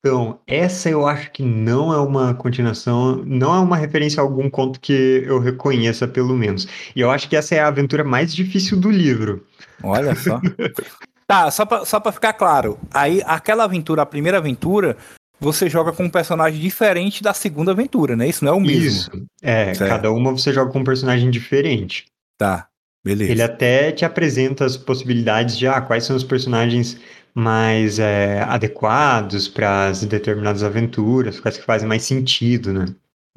Então, 0.00 0.40
essa 0.46 0.88
eu 0.88 1.06
acho 1.06 1.30
que 1.30 1.42
não 1.42 1.92
é 1.92 1.98
uma 1.98 2.32
continuação, 2.32 3.16
não 3.16 3.54
é 3.54 3.58
uma 3.58 3.76
referência 3.76 4.20
a 4.20 4.24
algum 4.24 4.48
conto 4.48 4.80
que 4.80 5.22
eu 5.26 5.38
reconheça, 5.38 6.08
pelo 6.08 6.34
menos. 6.34 6.66
E 6.96 7.00
eu 7.00 7.10
acho 7.10 7.28
que 7.28 7.36
essa 7.36 7.54
é 7.54 7.60
a 7.60 7.68
aventura 7.68 8.02
mais 8.02 8.34
difícil 8.34 8.78
do 8.78 8.90
livro. 8.90 9.46
Olha 9.82 10.14
só. 10.14 10.40
tá, 11.28 11.50
só 11.50 11.66
pra, 11.66 11.84
só 11.84 12.00
pra 12.00 12.12
ficar 12.12 12.32
claro. 12.32 12.78
Aí, 12.92 13.22
aquela 13.26 13.64
aventura, 13.64 14.00
a 14.00 14.06
primeira 14.06 14.38
aventura, 14.38 14.96
você 15.38 15.68
joga 15.68 15.92
com 15.92 16.04
um 16.04 16.10
personagem 16.10 16.58
diferente 16.58 17.22
da 17.22 17.34
segunda 17.34 17.72
aventura, 17.72 18.16
né? 18.16 18.26
Isso 18.26 18.42
não 18.42 18.52
é 18.52 18.56
o 18.56 18.60
mesmo. 18.60 18.86
Isso. 18.86 19.26
É, 19.42 19.74
Certo. 19.74 19.90
cada 19.90 20.10
uma 20.12 20.32
você 20.32 20.50
joga 20.50 20.72
com 20.72 20.80
um 20.80 20.84
personagem 20.84 21.30
diferente. 21.30 22.06
Tá, 22.38 22.68
beleza. 23.04 23.32
Ele 23.32 23.42
até 23.42 23.92
te 23.92 24.04
apresenta 24.04 24.64
as 24.64 24.78
possibilidades 24.78 25.58
de 25.58 25.66
ah, 25.66 25.80
quais 25.82 26.04
são 26.04 26.16
os 26.16 26.24
personagens 26.24 26.98
mais 27.40 27.98
é, 27.98 28.42
adequados 28.42 29.48
para 29.48 29.86
as 29.88 30.04
determinadas 30.04 30.62
aventuras, 30.62 31.40
quais 31.40 31.56
que 31.56 31.64
fazem 31.64 31.88
mais 31.88 32.02
sentido, 32.04 32.72
né? 32.72 32.86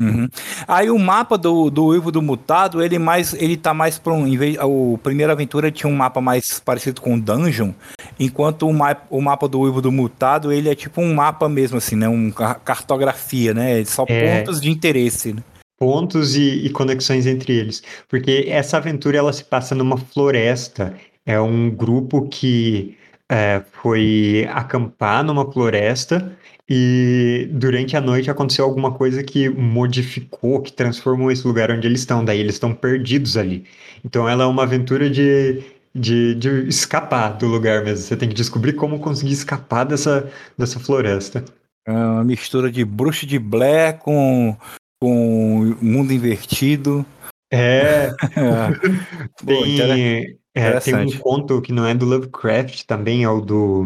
Uhum. 0.02 0.28
Aí 0.68 0.90
o 0.90 0.98
mapa 0.98 1.38
do, 1.38 1.70
do 1.70 1.86
Uivo 1.86 2.12
do 2.12 2.20
Mutado, 2.22 2.82
ele 2.84 2.98
mais 2.98 3.32
ele 3.36 3.56
tá 3.56 3.76
mais 3.76 4.00
para 4.00 4.12
um, 4.12 4.36
vez, 4.36 4.58
o 4.60 4.98
primeira 5.04 5.34
aventura 5.34 5.72
tinha 5.72 5.88
um 5.90 5.96
mapa 5.96 6.20
mais 6.20 6.60
parecido 6.60 7.00
com 7.00 7.18
Dungeon, 7.20 7.72
enquanto 8.20 8.68
o, 8.68 8.74
ma 8.74 8.98
o 9.10 9.22
mapa 9.22 9.48
do 9.48 9.60
Uivo 9.60 9.82
do 9.82 9.92
Mutado, 9.92 10.52
ele 10.52 10.68
é 10.68 10.74
tipo 10.76 11.00
um 11.00 11.14
mapa 11.14 11.48
mesmo 11.48 11.78
assim, 11.78 11.96
né, 11.96 12.10
um 12.10 12.32
ca- 12.32 12.56
cartografia, 12.56 13.54
né, 13.54 13.86
só 13.86 14.04
É. 14.10 14.40
pontos 14.40 14.60
de 14.60 14.72
interesse. 14.72 15.34
né? 15.34 15.44
Pontos 15.80 16.36
e, 16.36 16.66
e 16.66 16.70
conexões 16.72 17.28
entre 17.28 17.54
eles. 17.54 17.84
Porque 18.10 18.46
essa 18.50 18.78
aventura 18.78 19.18
ela 19.18 19.32
se 19.34 19.44
passa 19.44 19.76
numa 19.76 19.98
floresta. 19.98 20.94
É 21.26 21.40
um 21.40 21.70
grupo 21.70 22.28
que 22.30 22.98
é, 23.34 23.64
foi 23.82 24.48
acampar 24.52 25.24
numa 25.24 25.52
floresta 25.52 26.32
e 26.70 27.50
durante 27.52 27.98
a 27.98 28.02
noite 28.02 28.30
aconteceu 28.30 28.64
alguma 28.64 28.92
coisa 28.94 29.24
que 29.24 29.50
modificou, 29.50 30.62
que 30.62 30.72
transformou 30.72 31.32
esse 31.32 31.46
lugar 31.48 31.72
onde 31.72 31.88
eles 31.88 32.02
estão. 32.02 32.24
Daí 32.24 32.40
eles 32.40 32.56
estão 32.56 32.76
perdidos 32.76 33.36
ali. 33.36 33.66
Então 34.06 34.30
ela 34.30 34.44
é 34.44 34.48
uma 34.48 34.64
aventura 34.64 35.10
de, 35.10 35.64
de, 35.96 36.36
de 36.36 36.68
escapar 36.68 37.30
do 37.30 37.48
lugar 37.48 37.84
mesmo. 37.84 38.06
Você 38.06 38.16
tem 38.16 38.30
que 38.30 38.36
descobrir 38.36 38.74
como 38.74 39.00
conseguir 39.00 39.34
escapar 39.34 39.84
dessa, 39.84 40.30
dessa 40.56 40.80
floresta. 40.80 41.44
É 41.88 41.92
uma 41.92 42.24
mistura 42.24 42.72
de 42.72 42.86
bruxo 42.86 43.26
de 43.26 43.40
Blair 43.40 43.98
com 43.98 44.56
com 45.02 45.76
mundo 45.82 46.14
invertido. 46.14 47.06
É, 47.54 48.12
É. 48.36 49.46
Tem, 49.46 50.40
é, 50.56 50.80
tem 50.80 50.96
um 50.96 51.20
conto 51.20 51.62
que 51.62 51.72
não 51.72 51.86
é 51.86 51.94
do 51.94 52.06
Lovecraft 52.06 52.84
também, 52.86 53.24
é 53.24 53.30
o 53.30 53.42
do 53.42 53.86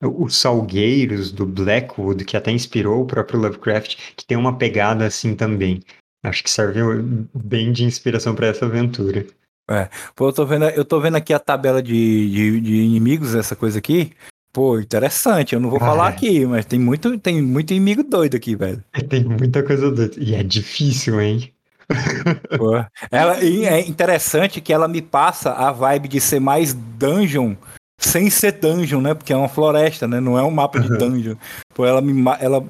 Os 0.00 0.36
Salgueiros, 0.36 1.30
do 1.30 1.46
Blackwood, 1.46 2.24
que 2.24 2.36
até 2.36 2.50
inspirou 2.50 3.02
o 3.02 3.06
próprio 3.06 3.40
Lovecraft, 3.40 3.96
que 4.16 4.26
tem 4.26 4.36
uma 4.36 4.56
pegada 4.56 5.06
assim 5.06 5.34
também. 5.34 5.80
Acho 6.24 6.42
que 6.42 6.50
serviu 6.50 7.26
bem 7.34 7.72
de 7.72 7.84
inspiração 7.84 8.34
para 8.34 8.46
essa 8.46 8.66
aventura. 8.66 9.26
Pô, 10.14 10.28
eu 10.28 10.32
tô 10.32 10.44
vendo, 10.44 10.66
eu 10.66 10.84
tô 10.84 11.00
vendo 11.00 11.16
aqui 11.16 11.32
a 11.32 11.38
tabela 11.38 11.82
de, 11.82 12.30
de, 12.30 12.60
de 12.60 12.74
inimigos, 12.76 13.34
essa 13.34 13.56
coisa 13.56 13.78
aqui. 13.78 14.12
Pô, 14.52 14.78
interessante. 14.78 15.54
Eu 15.54 15.60
não 15.60 15.70
vou 15.70 15.78
Ah, 15.78 15.86
falar 15.86 16.10
é. 16.10 16.14
aqui, 16.14 16.44
mas 16.46 16.66
tem 16.66 16.78
muito, 16.78 17.18
tem 17.18 17.40
muito 17.40 17.70
inimigo 17.72 18.02
doido 18.02 18.36
aqui, 18.36 18.54
velho. 18.54 18.84
Tem 19.08 19.24
muita 19.24 19.62
coisa 19.62 19.90
doida. 19.90 20.14
E 20.18 20.34
é 20.34 20.42
difícil, 20.42 21.18
hein? 21.20 21.52
Ela, 23.10 23.38
é 23.40 23.80
interessante 23.80 24.60
que 24.60 24.72
ela 24.72 24.88
me 24.88 25.02
passa 25.02 25.52
a 25.52 25.72
vibe 25.72 26.08
de 26.08 26.20
ser 26.20 26.40
mais 26.40 26.72
dungeon 26.74 27.54
sem 27.98 28.28
ser 28.28 28.52
dungeon, 28.52 29.00
né? 29.00 29.14
Porque 29.14 29.32
é 29.32 29.36
uma 29.36 29.48
floresta, 29.48 30.08
né? 30.08 30.20
Não 30.20 30.36
é 30.36 30.42
um 30.42 30.50
mapa 30.50 30.80
de 30.80 30.90
Uhum. 30.90 30.98
dungeon. 30.98 31.36
Pô, 31.74 31.86
ela 31.86 32.00
me 32.02 32.12
ela 32.40 32.62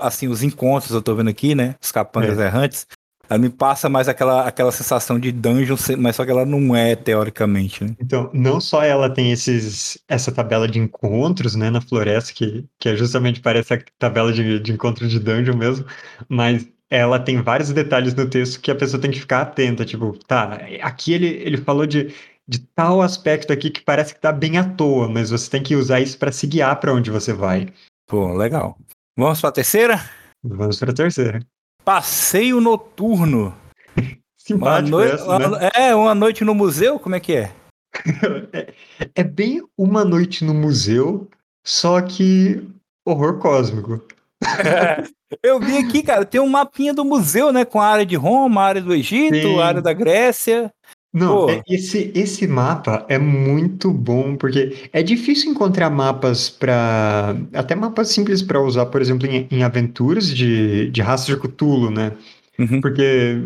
assim, 0.00 0.28
os 0.28 0.42
encontros 0.42 0.92
eu 0.92 1.02
tô 1.02 1.14
vendo 1.14 1.30
aqui, 1.30 1.54
né? 1.54 1.74
Os 1.82 1.90
capangas 1.90 2.38
errantes. 2.38 2.86
Ela 3.28 3.38
me 3.38 3.48
passa 3.48 3.88
mais 3.88 4.06
aquela, 4.06 4.46
aquela 4.46 4.70
sensação 4.70 5.18
de 5.18 5.32
dungeon, 5.32 5.76
mas 5.98 6.14
só 6.14 6.26
que 6.26 6.30
ela 6.30 6.44
não 6.44 6.76
é 6.76 6.94
teoricamente, 6.94 7.82
né? 7.82 7.94
Então, 7.98 8.28
não 8.34 8.60
só 8.60 8.82
ela 8.84 9.08
tem 9.08 9.32
esses, 9.32 9.98
essa 10.06 10.30
tabela 10.30 10.68
de 10.68 10.78
encontros, 10.78 11.54
né, 11.54 11.70
na 11.70 11.80
floresta, 11.80 12.34
que, 12.34 12.66
que 12.78 12.90
é 12.90 12.96
justamente 12.96 13.40
parece 13.40 13.72
a 13.72 13.82
tabela 13.98 14.30
de, 14.30 14.60
de 14.60 14.72
encontro 14.72 15.08
de 15.08 15.18
dungeon 15.18 15.56
mesmo, 15.56 15.86
mas 16.28 16.66
ela 16.90 17.18
tem 17.18 17.40
vários 17.42 17.72
detalhes 17.72 18.14
no 18.14 18.28
texto 18.28 18.60
que 18.60 18.70
a 18.70 18.74
pessoa 18.74 19.00
tem 19.00 19.10
que 19.10 19.20
ficar 19.20 19.42
atenta. 19.42 19.84
Tipo, 19.84 20.16
tá, 20.26 20.58
aqui 20.82 21.12
ele, 21.12 21.26
ele 21.26 21.56
falou 21.56 21.86
de, 21.86 22.14
de 22.46 22.58
tal 22.74 23.00
aspecto 23.02 23.52
aqui 23.52 23.70
que 23.70 23.80
parece 23.82 24.14
que 24.14 24.20
tá 24.20 24.32
bem 24.32 24.58
à 24.58 24.64
toa, 24.68 25.08
mas 25.08 25.30
você 25.30 25.50
tem 25.50 25.62
que 25.62 25.74
usar 25.76 26.00
isso 26.00 26.18
para 26.18 26.30
se 26.32 26.46
guiar 26.46 26.78
para 26.80 26.92
onde 26.94 27.10
você 27.10 27.32
vai. 27.32 27.72
Pô, 28.06 28.32
legal. 28.34 28.76
Vamos 29.18 29.40
pra 29.40 29.50
terceira? 29.52 29.98
Vamos 30.42 30.78
pra 30.78 30.92
terceira. 30.92 31.40
Passeio 31.84 32.60
noturno. 32.60 33.54
Uma 33.96 34.12
Simpático 34.40 34.90
noite, 34.90 35.14
essa, 35.14 35.38
né? 35.38 35.46
uma- 35.46 35.58
É, 35.74 35.94
uma 35.94 36.14
noite 36.14 36.44
no 36.44 36.54
museu? 36.54 36.98
Como 36.98 37.14
é 37.14 37.20
que 37.20 37.32
é? 37.34 37.52
É, 38.52 38.72
é 39.16 39.24
bem 39.24 39.62
uma 39.78 40.04
noite 40.04 40.44
no 40.44 40.52
museu, 40.52 41.28
só 41.66 42.00
que 42.02 42.62
horror 43.06 43.38
cósmico. 43.38 44.04
Eu 45.42 45.60
vi 45.60 45.76
aqui, 45.76 46.02
cara, 46.02 46.24
tem 46.24 46.40
um 46.40 46.48
mapinha 46.48 46.94
do 46.94 47.04
museu, 47.04 47.52
né? 47.52 47.64
Com 47.64 47.80
a 47.80 47.86
área 47.86 48.06
de 48.06 48.16
Roma, 48.16 48.62
a 48.62 48.66
área 48.66 48.82
do 48.82 48.94
Egito, 48.94 49.34
Sim. 49.34 49.60
a 49.60 49.66
área 49.66 49.82
da 49.82 49.92
Grécia. 49.92 50.72
Não, 51.12 51.46
Pô. 51.46 51.50
é- 51.50 51.62
esse, 51.68 52.10
esse 52.12 52.44
mapa 52.44 53.06
é 53.08 53.18
muito 53.18 53.92
bom, 53.92 54.34
porque 54.36 54.88
é 54.92 55.00
difícil 55.00 55.52
encontrar 55.52 55.88
mapas 55.88 56.50
para. 56.50 57.36
Até 57.52 57.76
mapas 57.76 58.08
simples 58.08 58.42
para 58.42 58.60
usar, 58.60 58.86
por 58.86 59.00
exemplo, 59.00 59.28
em, 59.28 59.46
em 59.48 59.62
aventuras 59.62 60.28
de, 60.28 60.90
de 60.90 61.00
rastro 61.00 61.36
de 61.36 61.40
Cthulhu, 61.40 61.88
né? 61.90 62.12
Uhum. 62.58 62.80
Porque 62.80 63.36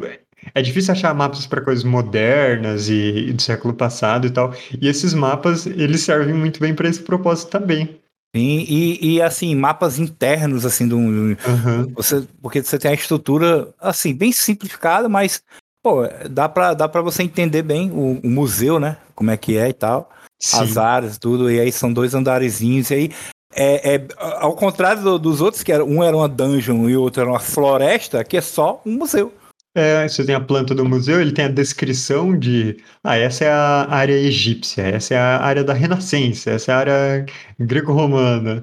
é 0.55 0.63
difícil 0.63 0.93
achar 0.93 1.15
mapas 1.15 1.47
para 1.47 1.61
coisas 1.61 1.85
modernas 1.85 2.89
e, 2.89 3.27
e 3.29 3.33
do 3.33 3.43
século 3.43 3.75
passado 3.75 4.27
e 4.27 4.31
tal. 4.31 4.55
E 4.81 4.89
esses 4.89 5.13
mapas, 5.13 5.67
eles 5.67 6.01
servem 6.01 6.35
muito 6.35 6.59
bem 6.61 6.75
para 6.75 6.89
esse 6.89 7.03
propósito 7.03 7.51
também. 7.51 8.01
Sim, 8.37 8.65
e, 8.69 9.15
e, 9.15 9.23
assim, 9.23 9.55
mapas 9.55 9.99
internos, 9.99 10.67
assim, 10.67 10.87
do, 10.87 10.99
Aham. 10.99 11.89
você, 11.95 12.27
porque 12.43 12.63
você 12.63 12.79
tem 12.79 12.91
a 12.91 12.95
estrutura, 12.95 13.73
assim, 13.81 14.15
bem 14.15 14.33
simplificada, 14.33 15.09
mas, 15.09 15.43
pô, 15.83 16.03
dá 16.31 16.47
pra, 16.49 16.75
dá 16.75 16.87
pra 16.89 17.01
você 17.01 17.23
entender 17.23 17.63
bem 17.63 17.91
o, 17.91 18.21
o 18.23 18.29
museu, 18.29 18.79
né? 18.79 18.99
Como 19.15 19.31
é 19.31 19.37
que 19.37 19.57
é 19.57 19.71
e 19.71 19.73
tal. 19.73 20.11
as 20.53 20.69
Sim. 20.71 20.79
áreas, 20.79 21.19
tudo, 21.19 21.51
e 21.51 21.59
aí 21.59 21.73
são 21.73 21.93
dois 21.93 22.15
andarezinhos, 22.15 22.91
e 22.91 22.95
aí 22.95 23.11
é, 23.57 23.95
é 23.97 24.07
ao 24.19 24.55
contrário 24.55 25.03
do- 25.03 25.19
dos 25.19 25.41
outros, 25.41 25.63
que 25.63 25.73
era, 25.73 25.85
um 25.85 26.05
era 26.05 26.17
uma 26.17 26.29
dungeon 26.29 26.89
e 26.89 26.97
o 26.97 27.03
outro 27.03 27.23
era 27.23 27.31
uma 27.31 27.41
floresta, 27.41 28.21
aqui 28.21 28.37
é 28.37 28.41
só 28.43 28.81
um 28.85 28.93
museu. 28.93 29.33
É, 29.79 30.09
você 30.09 30.25
tem 30.25 30.35
a 30.35 30.41
planta 30.41 30.75
do 30.75 30.85
museu, 30.85 31.21
ele 31.21 31.31
tem 31.33 31.45
a 31.45 31.49
descrição 31.49 32.37
de, 32.37 32.77
ah, 33.05 33.17
essa 33.17 33.45
é 33.45 33.51
a 33.51 33.87
área 33.89 34.13
egípcia, 34.15 34.83
essa 34.83 35.15
é 35.15 35.19
a 35.19 35.39
área 35.41 35.63
da 35.63 35.73
Renascença, 35.73 36.51
essa 36.51 36.73
é 36.73 36.75
a 36.75 36.79
área 36.79 37.27
greco-romana. 37.61 38.61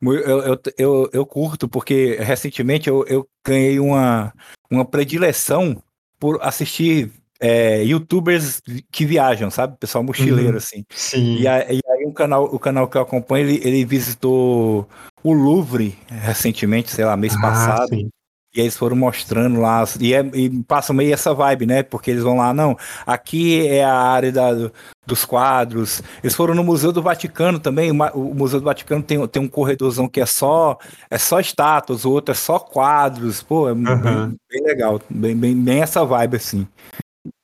Eu, 0.00 0.40
eu, 0.40 0.60
eu, 0.78 1.10
eu 1.12 1.26
curto, 1.26 1.68
porque 1.68 2.16
recentemente 2.20 2.88
eu, 2.88 3.04
eu 3.08 3.28
ganhei 3.44 3.80
uma, 3.80 4.32
uma 4.70 4.84
predileção 4.84 5.82
por 6.18 6.38
assistir 6.42 7.10
é, 7.40 7.82
youtubers 7.82 8.60
que 8.92 9.04
viajam, 9.04 9.50
sabe? 9.50 9.76
Pessoal 9.78 10.04
mochileiro, 10.04 10.52
Uhum. 10.52 10.56
assim. 10.58 10.84
Sim. 10.90 11.38
E, 11.38 11.48
aí, 11.48 11.78
e 11.78 11.90
aí 11.90 12.04
o, 12.06 12.12
canal, 12.12 12.44
o 12.44 12.58
canal 12.58 12.86
que 12.86 12.96
eu 12.96 13.02
acompanho, 13.02 13.48
ele, 13.48 13.60
ele 13.66 13.84
visitou 13.84 14.88
o 15.24 15.32
Louvre 15.32 15.98
recentemente, 16.08 16.90
sei 16.90 17.04
lá, 17.04 17.16
mês 17.16 17.34
Ah, 17.36 17.40
passado. 17.40 17.88
sim. 17.88 18.08
E 18.52 18.58
aí 18.60 18.64
eles 18.66 18.76
foram 18.76 18.96
mostrando 18.96 19.60
lá, 19.60 19.84
e, 20.00 20.12
é, 20.12 20.20
e 20.34 20.50
passam 20.64 20.94
meio 20.94 21.14
essa 21.14 21.32
vibe, 21.32 21.66
né? 21.66 21.82
Porque 21.84 22.10
eles 22.10 22.24
vão 22.24 22.36
lá, 22.38 22.52
não, 22.52 22.76
aqui 23.06 23.66
é 23.68 23.84
a 23.84 23.94
área 23.94 24.32
da, 24.32 24.52
do- 24.52 24.72
dos 25.06 25.24
quadros. 25.24 26.02
Eles 26.22 26.34
foram 26.34 26.52
no 26.54 26.64
Museu 26.64 26.90
do 26.90 27.00
Vaticano 27.00 27.60
também. 27.60 27.92
O, 27.92 28.34
Museu 28.34 28.58
do 28.60 28.64
Vaticano 28.64 29.02
tem, 29.04 29.24
tem 29.28 29.40
um 29.42 29.48
corredorzão 29.48 30.08
que 30.08 30.20
é 30.20 30.26
só 30.26 30.78
é 31.08 31.16
só 31.16 31.38
estátuas, 31.38 32.04
o 32.04 32.10
outro 32.10 32.32
é 32.32 32.34
só 32.34 32.58
quadros. 32.58 33.40
Pô, 33.40 33.68
é 33.68 33.72
Aham. 33.72 34.28
bem, 34.28 34.36
bem 34.50 34.62
legal, 34.64 35.00
bem, 35.08 35.36
bem, 35.36 35.56
bem 35.56 35.82
essa 35.82 36.04
vibe 36.04 36.36
assim. 36.36 36.66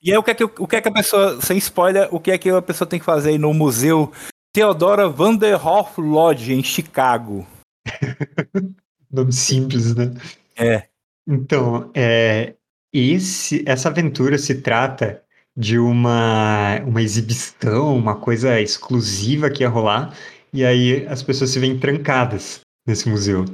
E 0.03 0.11
aí 0.11 0.19
o 0.19 0.23
que 0.25 0.31
é 0.33 0.35
que, 0.35 0.45
o 0.45 0.67
que 0.67 0.77
é 0.77 0.81
que 0.81 0.89
a 0.89 0.93
pessoa, 0.93 1.41
sem 1.41 1.57
spoiler, 1.59 2.09
o 2.11 2.19
que 2.19 2.33
é 2.33 2.39
que 2.39 2.51
a 2.51 2.63
pessoa 2.63 2.89
tem 2.89 2.99
que 2.99 3.05
fazer 3.05 3.31
aí 3.31 3.39
no 3.39 3.55
Museu 3.55 4.11
Theodora 4.53 5.09
Vanderhoff 5.09 6.01
Lodge, 6.01 6.53
em 6.53 6.65
Chicago? 6.65 7.47
Nome 9.11 9.33
simples, 9.33 9.95
né? 9.95 10.13
É. 10.57 10.85
Então, 11.27 11.91
é, 11.95 12.55
esse, 12.93 13.63
essa 13.67 13.89
aventura 13.89 14.39
se 14.39 14.57
trata 14.57 15.23
de 15.57 15.79
uma, 15.79 16.81
uma 16.87 17.03
exibição, 17.03 17.97
uma 17.97 18.15
coisa 18.15 18.61
exclusiva 18.61 19.51
que 19.51 19.63
ia 19.63 19.69
rolar, 19.69 20.15
e 20.53 20.65
aí 20.65 21.07
as 21.07 21.23
pessoas 21.23 21.51
se 21.51 21.59
veem 21.59 21.79
trancadas 21.79 22.61
nesse 22.87 23.09
museu. 23.09 23.45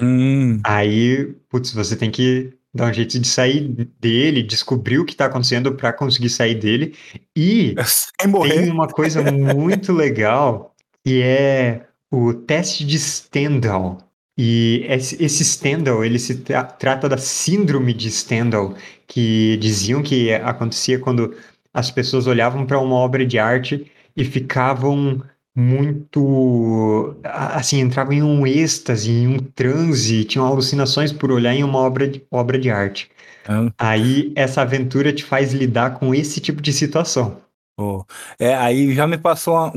Hum, 0.00 0.60
Aí, 0.64 1.34
putz, 1.48 1.72
você 1.72 1.96
tem 1.96 2.10
que 2.10 2.52
dar 2.74 2.90
um 2.90 2.92
jeito 2.92 3.18
de 3.18 3.28
sair 3.28 3.68
dele, 4.00 4.42
descobrir 4.42 4.98
o 4.98 5.04
que 5.04 5.12
está 5.12 5.26
acontecendo 5.26 5.74
para 5.74 5.92
conseguir 5.92 6.30
sair 6.30 6.54
dele. 6.54 6.96
E 7.36 7.74
tem 8.48 8.70
uma 8.70 8.88
coisa 8.88 9.22
muito 9.30 9.92
legal 9.92 10.74
que 11.04 11.22
é 11.22 11.86
o 12.10 12.32
teste 12.32 12.84
de 12.84 12.98
Stendhal. 12.98 13.98
E 14.36 14.84
esse, 14.88 15.44
Stendhal, 15.44 16.04
ele 16.04 16.18
se 16.18 16.36
tra- 16.38 16.64
trata 16.64 17.08
da 17.08 17.18
síndrome 17.18 17.92
de 17.92 18.10
Stendhal, 18.10 18.74
que 19.06 19.56
diziam 19.58 20.02
que 20.02 20.32
acontecia 20.32 20.98
quando 20.98 21.34
as 21.72 21.90
pessoas 21.90 22.26
olhavam 22.26 22.66
para 22.66 22.78
uma 22.78 22.96
obra 22.96 23.26
de 23.26 23.38
arte 23.38 23.90
e 24.16 24.24
ficavam 24.24 25.22
muito, 25.54 27.14
assim, 27.24 27.80
entravam 27.80 28.12
em 28.14 28.22
um 28.22 28.46
êxtase, 28.46 29.10
em 29.10 29.26
um 29.28 29.38
transe, 29.38 30.24
tinham 30.24 30.46
alucinações 30.46 31.12
por 31.12 31.30
olhar 31.30 31.54
em 31.54 31.62
uma 31.62 31.78
obra 31.78 32.08
de, 32.08 32.22
obra 32.30 32.58
de 32.58 32.70
arte. 32.70 33.10
Ah. 33.46 33.70
Aí 33.78 34.32
essa 34.34 34.62
aventura 34.62 35.12
te 35.12 35.24
faz 35.24 35.52
lidar 35.52 35.98
com 35.98 36.14
esse 36.14 36.40
tipo 36.40 36.62
de 36.62 36.72
situação. 36.72 37.42
Pô, 37.76 38.06
É, 38.38 38.54
aí 38.54 38.94
já 38.94 39.06
me 39.06 39.18
passou 39.18 39.54
uma, 39.54 39.72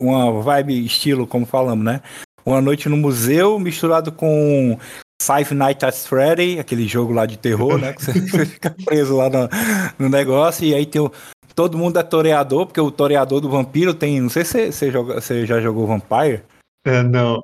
uma, 0.00 0.24
uma 0.24 0.42
vibe 0.42 0.84
estilo, 0.84 1.26
como 1.26 1.44
falamos, 1.44 1.84
né? 1.84 2.00
Uma 2.44 2.60
noite 2.60 2.88
no 2.88 2.96
museu 2.96 3.58
misturado 3.58 4.10
com 4.10 4.78
Five 5.20 5.54
Nights 5.54 5.84
at 5.84 5.94
Freddy, 5.94 6.58
aquele 6.58 6.86
jogo 6.86 7.12
lá 7.12 7.26
de 7.26 7.36
terror, 7.36 7.78
né? 7.78 7.92
Que 7.92 8.04
você 8.04 8.46
fica 8.46 8.74
preso 8.84 9.16
lá 9.16 9.28
no, 9.28 9.48
no 9.98 10.08
negócio 10.08 10.64
e 10.64 10.74
aí 10.74 10.86
tem 10.86 11.00
o, 11.00 11.12
todo 11.58 11.76
mundo 11.76 11.98
é 11.98 12.04
toreador, 12.04 12.66
porque 12.66 12.80
o 12.80 12.88
toreador 12.88 13.40
do 13.40 13.50
vampiro 13.50 13.92
tem, 13.92 14.20
não 14.20 14.30
sei 14.30 14.44
se 14.44 14.70
você, 14.70 15.44
já 15.44 15.60
jogou 15.60 15.88
Vampire. 15.88 16.42
É, 16.86 17.02
não. 17.02 17.40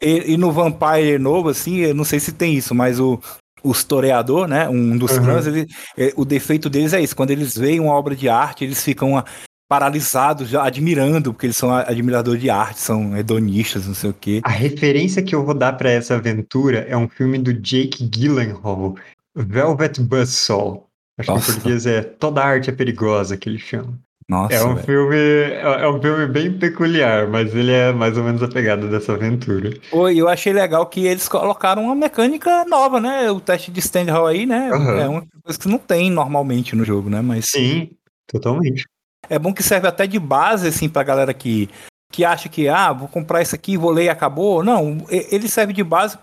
E, 0.00 0.32
e 0.32 0.36
no 0.38 0.50
Vampire 0.50 1.18
novo, 1.18 1.50
assim, 1.50 1.80
eu 1.80 1.94
não 1.94 2.04
sei 2.04 2.18
se 2.18 2.32
tem 2.32 2.54
isso, 2.54 2.74
mas 2.74 2.98
o, 2.98 3.20
os 3.62 3.84
toreador, 3.84 4.48
né? 4.48 4.68
Um 4.70 4.96
dos 4.96 5.18
Uhum. 5.18 5.38
ele, 5.38 5.66
é, 5.98 6.14
o 6.16 6.24
defeito 6.24 6.70
deles 6.70 6.94
é 6.94 7.00
isso. 7.02 7.14
Quando 7.14 7.30
eles 7.30 7.56
veem 7.56 7.78
uma 7.78 7.92
obra 7.92 8.16
de 8.16 8.26
arte, 8.26 8.64
eles 8.64 8.82
ficam 8.82 9.22
paralisados, 9.68 10.48
já 10.48 10.64
admirando, 10.64 11.32
porque 11.32 11.46
eles 11.46 11.56
são 11.56 11.72
admiradores 11.74 12.40
de 12.40 12.50
arte, 12.50 12.80
são 12.80 13.16
hedonistas, 13.16 13.86
não 13.86 13.94
sei 13.94 14.10
o 14.10 14.14
quê. 14.14 14.40
A 14.44 14.50
referência 14.50 15.22
que 15.22 15.34
eu 15.34 15.44
vou 15.44 15.54
dar 15.54 15.72
para 15.74 15.90
essa 15.90 16.14
aventura 16.16 16.86
é 16.88 16.96
um 16.96 17.08
filme 17.08 17.38
do 17.38 17.52
Jake 17.52 18.04
Gyllenhaal, 18.08 18.94
Velvet 19.34 20.00
Buzzsaw. 20.00 20.86
Acho 21.18 21.30
Nossa. 21.30 21.44
que 21.44 21.50
em 21.50 21.54
português 21.54 21.86
é 21.86 22.02
Toda 22.02 22.42
Arte 22.42 22.70
é 22.70 22.72
Perigosa, 22.72 23.36
que 23.36 23.48
ele 23.48 23.58
chama. 23.58 23.98
Nossa, 24.28 24.54
É 24.54 24.64
um 24.64 24.74
velho. 24.74 24.86
filme, 24.86 25.16
é 25.16 25.60
é 25.82 25.88
um 25.88 26.00
filme 26.00 26.26
bem 26.26 26.50
peculiar, 26.58 27.28
mas 27.28 27.54
ele 27.54 27.70
é 27.70 27.92
mais 27.92 28.16
ou 28.16 28.24
menos 28.24 28.42
a 28.42 28.48
pegada 28.48 28.88
dessa 28.88 29.12
aventura. 29.12 29.70
E 29.92 30.18
eu 30.18 30.28
achei 30.28 30.52
legal 30.52 30.86
que 30.86 31.06
eles 31.06 31.28
colocaram 31.28 31.84
uma 31.84 31.94
mecânica 31.94 32.64
nova, 32.64 32.98
né? 32.98 33.30
O 33.30 33.38
teste 33.38 33.70
de 33.70 33.80
stand 33.80 34.06
aí, 34.26 34.46
né? 34.46 34.70
Aham. 34.72 34.98
É 34.98 35.08
uma 35.08 35.22
coisa 35.44 35.58
que 35.58 35.68
não 35.68 35.78
tem 35.78 36.10
normalmente 36.10 36.74
no 36.74 36.84
jogo, 36.84 37.10
né? 37.10 37.20
Mas 37.20 37.50
Sim, 37.50 37.90
totalmente. 38.26 38.84
É 39.28 39.38
bom 39.38 39.52
que 39.52 39.62
serve 39.62 39.86
até 39.88 40.06
de 40.06 40.18
base, 40.18 40.68
assim, 40.68 40.88
pra 40.88 41.02
galera 41.02 41.32
que, 41.34 41.68
que 42.12 42.24
acha 42.24 42.48
que, 42.48 42.68
ah, 42.68 42.92
vou 42.92 43.08
comprar 43.08 43.42
isso 43.42 43.54
aqui, 43.54 43.76
vou 43.76 43.90
ler 43.90 44.04
e 44.04 44.08
acabou. 44.08 44.62
Não, 44.62 44.98
ele 45.10 45.48
serve 45.48 45.72
de 45.72 45.82
base 45.82 46.18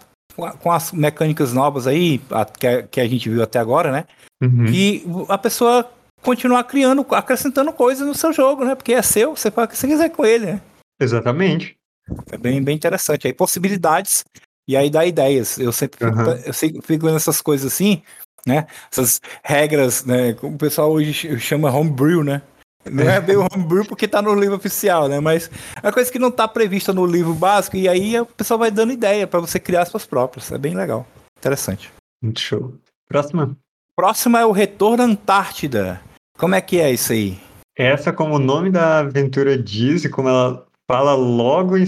com 0.62 0.72
as 0.72 0.92
mecânicas 0.92 1.54
novas 1.54 1.88
aí, 1.88 2.20
que, 2.60 2.68
a, 2.68 2.84
que 2.84 3.02
a 3.02 3.08
gente 3.08 3.30
viu 3.30 3.44
até 3.44 3.60
agora, 3.60 3.92
né? 3.92 4.06
Uhum. 4.42 4.66
E 4.68 5.06
a 5.28 5.38
pessoa 5.38 5.90
continuar 6.22 6.64
criando, 6.64 7.06
acrescentando 7.12 7.74
coisas 7.74 8.08
no 8.08 8.16
seu 8.16 8.32
jogo, 8.32 8.64
né? 8.64 8.76
Porque 8.76 8.94
é 8.94 9.02
seu, 9.02 9.36
você 9.36 9.52
faz 9.52 9.68
o 9.68 9.72
que 9.72 9.78
você 9.78 9.88
quiser 9.88 10.10
com 10.10 10.26
ele, 10.26 10.46
né? 10.46 10.62
Exatamente. 11.02 11.76
É 12.32 12.38
bem, 12.38 12.62
bem 12.64 12.76
interessante. 12.76 13.28
Aí 13.28 13.34
possibilidades 13.34 14.24
e 14.68 14.78
aí 14.78 14.90
dá 14.90 15.06
ideias. 15.06 15.58
Eu 15.58 15.72
sempre 15.72 15.98
fico, 16.00 16.20
Aham. 16.20 16.40
eu 16.46 16.54
sempre 16.54 16.82
fico 16.82 17.06
vendo 17.06 17.18
essas 17.18 17.42
coisas 17.42 17.72
assim, 17.72 18.02
né? 18.46 18.68
Essas 18.92 19.20
regras, 19.44 20.06
né? 20.06 20.34
Como 20.34 20.56
o 20.56 20.58
pessoal 20.58 20.92
hoje 20.92 21.14
ch- 21.14 21.40
chama 21.40 21.72
homebrew, 21.72 22.24
né? 22.24 22.42
Não 22.90 23.10
é 23.10 23.22
bem 23.22 23.36
o 23.38 23.48
homebrew 23.52 23.86
porque 23.86 24.08
tá 24.08 24.22
no 24.22 24.34
livro 24.34 24.56
oficial, 24.56 25.08
né? 25.08 25.20
Mas 25.20 25.50
é 25.82 25.86
uma 25.88 25.94
coisa 25.94 26.12
que 26.12 26.18
não 26.20 26.32
tá 26.32 26.48
prevista 26.48 26.92
no 26.92 27.06
livro 27.06 27.34
básico 27.34 27.78
e 27.78 27.88
aí 27.88 28.20
o 28.20 28.26
pessoal 28.26 28.60
vai 28.60 28.72
dando 28.72 28.92
ideia 28.92 29.28
para 29.28 29.40
você 29.40 29.60
criar 29.60 29.84
as 29.84 29.90
suas 29.90 30.06
próprias. 30.06 30.52
É 30.52 30.58
bem 30.58 30.76
legal. 30.76 31.06
Interessante. 31.38 31.92
Muito 32.22 32.40
show. 32.40 32.74
Próxima. 33.08 33.56
Próximo 33.96 34.38
é 34.38 34.46
o 34.46 34.52
Retorno 34.52 35.04
à 35.04 35.06
Antártida. 35.06 36.02
Como 36.38 36.56
é 36.56 36.62
que 36.62 36.80
é 36.80 36.92
isso 36.92 37.12
aí? 37.14 37.40
Essa, 37.78 38.12
como 38.12 38.36
o 38.36 38.40
nome 38.40 38.70
da 38.70 39.00
aventura 39.00 39.58
diz, 39.58 40.04
e 40.04 40.10
como 40.10 40.30
ela 40.30 40.66
fala 40.90 41.14
logo 41.14 41.78
em 41.78 41.86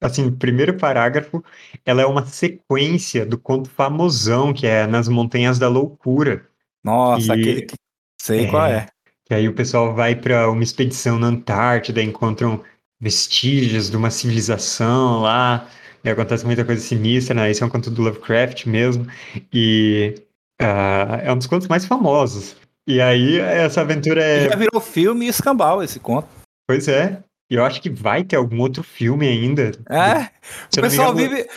assim, 0.00 0.30
primeiro 0.30 0.76
parágrafo, 0.76 1.42
ela 1.84 2.02
é 2.02 2.06
uma 2.06 2.26
sequência 2.26 3.24
do 3.24 3.38
conto 3.38 3.70
famosão, 3.70 4.52
que 4.52 4.66
é 4.66 4.86
Nas 4.86 5.08
Montanhas 5.08 5.58
da 5.58 5.68
Loucura. 5.68 6.46
Nossa, 6.84 7.34
E- 7.34 7.40
aquele 7.40 7.62
que. 7.62 7.74
Sei 8.20 8.44
É. 8.46 8.50
qual 8.50 8.66
é. 8.66 8.86
Que 9.26 9.34
aí 9.34 9.48
o 9.48 9.54
pessoal 9.54 9.94
vai 9.94 10.14
para 10.14 10.50
uma 10.50 10.62
expedição 10.62 11.18
na 11.18 11.28
Antártida, 11.28 12.02
encontram 12.02 12.62
vestígios 13.00 13.90
de 13.90 13.96
uma 13.96 14.10
civilização 14.10 15.20
lá, 15.20 15.68
e 16.02 16.10
acontece 16.10 16.44
muita 16.44 16.64
coisa 16.64 16.80
sinistra, 16.82 17.34
né? 17.34 17.50
Esse 17.50 17.62
é 17.62 17.66
um 17.66 17.70
conto 17.70 17.90
do 17.90 18.02
Lovecraft 18.02 18.66
mesmo, 18.66 19.06
e 19.52 20.14
ah, 20.60 21.20
é 21.22 21.32
um 21.32 21.38
dos 21.38 21.46
contos 21.46 21.68
mais 21.68 21.84
famosos. 21.84 22.56
E 22.86 23.00
aí 23.00 23.38
essa 23.38 23.80
aventura 23.80 24.22
é, 24.22 24.50
Já 24.50 24.56
virou 24.56 24.80
filme 24.80 25.24
e 25.24 25.28
escambau 25.28 25.82
esse 25.82 25.98
conto. 25.98 26.28
pois 26.68 26.86
é, 26.86 27.22
e 27.50 27.56
eu 27.56 27.64
acho 27.64 27.80
que 27.80 27.90
vai 27.90 28.24
ter 28.24 28.36
algum 28.36 28.60
outro 28.60 28.82
filme 28.82 29.26
ainda. 29.26 29.72
É, 29.88 30.30
Se 30.70 30.80
o 30.80 30.82
pessoal 30.82 31.12
engano, 31.12 31.30
vive. 31.30 31.48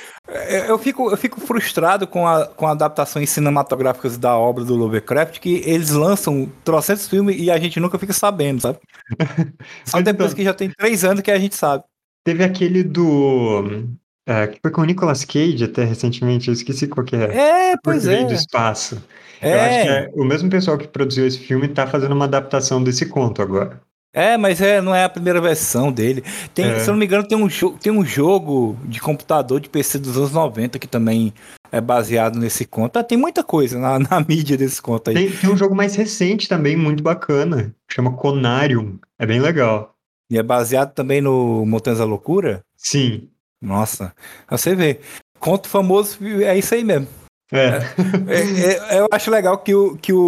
Eu- 0.50 0.66
Eu 0.66 0.78
fico, 0.80 1.10
eu 1.12 1.18
fico 1.18 1.40
frustrado 1.42 2.06
com, 2.08 2.28
a, 2.28 2.46
com 2.48 2.68
adaptações 2.68 3.30
cinematográficas 3.30 4.18
da 4.18 4.38
obra 4.38 4.64
do 4.64 4.76
Lovecraft, 4.76 5.40
que 5.40 5.62
eles 5.66 5.92
lançam 5.92 6.52
trocentos 6.64 7.08
filmes 7.08 7.36
e 7.40 7.50
a 7.52 7.58
gente 7.60 7.80
nunca 7.80 7.98
fica 8.00 8.14
sabendo, 8.14 8.62
sabe? 8.62 8.80
Só 9.86 10.02
depois 10.02 10.28
então- 10.32 10.36
que 10.38 10.44
já 10.44 10.54
tem 10.54 10.70
três 10.70 11.04
anos 11.04 11.22
que 11.22 11.32
a 11.32 11.40
gente 11.40 11.56
sabe. 11.56 11.84
Teve 12.26 12.44
aquele 12.44 12.84
do. 12.84 13.88
ah, 14.28 14.48
que 14.48 14.60
foi 14.62 14.70
com 14.72 14.82
o 14.82 14.86
Nicolas 14.86 15.24
Cage 15.24 15.64
até 15.64 15.84
recentemente, 15.86 16.50
eu 16.50 16.54
esqueci 16.54 16.86
qual 16.88 17.06
que 17.06 17.16
é. 17.16 17.72
É, 17.72 17.76
pois 17.82 18.06
Rei 18.06 18.24
é. 18.24 18.26
do 18.26 18.34
Espaço. 18.34 19.02
Eu 19.42 19.60
acho 19.62 19.82
que 19.82 19.88
É, 19.88 20.04
é 20.06 20.10
o 20.14 20.26
mesmo 20.26 20.50
pessoal 20.50 20.78
que 20.78 20.88
produziu 20.88 21.26
esse 21.26 21.38
filme 21.40 21.68
tá 21.68 21.88
fazendo 21.88 22.14
uma 22.14 22.26
adaptação 22.26 22.84
desse 22.84 23.06
conto 23.06 23.42
agora. 23.42 23.80
É, 24.18 24.36
mas 24.36 24.60
é, 24.60 24.82
não 24.82 24.96
é 24.96 25.04
a 25.04 25.10
primeira 25.10 25.40
versão 25.40 25.92
dele. 25.92 26.24
Tem, 26.54 26.66
É. 26.66 26.80
Se 26.80 26.90
eu 26.90 26.94
não 26.94 27.00
me 27.00 27.06
engano, 27.06 27.28
tem 27.28 27.38
um, 27.38 27.48
tem 27.78 27.92
um 27.92 28.04
jogo 28.04 28.76
de 28.86 29.00
computador 29.00 29.60
de 29.60 29.70
PC 29.70 30.00
dos 30.00 30.18
anos 30.18 30.32
90 30.32 30.80
que 30.80 30.88
também 30.88 31.32
é 31.72 31.80
baseado 31.80 32.40
nesse 32.40 32.66
conto. 32.66 32.98
Ah, 32.98 33.04
tem 33.04 33.18
muita 33.18 33.44
coisa 33.44 33.78
na, 33.78 34.00
na 34.10 34.20
mídia 34.28 34.58
desse 34.58 34.82
conto 34.82 35.10
aí. 35.10 35.16
Tem, 35.16 35.32
tem 35.32 35.50
um 35.50 35.56
jogo 35.56 35.76
mais 35.76 35.96
recente 35.96 36.50
também, 36.50 36.76
muito 36.76 37.04
bacana, 37.04 37.76
chama 37.88 38.12
Conarium. 38.14 38.98
É 39.20 39.26
bem 39.26 39.40
legal. 39.40 39.94
E 40.32 40.38
é 40.38 40.44
baseado 40.44 40.94
também 40.94 41.22
no 41.22 41.64
Montanhas 41.66 42.00
da 42.00 42.06
Loucura? 42.06 42.62
Sim. 42.76 43.30
Nossa, 43.62 44.14
você 44.50 44.76
vê. 44.76 45.00
Conto 45.40 45.70
famoso 45.70 46.18
é 46.44 46.58
isso 46.58 46.74
aí 46.74 46.84
mesmo. 46.84 47.08
É. 47.52 47.80
É, 48.28 48.96
é, 48.96 49.00
eu 49.00 49.08
acho 49.12 49.32
legal 49.32 49.58
que, 49.58 49.74
o, 49.74 49.96
que 49.98 50.12
o, 50.12 50.20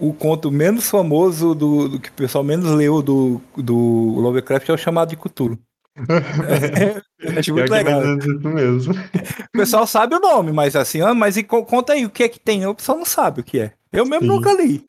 o, 0.00 0.08
o 0.10 0.14
conto 0.14 0.50
menos 0.50 0.88
famoso 0.90 1.54
do, 1.54 1.88
do 1.88 2.00
que 2.00 2.10
o 2.10 2.12
pessoal 2.12 2.44
menos 2.44 2.70
leu 2.72 3.00
do, 3.00 3.40
do 3.56 3.74
Lovecraft 4.20 4.68
é 4.68 4.72
o 4.72 4.78
chamado 4.78 5.08
de 5.10 5.16
Cthulhu. 5.16 5.58
Eu 7.18 7.38
acho 7.38 7.54
Pior 7.54 7.68
muito 7.68 7.74
é 7.74 7.78
legal. 7.78 8.02
O 8.02 9.58
pessoal 9.58 9.86
sabe 9.86 10.14
o 10.14 10.20
nome, 10.20 10.52
mas 10.52 10.76
assim, 10.76 11.00
ah, 11.00 11.14
mas 11.14 11.38
e 11.38 11.42
co- 11.42 11.64
conta 11.64 11.94
aí 11.94 12.04
o 12.04 12.10
que 12.10 12.22
é 12.22 12.28
que 12.28 12.38
tem. 12.38 12.66
O 12.66 12.74
pessoal 12.74 12.98
não 12.98 13.06
sabe 13.06 13.40
o 13.40 13.44
que 13.44 13.58
é. 13.58 13.72
Eu 13.90 14.04
mesmo 14.04 14.26
Sim. 14.26 14.28
nunca 14.28 14.52
li. 14.52 14.84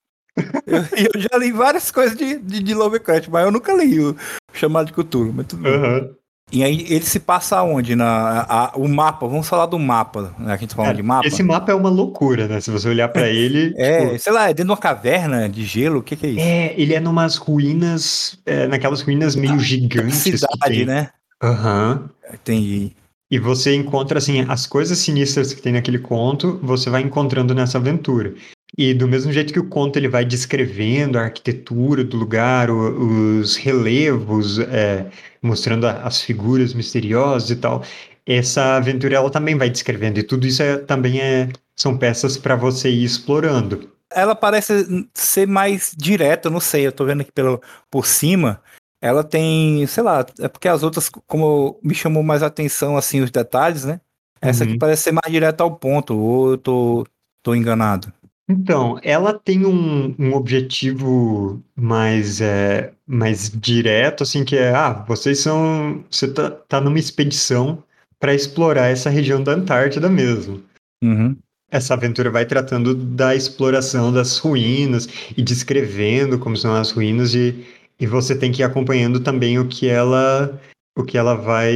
Eu, 0.65 0.79
eu 1.15 1.21
já 1.21 1.37
li 1.37 1.53
várias 1.53 1.89
coisas 1.91 2.17
de, 2.17 2.37
de, 2.39 2.61
de 2.61 2.73
Lovecraft, 2.73 3.29
mas 3.29 3.45
eu 3.45 3.51
nunca 3.51 3.71
li 3.73 3.99
o 4.01 4.15
chamado 4.51 4.87
de 4.87 4.93
Cthulhu. 4.93 5.31
Mas 5.33 5.47
tudo 5.47 5.63
bem. 5.63 6.11
E 6.51 6.63
aí 6.63 6.85
ele 6.89 7.03
se 7.03 7.19
passa 7.19 7.61
onde? 7.61 7.93
Na, 7.95 8.45
a- 8.47 8.71
o 8.75 8.87
mapa, 8.87 9.27
vamos 9.27 9.49
falar 9.49 9.65
do 9.65 9.77
mapa, 9.77 10.33
né? 10.39 10.45
Que 10.45 10.51
a 10.51 10.57
gente 10.57 10.69
tá 10.69 10.75
falando 10.77 10.95
de 10.95 11.03
mapa. 11.03 11.27
Esse 11.27 11.43
mapa 11.43 11.71
é 11.73 11.75
uma 11.75 11.89
loucura, 11.89 12.47
né? 12.47 12.61
Se 12.61 12.71
você 12.71 12.87
olhar 12.87 13.09
pra 13.09 13.27
ele. 13.27 13.73
É, 13.77 14.05
tipo, 14.05 14.19
sei 14.19 14.31
lá, 14.31 14.43
é 14.45 14.47
dentro 14.53 14.65
de 14.65 14.71
uma 14.71 14.77
caverna 14.77 15.49
de 15.49 15.65
gelo, 15.65 15.99
o 15.99 16.03
que, 16.03 16.15
que 16.15 16.25
é 16.25 16.29
isso? 16.29 16.39
é, 16.39 16.73
ele 16.77 16.93
é 16.93 16.99
numas 17.01 17.35
ruínas, 17.35 18.39
é, 18.45 18.65
naquelas 18.65 19.01
ruínas 19.01 19.35
meio 19.35 19.59
gigantes. 19.59 20.23
que 20.23 20.37
cidade, 20.37 20.85
né? 20.85 21.09
Aham. 21.43 22.09
Entendi. 22.33 22.93
E 23.29 23.37
você 23.37 23.75
encontra, 23.75 24.17
assim, 24.19 24.45
as 24.47 24.65
coisas 24.65 24.97
sinistras 24.99 25.53
que 25.53 25.61
tem 25.61 25.73
naquele 25.73 25.99
conto, 25.99 26.57
você 26.63 26.89
vai 26.89 27.01
encontrando 27.01 27.53
nessa 27.53 27.77
aventura. 27.77 28.33
E 28.77 28.93
do 28.93 29.07
mesmo 29.07 29.31
jeito 29.31 29.51
que 29.51 29.59
o 29.59 29.67
conto 29.67 29.97
ele 29.97 30.07
vai 30.07 30.23
descrevendo 30.23 31.17
a 31.17 31.23
arquitetura 31.23 32.03
do 32.03 32.15
lugar, 32.15 32.69
o- 32.69 33.39
os 33.39 33.55
relevos, 33.55 34.59
é, 34.59 35.09
mostrando 35.41 35.87
a- 35.87 36.03
as 36.03 36.21
figuras 36.21 36.73
misteriosas 36.75 37.49
e 37.49 37.55
tal, 37.55 37.83
essa 38.25 38.75
aventura 38.77 39.15
ela 39.15 39.31
também 39.31 39.55
vai 39.57 39.69
descrevendo. 39.69 40.19
E 40.19 40.23
tudo 40.23 40.45
isso 40.45 40.61
é- 40.61 40.77
também 40.77 41.19
é, 41.19 41.49
são 41.75 41.97
peças 41.97 42.37
para 42.37 42.55
você 42.55 42.89
ir 42.89 43.03
explorando. 43.03 43.89
Ela 44.13 44.35
parece 44.35 45.07
ser 45.13 45.47
mais 45.47 45.91
direta, 45.97 46.49
não 46.49 46.59
sei, 46.59 46.85
eu 46.87 46.91
tô 46.91 47.03
vendo 47.05 47.21
aqui 47.21 47.31
pelo, 47.31 47.61
por 47.89 48.05
cima. 48.05 48.61
Ela 49.01 49.23
tem, 49.23 49.85
sei 49.87 50.01
lá, 50.03 50.25
é 50.39 50.47
porque 50.47 50.67
as 50.67 50.81
outras, 50.83 51.09
como 51.27 51.79
me 51.83 51.93
chamou 51.93 52.23
mais 52.23 52.41
atenção, 52.41 52.95
assim, 52.95 53.21
os 53.21 53.31
detalhes, 53.31 53.85
né? 53.85 53.99
Essa 54.41 54.63
aqui 54.63 54.73
Uhum. 54.73 54.79
parece 54.79 55.03
ser 55.03 55.11
mais 55.11 55.31
direta 55.31 55.63
ao 55.63 55.75
ponto, 55.75 56.15
ou 56.17 56.51
eu 56.51 56.57
tô, 56.57 57.05
tô 57.43 57.53
enganado. 57.55 58.11
Então, 58.49 58.97
ela 59.03 59.33
tem 59.33 59.65
um, 59.65 60.15
um 60.17 60.33
objetivo 60.33 61.61
mais, 61.75 62.39
é, 62.39 62.93
mais 63.05 63.51
direto, 63.51 64.23
assim, 64.23 64.45
que 64.45 64.55
é, 64.55 64.73
ah, 64.73 65.03
vocês 65.05 65.39
são, 65.39 66.03
você 66.09 66.31
tá, 66.31 66.51
tá 66.51 66.79
numa 66.79 66.97
expedição 66.97 67.83
para 68.19 68.33
explorar 68.33 68.87
essa 68.87 69.09
região 69.09 69.43
da 69.43 69.51
Antártida 69.51 70.09
mesmo. 70.09 70.63
Uhum. 71.03 71.35
Essa 71.69 71.93
aventura 71.93 72.31
vai 72.31 72.45
tratando 72.45 72.95
da 72.95 73.35
exploração 73.35 74.13
das 74.13 74.37
ruínas 74.37 75.07
e 75.35 75.41
descrevendo 75.41 76.39
como 76.39 76.55
são 76.55 76.73
as 76.73 76.91
ruínas 76.91 77.35
e, 77.35 77.65
e 77.99 78.07
você 78.07 78.33
tem 78.33 78.51
que 78.51 78.61
ir 78.61 78.63
acompanhando 78.63 79.19
também 79.19 79.59
o 79.59 79.67
que 79.67 79.89
ela, 79.89 80.57
o 80.97 81.03
que 81.03 81.17
ela 81.17 81.35
vai 81.35 81.73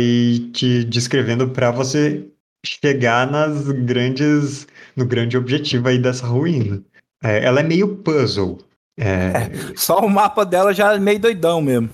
te 0.54 0.86
descrevendo 0.86 1.50
para 1.50 1.70
você 1.70 2.26
chegar 2.66 3.30
nas 3.30 3.70
grandes, 3.70 4.68
no 4.96 5.06
grande 5.06 5.38
objetivo 5.38 5.88
aí 5.88 6.00
dessa 6.00 6.26
ruína. 6.26 6.82
É, 7.24 7.44
ela 7.44 7.60
é 7.60 7.64
meio 7.64 7.98
puzzle. 7.98 8.60
É, 9.00 9.32
Só 9.76 10.00
o 10.00 10.10
mapa 10.10 10.46
dela 10.46 10.74
já 10.74 10.94
é 10.94 11.00
meio 11.00 11.20
doidão 11.20 11.62
mesmo. 11.62 11.90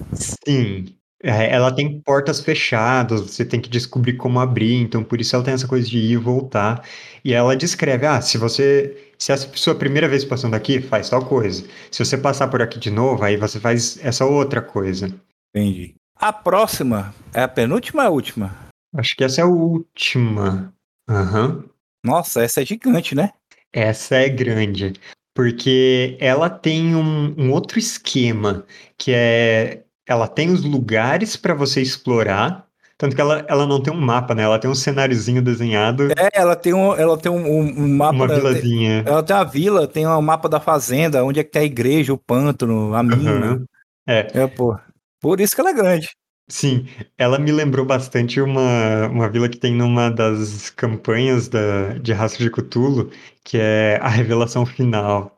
sim. 0.45 0.93
É, 1.23 1.51
ela 1.51 1.71
tem 1.71 1.99
portas 2.01 2.39
fechadas, 2.39 3.21
você 3.21 3.43
tem 3.43 3.59
que 3.59 3.69
descobrir 3.69 4.13
como 4.13 4.39
abrir, 4.39 4.75
então 4.75 5.03
por 5.03 5.19
isso 5.19 5.35
ela 5.35 5.43
tem 5.43 5.55
essa 5.55 5.67
coisa 5.67 5.87
de 5.87 5.97
ir 5.97 6.11
e 6.11 6.15
voltar. 6.17 6.83
E 7.25 7.33
ela 7.33 7.55
descreve, 7.55 8.05
ah, 8.05 8.21
se 8.21 8.37
você, 8.37 9.11
se 9.17 9.31
essa 9.31 9.49
sua 9.55 9.73
primeira 9.73 10.07
vez 10.07 10.23
passando 10.23 10.53
aqui, 10.53 10.79
faz 10.79 11.09
tal 11.09 11.25
coisa. 11.25 11.65
Se 11.91 12.05
você 12.05 12.17
passar 12.17 12.47
por 12.49 12.61
aqui 12.61 12.77
de 12.79 12.91
novo, 12.91 13.23
aí 13.23 13.35
você 13.35 13.59
faz 13.59 13.97
essa 14.05 14.25
outra 14.25 14.61
coisa. 14.61 15.09
Entendi. 15.55 15.95
A 16.15 16.31
próxima 16.31 17.13
é 17.33 17.41
a 17.41 17.47
penúltima 17.47 18.03
ou 18.03 18.07
a 18.07 18.11
última? 18.11 18.55
Acho 18.95 19.15
que 19.15 19.23
essa 19.23 19.41
é 19.41 19.43
a 19.43 19.47
última. 19.47 20.71
Aham. 21.09 21.63
Nossa, 22.07 22.41
essa 22.41 22.61
é 22.61 22.65
gigante, 22.65 23.13
né? 23.13 23.31
Essa 23.73 24.15
é 24.15 24.29
grande, 24.29 24.93
porque 25.33 26.17
ela 26.19 26.49
tem 26.49 26.95
um, 26.95 27.35
um 27.37 27.51
outro 27.51 27.77
esquema, 27.77 28.65
que 28.97 29.11
é 29.13 29.83
ela 30.07 30.27
tem 30.27 30.49
os 30.49 30.63
lugares 30.63 31.35
para 31.35 31.53
você 31.53 31.81
explorar, 31.81 32.65
tanto 32.97 33.13
que 33.13 33.21
ela, 33.21 33.45
ela 33.49 33.67
não 33.67 33.83
tem 33.83 33.93
um 33.93 33.99
mapa, 33.99 34.33
né? 34.33 34.43
Ela 34.43 34.57
tem 34.57 34.71
um 34.71 34.75
cenáriozinho 34.75 35.41
desenhado, 35.41 36.07
É, 36.17 36.29
ela 36.39 36.55
tem 36.55 36.73
um, 36.73 36.95
ela 36.95 37.17
tem 37.17 37.29
um, 37.29 37.45
um- 37.45 37.87
mapa. 37.97 38.15
uma 38.15 38.27
da- 38.27 38.35
vilazinha. 38.35 39.03
Ela 39.05 39.21
tem 39.21 39.35
uma 39.35 39.43
vila, 39.43 39.87
tem 39.87 40.07
um 40.07 40.21
mapa 40.21 40.47
da 40.47 40.59
fazenda, 40.61 41.23
onde 41.25 41.41
é 41.41 41.43
que 41.43 41.51
tem 41.51 41.63
a 41.63 41.65
igreja, 41.65 42.13
o 42.13 42.17
pântano, 42.17 42.95
a 42.95 43.03
mina. 43.03 43.31
Aham. 43.31 43.65
É, 44.07 44.19
É, 44.33 44.47
pô. 44.47 44.77
Por 45.19 45.41
isso 45.41 45.53
que 45.53 45.59
ela 45.61 45.71
é 45.71 45.73
grande. 45.73 46.07
Sim, 46.47 46.87
ela 47.17 47.39
me 47.39 47.51
lembrou 47.51 47.85
bastante 47.85 48.41
uma, 48.41 49.07
uma 49.07 49.29
vila 49.29 49.49
que 49.49 49.57
tem 49.57 49.73
numa 49.73 50.09
das 50.09 50.69
campanhas 50.69 51.47
da, 51.47 51.97
de 51.99 52.13
Rastro 52.13 52.43
de 52.43 52.51
Cthulhu, 52.51 53.11
que 53.43 53.57
é 53.57 53.97
a 54.01 54.09
Revelação 54.09 54.65
Final. 54.65 55.37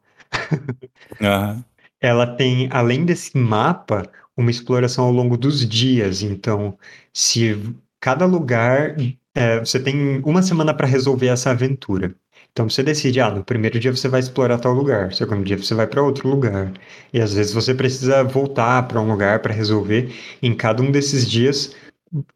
ela 2.00 2.26
tem, 2.28 2.70
além 2.72 3.06
desse 3.06 3.38
mapa, 3.38 4.04
uma 4.36 4.52
exploração 4.52 5.06
ao 5.06 5.12
longo 5.12 5.38
dos 5.38 5.68
dias. 5.68 6.22
Então, 6.22 6.78
se 7.14 7.76
cada 8.00 8.26
lugar, 8.26 8.96
é, 9.36 9.60
você 9.60 9.80
tem 9.80 10.22
uma 10.24 10.42
semana 10.42 10.74
para 10.74 10.88
resolver 10.88 11.28
essa 11.28 11.52
aventura. 11.52 12.16
Então, 12.52 12.70
você 12.70 12.84
decide, 12.84 13.20
ah, 13.22 13.32
no 13.32 13.44
primeiro 13.44 13.80
dia 13.80 13.96
você 13.96 14.08
vai 14.08 14.20
explorar 14.20 14.58
tal 14.60 14.74
lugar, 14.74 15.08
no 15.08 15.14
segundo 15.14 15.44
dia 15.44 15.58
você 15.58 15.74
vai 15.74 15.88
para 15.88 16.04
outro 16.04 16.28
lugar. 16.28 16.74
E 17.14 17.22
às 17.22 17.34
vezes 17.34 17.54
você 17.54 17.74
precisa 17.74 18.24
voltar 18.24 18.88
para 18.88 19.00
um 19.00 19.08
lugar 19.10 19.40
para 19.40 19.54
resolver. 19.54 20.14
Em 20.42 20.54
cada 20.54 20.82
um 20.82 20.92
desses 20.92 21.30
dias, 21.30 21.76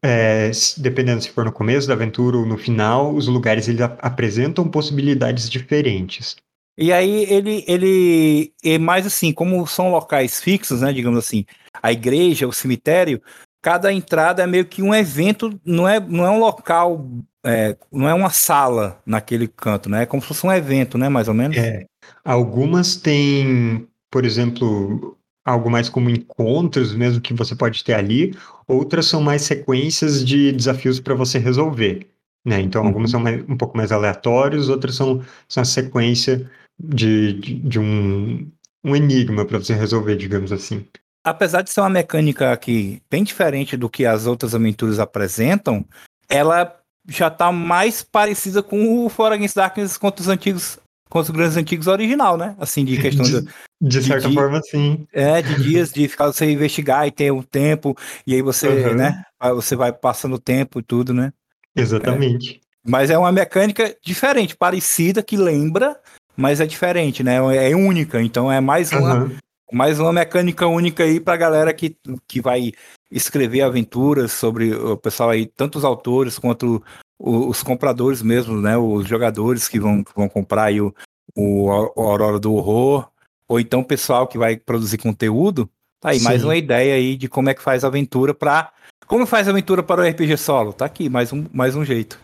é, 0.02 0.50
dependendo 0.78 1.22
se 1.22 1.30
for 1.30 1.44
no 1.44 1.52
começo 1.52 1.88
da 1.88 1.94
aventura 1.94 2.36
ou 2.36 2.46
no 2.46 2.56
final, 2.56 3.14
os 3.14 3.26
lugares 3.26 3.68
eles 3.68 3.80
ap- 3.80 3.98
apresentam 4.00 4.68
possibilidades 4.68 5.50
diferentes. 5.50 6.36
E 6.76 6.92
aí 6.92 7.24
ele, 7.32 7.64
ele 7.68 8.52
é 8.64 8.78
mais 8.78 9.06
assim, 9.06 9.32
como 9.32 9.64
são 9.66 9.90
locais 9.90 10.40
fixos, 10.40 10.80
né? 10.80 10.92
Digamos 10.92 11.18
assim, 11.18 11.44
a 11.82 11.92
igreja, 11.92 12.48
o 12.48 12.52
cemitério, 12.52 13.22
cada 13.62 13.92
entrada 13.92 14.42
é 14.42 14.46
meio 14.46 14.66
que 14.66 14.82
um 14.82 14.94
evento, 14.94 15.58
não 15.64 15.88
é, 15.88 16.00
não 16.00 16.24
é 16.24 16.30
um 16.30 16.40
local, 16.40 17.08
é, 17.44 17.76
não 17.92 18.08
é 18.08 18.14
uma 18.14 18.30
sala 18.30 19.00
naquele 19.06 19.46
canto, 19.48 19.88
né? 19.88 20.02
É 20.02 20.06
como 20.06 20.22
se 20.22 20.28
fosse 20.28 20.46
um 20.46 20.52
evento, 20.52 20.96
né? 20.98 21.08
Mais 21.08 21.28
ou 21.28 21.34
menos. 21.34 21.56
É, 21.56 21.84
algumas 22.24 22.96
têm, 22.96 23.86
por 24.10 24.24
exemplo, 24.24 25.16
algo 25.44 25.70
mais 25.70 25.88
como 25.88 26.08
encontros 26.10 26.94
mesmo 26.94 27.20
que 27.20 27.34
você 27.34 27.54
pode 27.54 27.84
ter 27.84 27.94
ali, 27.94 28.34
outras 28.66 29.06
são 29.06 29.20
mais 29.20 29.42
sequências 29.42 30.24
de 30.24 30.52
desafios 30.52 31.00
para 31.00 31.14
você 31.14 31.38
resolver. 31.38 32.06
Né? 32.46 32.60
Então, 32.60 32.82
Uhum. 32.82 32.88
alguns 32.88 33.10
são 33.10 33.20
mais- 33.20 33.42
um 33.48 33.56
pouco 33.56 33.76
mais 33.76 33.90
aleatórios, 33.92 34.68
outras 34.68 34.94
são, 34.94 35.22
são 35.48 35.62
a 35.62 35.64
sequência 35.64 36.50
de, 36.78 37.32
de, 37.34 37.54
de 37.54 37.78
um, 37.78 38.50
um 38.84 38.94
enigma 38.96 39.44
para 39.46 39.58
você 39.58 39.74
resolver, 39.74 40.16
digamos 40.16 40.52
assim. 40.52 40.84
apesar 41.26 41.62
de 41.62 41.70
ser 41.70 41.80
uma 41.80 41.88
mecânica 41.88 42.52
aqui 42.52 43.00
bem 43.10 43.24
diferente 43.24 43.76
do 43.78 43.88
que 43.88 44.04
as 44.04 44.26
outras 44.26 44.54
aventuras 44.54 44.98
apresentam, 44.98 45.84
ela 46.28 46.78
já 47.08 47.30
tá 47.30 47.52
mais 47.52 48.02
parecida 48.02 48.62
com 48.62 49.04
o 49.04 49.08
For 49.08 49.32
Against 49.32 49.54
Darkness 49.54 49.96
contra 49.96 50.22
os 50.22 50.28
antigos, 50.28 50.78
contra 51.10 51.30
os 51.32 51.36
grandes 51.36 51.56
antigos 51.56 51.86
original, 51.86 52.36
né? 52.36 52.54
Assim, 52.58 52.84
de 52.84 52.96
questão 52.98 53.24
de, 53.24 53.48
De 53.80 54.02
certa 54.02 54.28
de- 54.28 54.34
forma, 54.34 54.60
sim. 54.62 55.06
é, 55.12 55.42
de 55.42 55.54
dias, 55.56 55.92
de 55.92 56.08
ficar 56.08 56.26
você 56.26 56.50
investigar 56.50 57.06
e 57.06 57.10
ter 57.10 57.30
um 57.32 57.42
tempo, 57.42 57.96
e 58.26 58.34
aí 58.34 58.42
você, 58.42 58.68
Uhum. 58.68 58.94
né? 58.94 59.22
aí 59.38 59.52
Você 59.52 59.76
vai 59.76 59.92
passando 59.92 60.34
o 60.36 60.40
tempo 60.40 60.80
e 60.80 60.82
tudo, 60.82 61.12
né? 61.12 61.32
Exatamente. 61.76 62.60
Mas 62.86 63.10
é 63.10 63.18
uma 63.18 63.32
mecânica 63.32 63.96
diferente, 64.02 64.56
parecida, 64.56 65.22
que 65.22 65.36
lembra, 65.36 65.98
mas 66.36 66.60
é 66.60 66.66
diferente, 66.66 67.22
né? 67.22 67.36
É 67.56 67.74
única, 67.74 68.20
então 68.22 68.50
é 68.50 68.60
mais 68.60 68.92
uma, 68.92 69.14
Aham. 69.14 69.36
mais 69.72 69.98
uma 69.98 70.12
mecânica 70.12 70.66
única 70.66 71.02
aí 71.04 71.18
pra 71.18 71.36
galera 71.36 71.72
que, 71.72 71.96
que 72.28 72.40
vai 72.40 72.72
escrever 73.14 73.62
aventuras 73.62 74.32
sobre 74.32 74.74
o 74.74 74.96
pessoal 74.96 75.30
aí, 75.30 75.46
tanto 75.46 75.78
os 75.78 75.84
autores 75.84 76.38
quanto 76.38 76.82
os 77.18 77.62
compradores 77.62 78.20
mesmo, 78.20 78.60
né? 78.60 78.76
Os 78.76 79.06
jogadores 79.06 79.68
que 79.68 79.78
vão, 79.78 80.04
vão 80.14 80.28
comprar 80.28 80.64
aí 80.64 80.80
o, 80.80 80.92
o, 81.36 81.70
Aurora 81.70 82.40
do 82.40 82.52
Horror, 82.52 83.08
ou 83.48 83.60
então 83.60 83.80
o 83.80 83.84
pessoal 83.84 84.26
que 84.26 84.36
vai 84.36 84.56
produzir 84.56 84.98
conteúdo. 84.98 85.70
Tá 86.00 86.10
aí, 86.10 86.20
mais 86.20 86.40
Sim. 86.40 86.48
uma 86.48 86.56
ideia 86.56 86.96
aí 86.96 87.16
de 87.16 87.28
como 87.28 87.48
é 87.48 87.54
que 87.54 87.62
faz 87.62 87.84
aventura 87.84 88.34
pra. 88.34 88.72
Como 89.06 89.26
faz 89.26 89.48
aventura 89.48 89.82
para 89.82 90.02
o 90.02 90.08
RPG 90.08 90.36
solo? 90.36 90.72
Tá 90.72 90.86
aqui, 90.86 91.08
mais 91.08 91.32
um, 91.32 91.44
mais 91.52 91.76
um 91.76 91.84
jeito. 91.84 92.18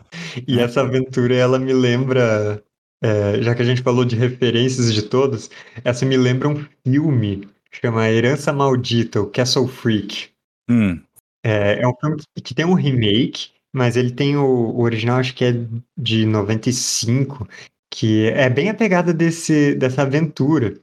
E 0.46 0.58
essa 0.58 0.80
aventura, 0.80 1.34
ela 1.34 1.58
me 1.58 1.72
lembra, 1.72 2.62
é, 3.02 3.40
já 3.42 3.54
que 3.54 3.62
a 3.62 3.64
gente 3.64 3.82
falou 3.82 4.04
de 4.04 4.16
referências 4.16 4.92
de 4.92 5.02
todos, 5.02 5.50
essa 5.84 6.04
me 6.04 6.16
lembra 6.16 6.48
um 6.48 6.64
filme, 6.84 7.48
chama 7.70 8.08
Herança 8.08 8.52
Maldita, 8.52 9.20
o 9.20 9.26
Castle 9.26 9.68
Freak. 9.68 10.30
Hum, 10.70 11.02
É, 11.44 11.82
é 11.82 11.88
um 11.88 11.94
filme 12.00 12.16
que, 12.18 12.42
que 12.42 12.54
tem 12.54 12.64
um 12.64 12.74
remake, 12.74 13.50
mas 13.72 13.96
ele 13.96 14.12
tem 14.12 14.36
o, 14.36 14.44
o 14.44 14.82
original, 14.82 15.18
acho 15.18 15.34
que 15.34 15.44
é 15.44 15.52
de 15.96 16.26
95, 16.26 17.48
que 17.90 18.28
é 18.28 18.48
bem 18.50 18.70
a 18.70 18.74
pegada 18.74 19.12
desse, 19.14 19.74
dessa 19.74 20.02
aventura. 20.02 20.74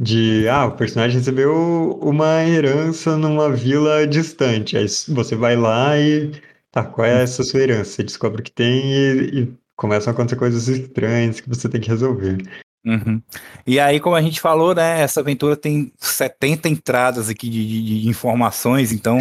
De, 0.00 0.48
ah, 0.48 0.66
o 0.66 0.76
personagem 0.76 1.18
recebeu 1.18 1.54
uma 2.02 2.44
herança 2.44 3.16
numa 3.18 3.50
vila 3.54 4.06
distante. 4.06 4.76
Aí 4.76 4.86
você 5.08 5.36
vai 5.36 5.56
lá 5.56 5.98
e, 5.98 6.32
tá, 6.72 6.84
qual 6.84 7.06
é 7.06 7.22
essa 7.22 7.42
sua 7.44 7.60
herança? 7.60 7.92
Você 7.92 8.02
descobre 8.04 8.42
que 8.42 8.52
tem 8.52 8.92
e, 8.92 9.42
e 9.44 9.54
começam 9.76 10.10
a 10.12 10.14
acontecer 10.14 10.36
coisas 10.38 10.68
estranhas 10.68 11.40
que 11.40 11.48
você 11.48 11.68
tem 11.68 11.80
que 11.80 11.88
resolver. 11.90 12.38
Uhum. 12.84 13.20
E 13.66 13.78
aí, 13.78 14.00
como 14.00 14.16
a 14.16 14.22
gente 14.22 14.40
falou, 14.40 14.74
né, 14.74 15.00
essa 15.02 15.20
aventura 15.20 15.56
tem 15.56 15.92
70 15.98 16.68
entradas 16.68 17.28
aqui 17.28 17.48
de, 17.48 17.66
de- 17.66 18.00
de 18.02 18.08
informações, 18.08 18.90
então 18.92 19.18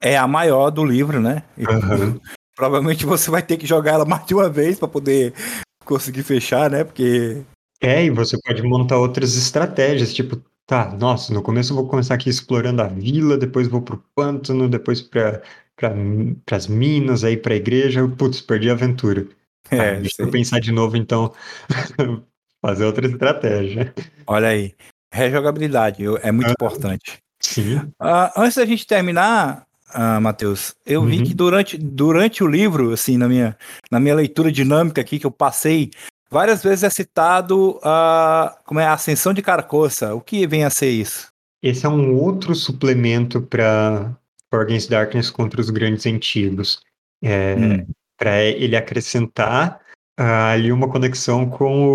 é 0.00 0.16
a 0.16 0.26
maior 0.28 0.70
do 0.70 0.84
livro, 0.84 1.20
né? 1.20 1.42
Aham. 1.68 2.20
Provavelmente 2.56 3.04
você 3.04 3.30
vai 3.30 3.42
ter 3.42 3.56
que 3.56 3.66
jogar 3.66 3.94
ela 3.94 4.04
mais 4.06 4.24
de 4.26 4.34
uma 4.34 4.48
vez 4.48 4.78
para 4.78 4.88
poder 4.88 5.34
conseguir 5.84 6.22
fechar, 6.22 6.70
né? 6.70 6.84
Porque 6.84 7.42
É, 7.80 8.04
e 8.04 8.10
você 8.10 8.38
pode 8.42 8.62
montar 8.62 8.98
outras 8.98 9.36
estratégias, 9.36 10.14
tipo, 10.14 10.40
tá, 10.66 10.90
nossa, 10.94 11.34
no 11.34 11.42
começo 11.42 11.72
eu 11.72 11.76
vou 11.76 11.88
começar 11.88 12.14
aqui 12.14 12.30
explorando 12.30 12.80
a 12.82 12.86
vila, 12.86 13.36
depois 13.36 13.68
vou 13.68 13.82
pro 13.82 14.02
pântano, 14.14 14.68
depois 14.68 15.02
pra, 15.02 15.42
pra, 15.76 15.92
pras 16.46 16.66
minas, 16.68 17.24
aí 17.24 17.36
pra 17.36 17.56
igreja, 17.56 18.06
putz, 18.08 18.40
perdi 18.40 18.70
a 18.70 18.72
aventura. 18.72 19.26
É, 19.70 19.96
deixa 19.96 20.16
sei. 20.16 20.26
eu 20.26 20.30
pensar 20.30 20.60
de 20.60 20.70
novo, 20.70 20.96
então, 20.96 21.32
fazer 22.64 22.84
outra 22.84 23.06
estratégia. 23.06 23.92
olha 24.26 24.48
aí, 24.48 24.74
rejogabilidade 25.12 26.04
é 26.22 26.32
muito 26.32 26.48
Ah. 26.48 26.52
importante. 26.52 27.18
Sim. 27.40 27.80
Ah, 28.00 28.32
antes 28.36 28.56
da 28.56 28.64
gente 28.64 28.86
terminar, 28.86 29.64
ah, 29.92 30.18
Matheus, 30.20 30.74
eu 30.86 31.04
vi 31.04 31.18
Uhum. 31.18 31.24
que 31.24 31.34
durante, 31.34 31.76
durante 31.76 32.42
o 32.42 32.46
livro, 32.46 32.92
assim, 32.92 33.18
na 33.18 33.28
minha, 33.28 33.56
na 33.90 34.00
minha 34.00 34.14
leitura 34.14 34.50
dinâmica 34.50 35.00
aqui 35.00 35.18
que 35.18 35.26
eu 35.26 35.30
passei, 35.30 35.90
várias 36.30 36.62
vezes 36.62 36.84
é 36.84 36.90
citado 36.90 37.78
a 37.82 38.56
como 38.64 38.80
é 38.80 38.86
a 38.86 38.94
Ascensão 38.94 39.34
de 39.34 39.42
Carcoça. 39.42 40.14
O 40.14 40.20
que 40.20 40.46
vem 40.46 40.64
a 40.64 40.70
ser 40.70 40.88
isso? 40.90 41.28
Esse 41.62 41.84
é 41.84 41.88
um 41.88 42.14
outro 42.16 42.54
suplemento 42.54 43.40
para 43.42 44.16
Against 44.52 44.88
Darkness 44.88 45.30
contra 45.30 45.60
os 45.60 45.68
grandes 45.70 46.06
antigos. 46.06 46.80
É, 47.22 47.54
Hum. 47.56 47.86
para 48.18 48.42
ele 48.42 48.76
acrescentar 48.76 49.80
ah, 50.16 50.50
ali 50.52 50.70
uma 50.72 50.88
conexão 50.88 51.48
com 51.48 51.86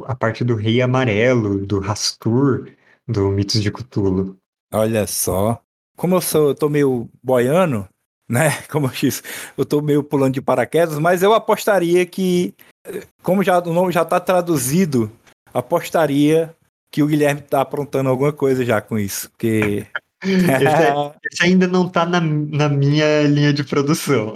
o- 0.00 0.04
a 0.06 0.14
parte 0.14 0.44
do 0.44 0.54
Rei 0.54 0.80
Amarelo, 0.82 1.64
do 1.66 1.80
Rastur, 1.80 2.70
do 3.06 3.28
Mitos 3.30 3.62
de 3.62 3.70
Cthulhu. 3.70 4.36
Olha 4.72 5.06
só. 5.06 5.60
Como 5.96 6.14
eu 6.16 6.20
sou, 6.20 6.48
eu 6.48 6.54
tô 6.54 6.68
meio 6.68 7.08
boiano, 7.22 7.88
né? 8.28 8.50
Como 8.70 8.86
eu 8.86 8.90
disse, 8.90 9.22
eu 9.56 9.64
tô 9.64 9.80
meio 9.80 10.02
pulando 10.02 10.34
de 10.34 10.42
paraquedas, 10.42 10.98
mas 10.98 11.22
eu 11.22 11.32
apostaria 11.32 12.04
que, 12.04 12.52
como 13.22 13.42
já, 13.42 13.58
o 13.60 13.72
nome 13.72 13.92
já 13.92 14.04
tá 14.04 14.20
traduzido, 14.20 15.10
apostaria 15.54 16.54
que 16.90 17.02
o 17.02 17.06
Guilherme 17.06 17.40
tá 17.40 17.60
aprontando 17.60 18.08
alguma 18.10 18.32
coisa 18.32 18.64
já 18.64 18.80
com 18.80 18.98
isso. 18.98 19.30
Porque. 19.30 19.86
Esse, 20.24 20.64
esse 21.30 21.42
ainda 21.42 21.66
não 21.66 21.86
está 21.86 22.06
na, 22.06 22.20
na 22.20 22.68
minha 22.68 23.22
linha 23.22 23.52
de 23.52 23.62
produção. 23.62 24.32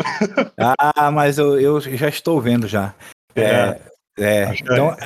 ah, 0.79 1.11
mas 1.11 1.39
eu, 1.39 1.59
eu 1.59 1.81
já 1.81 2.09
estou 2.09 2.41
vendo 2.41 2.69
já. 2.69 2.95
É, 3.35 3.81
é, 4.19 4.45
Acho 4.45 4.63
que 4.63 4.73
então, 4.73 4.97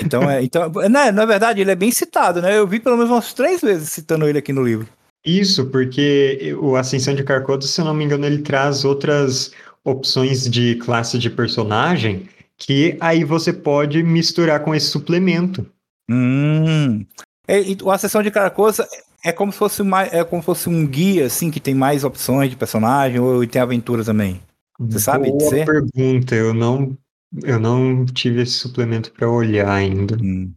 então, 0.00 0.30
é, 0.30 0.42
então 0.42 0.70
né, 0.88 1.12
na 1.12 1.24
verdade, 1.24 1.60
ele 1.60 1.70
é 1.70 1.76
bem 1.76 1.92
citado, 1.92 2.42
né? 2.42 2.56
Eu 2.58 2.66
vi 2.66 2.80
pelo 2.80 2.96
menos 2.96 3.10
umas 3.10 3.32
três 3.32 3.60
vezes 3.60 3.90
citando 3.90 4.28
ele 4.28 4.38
aqui 4.38 4.52
no 4.52 4.64
livro. 4.64 4.88
Isso, 5.24 5.66
porque 5.66 6.54
o 6.60 6.76
Ascensão 6.76 7.14
de 7.14 7.22
Carcosa, 7.22 7.66
se 7.66 7.80
eu 7.80 7.84
não 7.84 7.94
me 7.94 8.04
engano, 8.04 8.26
ele 8.26 8.42
traz 8.42 8.84
outras 8.84 9.52
opções 9.84 10.48
de 10.50 10.74
classe 10.76 11.18
de 11.18 11.30
personagem 11.30 12.28
que 12.56 12.96
aí 13.00 13.24
você 13.24 13.52
pode 13.52 14.02
misturar 14.02 14.60
com 14.60 14.74
esse 14.74 14.86
suplemento. 14.86 15.66
Hum. 16.10 17.04
É, 17.46 17.60
e 17.60 17.76
a 17.86 17.98
sessão 17.98 18.22
de 18.22 18.30
Caracosa 18.30 18.86
é 19.24 19.32
como 19.32 19.50
se 19.50 19.58
fosse 19.58 19.82
mais, 19.82 20.12
é 20.12 20.22
como 20.22 20.42
se 20.42 20.46
fosse 20.46 20.68
um 20.68 20.86
guia 20.86 21.24
assim 21.24 21.50
que 21.50 21.58
tem 21.58 21.74
mais 21.74 22.04
opções 22.04 22.50
de 22.50 22.56
personagem 22.56 23.18
ou 23.18 23.46
tem 23.46 23.60
aventura 23.60 24.04
também. 24.04 24.40
Você 24.78 24.98
sabe 24.98 25.30
Boa 25.30 25.38
dizer? 25.38 25.64
pergunta, 25.64 26.34
eu 26.34 26.52
não, 26.52 26.96
eu 27.42 27.58
não 27.58 28.04
tive 28.04 28.42
esse 28.42 28.52
suplemento 28.52 29.10
para 29.12 29.30
olhar 29.30 29.70
ainda. 29.70 30.16
Hum. 30.20 30.52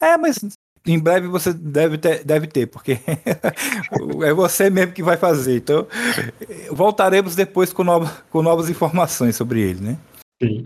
É, 0.00 0.16
mas 0.16 0.38
em 0.84 0.98
breve 0.98 1.28
você 1.28 1.52
deve 1.52 1.96
ter, 1.96 2.24
deve 2.24 2.46
ter, 2.48 2.66
porque 2.66 2.98
é 4.24 4.32
você 4.32 4.68
mesmo 4.68 4.92
que 4.92 5.02
vai 5.02 5.16
fazer. 5.16 5.58
Então, 5.58 5.86
voltaremos 6.72 7.36
depois 7.36 7.72
com, 7.72 7.84
nova, 7.84 8.10
com 8.30 8.42
novas 8.42 8.68
informações 8.68 9.36
sobre 9.36 9.60
ele, 9.60 9.80
né? 9.80 9.98
Sim. 10.42 10.64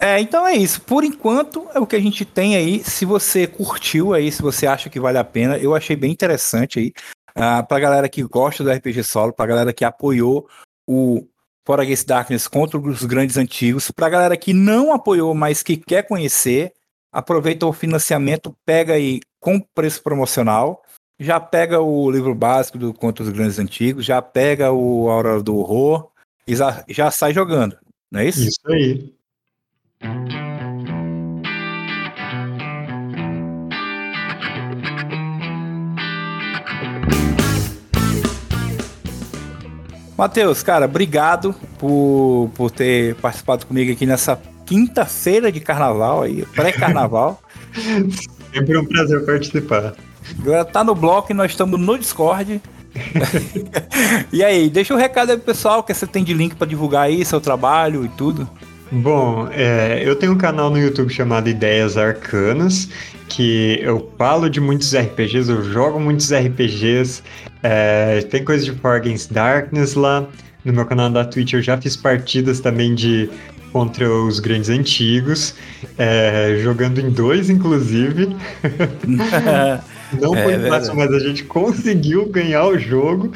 É, 0.00 0.20
então 0.20 0.46
é 0.46 0.54
isso. 0.54 0.82
Por 0.82 1.04
enquanto 1.04 1.66
é 1.74 1.78
o 1.78 1.86
que 1.86 1.96
a 1.96 2.00
gente 2.00 2.24
tem 2.24 2.56
aí. 2.56 2.84
Se 2.84 3.04
você 3.04 3.46
curtiu 3.46 4.12
aí, 4.12 4.30
se 4.30 4.42
você 4.42 4.66
acha 4.66 4.90
que 4.90 5.00
vale 5.00 5.16
a 5.18 5.24
pena, 5.24 5.56
eu 5.56 5.74
achei 5.74 5.96
bem 5.96 6.12
interessante 6.12 6.78
aí. 6.78 6.92
Ah, 7.34 7.62
pra 7.62 7.80
galera 7.80 8.08
que 8.08 8.22
gosta 8.22 8.62
do 8.62 8.70
RPG 8.70 9.02
solo, 9.02 9.32
pra 9.32 9.46
galera 9.46 9.72
que 9.72 9.84
apoiou 9.84 10.48
o 10.86 11.26
For 11.66 11.80
Against 11.80 12.06
Darkness 12.06 12.46
contra 12.46 12.78
os 12.78 13.04
grandes 13.04 13.36
antigos, 13.36 13.90
pra 13.90 14.10
galera 14.10 14.36
que 14.36 14.52
não 14.52 14.92
apoiou, 14.92 15.34
mas 15.34 15.62
que 15.62 15.76
quer 15.76 16.06
conhecer, 16.06 16.72
aproveita 17.10 17.66
o 17.66 17.72
financiamento, 17.72 18.54
pega 18.66 18.92
aí 18.92 19.20
com 19.40 19.58
preço 19.58 20.02
promocional, 20.02 20.82
já 21.18 21.40
pega 21.40 21.80
o 21.80 22.10
livro 22.10 22.34
básico 22.34 22.76
do 22.76 22.92
Contra 22.92 23.24
os 23.24 23.30
Grandes 23.30 23.58
Antigos, 23.58 24.04
já 24.04 24.20
pega 24.20 24.70
o 24.72 25.08
Aurora 25.08 25.42
do 25.42 25.56
Horror 25.56 26.10
e 26.46 26.54
já 26.54 27.10
sai 27.10 27.32
jogando, 27.32 27.76
não 28.14 28.20
é 28.20 28.28
isso? 28.28 28.48
Isso 28.48 28.60
aí. 28.68 29.12
Matheus, 40.16 40.62
cara, 40.62 40.84
obrigado 40.84 41.56
por, 41.76 42.48
por 42.54 42.70
ter 42.70 43.16
participado 43.16 43.66
comigo 43.66 43.90
aqui 43.90 44.06
nessa 44.06 44.40
quinta-feira 44.64 45.50
de 45.50 45.58
carnaval 45.58 46.22
aí, 46.22 46.46
pré-carnaval. 46.54 47.42
Sempre 48.54 48.78
um 48.78 48.84
prazer 48.84 49.26
participar. 49.26 49.92
Agora 50.38 50.64
tá 50.64 50.84
no 50.84 50.94
bloco 50.94 51.32
e 51.32 51.34
nós 51.34 51.50
estamos 51.50 51.80
no 51.80 51.98
Discord. 51.98 52.62
e 54.32 54.42
aí, 54.42 54.70
deixa 54.70 54.94
o 54.94 54.96
um 54.96 55.00
recado 55.00 55.30
aí 55.30 55.36
pro 55.36 55.46
pessoal 55.46 55.82
que 55.82 55.92
você 55.92 56.06
tem 56.06 56.22
de 56.22 56.32
link 56.32 56.54
para 56.54 56.66
divulgar 56.66 57.04
aí 57.04 57.24
seu 57.24 57.40
trabalho 57.40 58.04
e 58.04 58.08
tudo. 58.08 58.48
Bom, 58.90 59.48
é, 59.50 60.02
eu 60.04 60.14
tenho 60.14 60.32
um 60.32 60.38
canal 60.38 60.70
no 60.70 60.78
YouTube 60.78 61.12
chamado 61.12 61.48
Ideias 61.48 61.96
Arcanas, 61.96 62.88
que 63.28 63.78
eu 63.82 64.12
falo 64.16 64.48
de 64.48 64.60
muitos 64.60 64.94
RPGs, 64.94 65.50
eu 65.50 65.64
jogo 65.64 65.98
muitos 65.98 66.32
RPGs, 66.32 67.22
é, 67.62 68.20
tem 68.22 68.44
coisa 68.44 68.64
de 68.64 68.86
Against 68.86 69.32
Darkness 69.32 69.94
lá. 69.94 70.26
No 70.64 70.72
meu 70.72 70.86
canal 70.86 71.10
da 71.10 71.24
Twitch 71.24 71.54
eu 71.54 71.62
já 71.62 71.76
fiz 71.76 71.96
partidas 71.96 72.60
também 72.60 72.94
de 72.94 73.28
contra 73.72 74.08
os 74.08 74.38
grandes 74.38 74.70
antigos, 74.70 75.54
é, 75.98 76.60
jogando 76.62 77.00
em 77.00 77.10
dois, 77.10 77.50
inclusive. 77.50 78.36
Não 80.20 80.34
é 80.34 80.42
foi 80.42 80.68
fácil, 80.68 80.94
mas 80.94 81.12
a 81.12 81.18
gente 81.18 81.44
conseguiu 81.44 82.26
ganhar 82.26 82.66
o 82.66 82.78
jogo. 82.78 83.32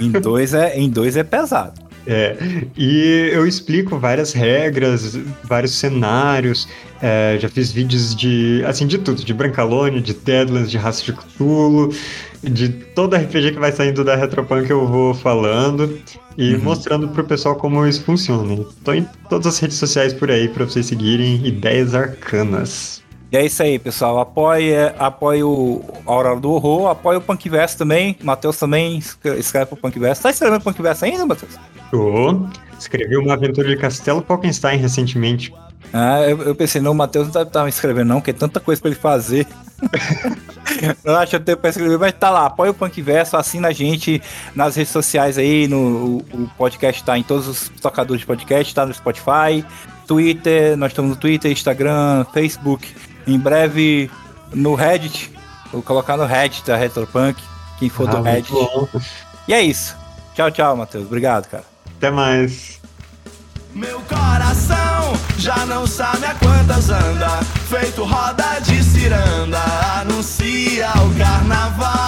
Em 0.00 0.10
dois 0.10 0.54
é, 0.54 0.78
em 0.78 0.88
dois 0.88 1.16
é 1.16 1.24
pesado. 1.24 1.88
É, 2.10 2.38
e 2.74 3.28
eu 3.34 3.46
explico 3.46 3.98
várias 3.98 4.32
regras, 4.32 5.14
vários 5.44 5.72
cenários, 5.72 6.66
é, 7.02 7.36
já 7.38 7.50
fiz 7.50 7.70
vídeos 7.70 8.16
de, 8.16 8.64
assim, 8.66 8.86
de 8.86 8.96
tudo, 8.96 9.22
de 9.22 9.34
Brancalone, 9.34 10.00
de 10.00 10.14
Deadlands, 10.14 10.70
de 10.70 10.78
Raça 10.78 11.04
de 11.04 11.12
Cthulhu, 11.12 11.94
de 12.42 12.70
todo 12.70 13.14
RPG 13.14 13.52
que 13.52 13.58
vai 13.58 13.72
saindo 13.72 14.02
da 14.02 14.16
Retropunk 14.16 14.70
eu 14.70 14.86
vou 14.86 15.12
falando 15.12 15.98
e 16.36 16.54
uhum. 16.54 16.62
mostrando 16.62 17.08
pro 17.08 17.24
pessoal 17.24 17.56
como 17.56 17.86
isso 17.86 18.02
funciona. 18.04 18.64
Tô 18.84 18.94
em 18.94 19.06
todas 19.28 19.46
as 19.46 19.58
redes 19.58 19.76
sociais 19.76 20.14
por 20.14 20.30
aí 20.30 20.48
para 20.48 20.64
vocês 20.64 20.86
seguirem 20.86 21.46
Ideias 21.46 21.94
Arcanas. 21.94 23.02
E 23.30 23.36
é 23.36 23.44
isso 23.44 23.62
aí, 23.62 23.78
pessoal. 23.78 24.18
Apoie, 24.18 24.74
apoie 24.98 25.42
o 25.42 25.82
Aurora 26.06 26.40
do 26.40 26.50
Horror, 26.50 26.88
apoie 26.88 27.18
o 27.18 27.20
Punkverse 27.20 27.76
também. 27.76 28.16
Matheus 28.22 28.56
também 28.56 28.98
escreve 29.38 29.66
pro 29.66 29.76
Punkverse. 29.76 30.22
Tá 30.22 30.30
escrevendo 30.30 30.62
Punkverse 30.62 31.04
ainda, 31.04 31.26
Matheus? 31.26 31.52
Tô. 31.90 32.46
Escrevi 32.78 33.16
uma 33.16 33.34
aventura 33.34 33.68
de 33.68 33.76
Castelo 33.76 34.24
Falkenstein 34.26 34.78
recentemente. 34.78 35.52
Ah, 35.92 36.20
eu, 36.22 36.40
eu 36.42 36.54
pensei, 36.54 36.80
não, 36.80 36.92
o 36.92 36.94
Matheus 36.94 37.26
não 37.26 37.32
deve 37.32 37.46
estar 37.46 37.62
me 37.64 37.70
escrevendo, 37.70 38.08
não, 38.08 38.16
porque 38.16 38.30
é 38.30 38.34
tanta 38.34 38.60
coisa 38.60 38.80
pra 38.80 38.90
ele 38.90 39.00
fazer. 39.00 39.46
não 41.04 41.16
acho 41.16 41.40
tempo 41.40 41.60
pra 41.60 41.70
escrever, 41.70 41.98
mas 41.98 42.12
tá 42.12 42.30
lá, 42.30 42.46
apoia 42.46 42.70
o 42.70 42.74
Punkverso, 42.74 43.36
assina 43.36 43.68
a 43.68 43.72
gente 43.72 44.20
nas 44.54 44.76
redes 44.76 44.92
sociais 44.92 45.38
aí, 45.38 45.66
no, 45.66 45.76
o, 45.78 46.16
o 46.34 46.50
podcast 46.58 47.02
tá 47.02 47.18
em 47.18 47.22
todos 47.22 47.48
os 47.48 47.68
tocadores 47.80 48.20
de 48.20 48.26
podcast, 48.26 48.74
tá 48.74 48.84
no 48.84 48.92
Spotify, 48.92 49.64
Twitter, 50.06 50.76
nós 50.76 50.92
estamos 50.92 51.10
no 51.10 51.16
Twitter, 51.16 51.50
Instagram, 51.50 52.26
Facebook, 52.32 52.94
em 53.28 53.38
breve 53.38 54.10
no 54.52 54.74
Reddit, 54.74 55.30
vou 55.72 55.82
colocar 55.82 56.16
no 56.16 56.24
Reddit 56.24 56.64
da 56.64 56.76
Retropunk, 56.76 57.40
quem 57.78 57.88
for 57.88 58.08
ah, 58.08 58.12
do 58.12 58.22
Reddit. 58.22 58.52
E 59.46 59.52
é 59.52 59.60
isso. 59.60 59.96
Tchau, 60.34 60.50
tchau, 60.50 60.76
Matheus. 60.76 61.04
Obrigado, 61.04 61.46
cara. 61.48 61.64
Até 61.96 62.10
mais. 62.10 62.80
Meu 63.74 64.00
coração 64.00 65.12
já 65.36 65.66
não 65.66 65.86
sabe 65.86 66.26
a 66.26 66.34
quantas 66.34 66.90
anda, 66.90 67.42
feito 67.68 68.02
roda 68.04 68.60
de 68.60 68.82
ciranda, 68.82 69.60
anuncia 70.00 70.90
o 70.90 71.18
carnaval. 71.18 72.07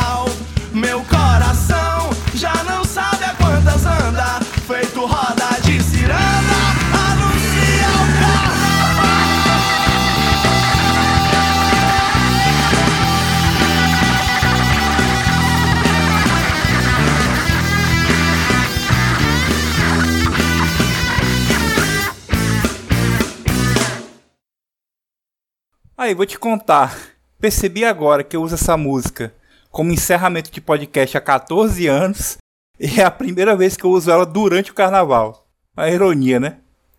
Aí, 26.01 26.14
vou 26.14 26.24
te 26.24 26.38
contar. 26.38 26.98
Percebi 27.38 27.84
agora 27.84 28.24
que 28.24 28.34
eu 28.34 28.40
uso 28.40 28.55
essa 28.55 28.74
música 28.74 29.34
como 29.70 29.92
encerramento 29.92 30.51
de 30.51 30.59
podcast 30.59 31.14
há 31.14 31.20
14 31.20 31.86
anos 31.88 32.38
e 32.80 32.98
é 32.98 33.05
a 33.05 33.11
primeira 33.11 33.55
vez 33.55 33.76
que 33.76 33.84
eu 33.84 33.90
uso 33.90 34.11
ela 34.11 34.24
durante 34.24 34.70
o 34.70 34.74
carnaval. 34.74 35.46
A 35.76 35.90
ironia, 35.90 36.40
né? 36.40 36.59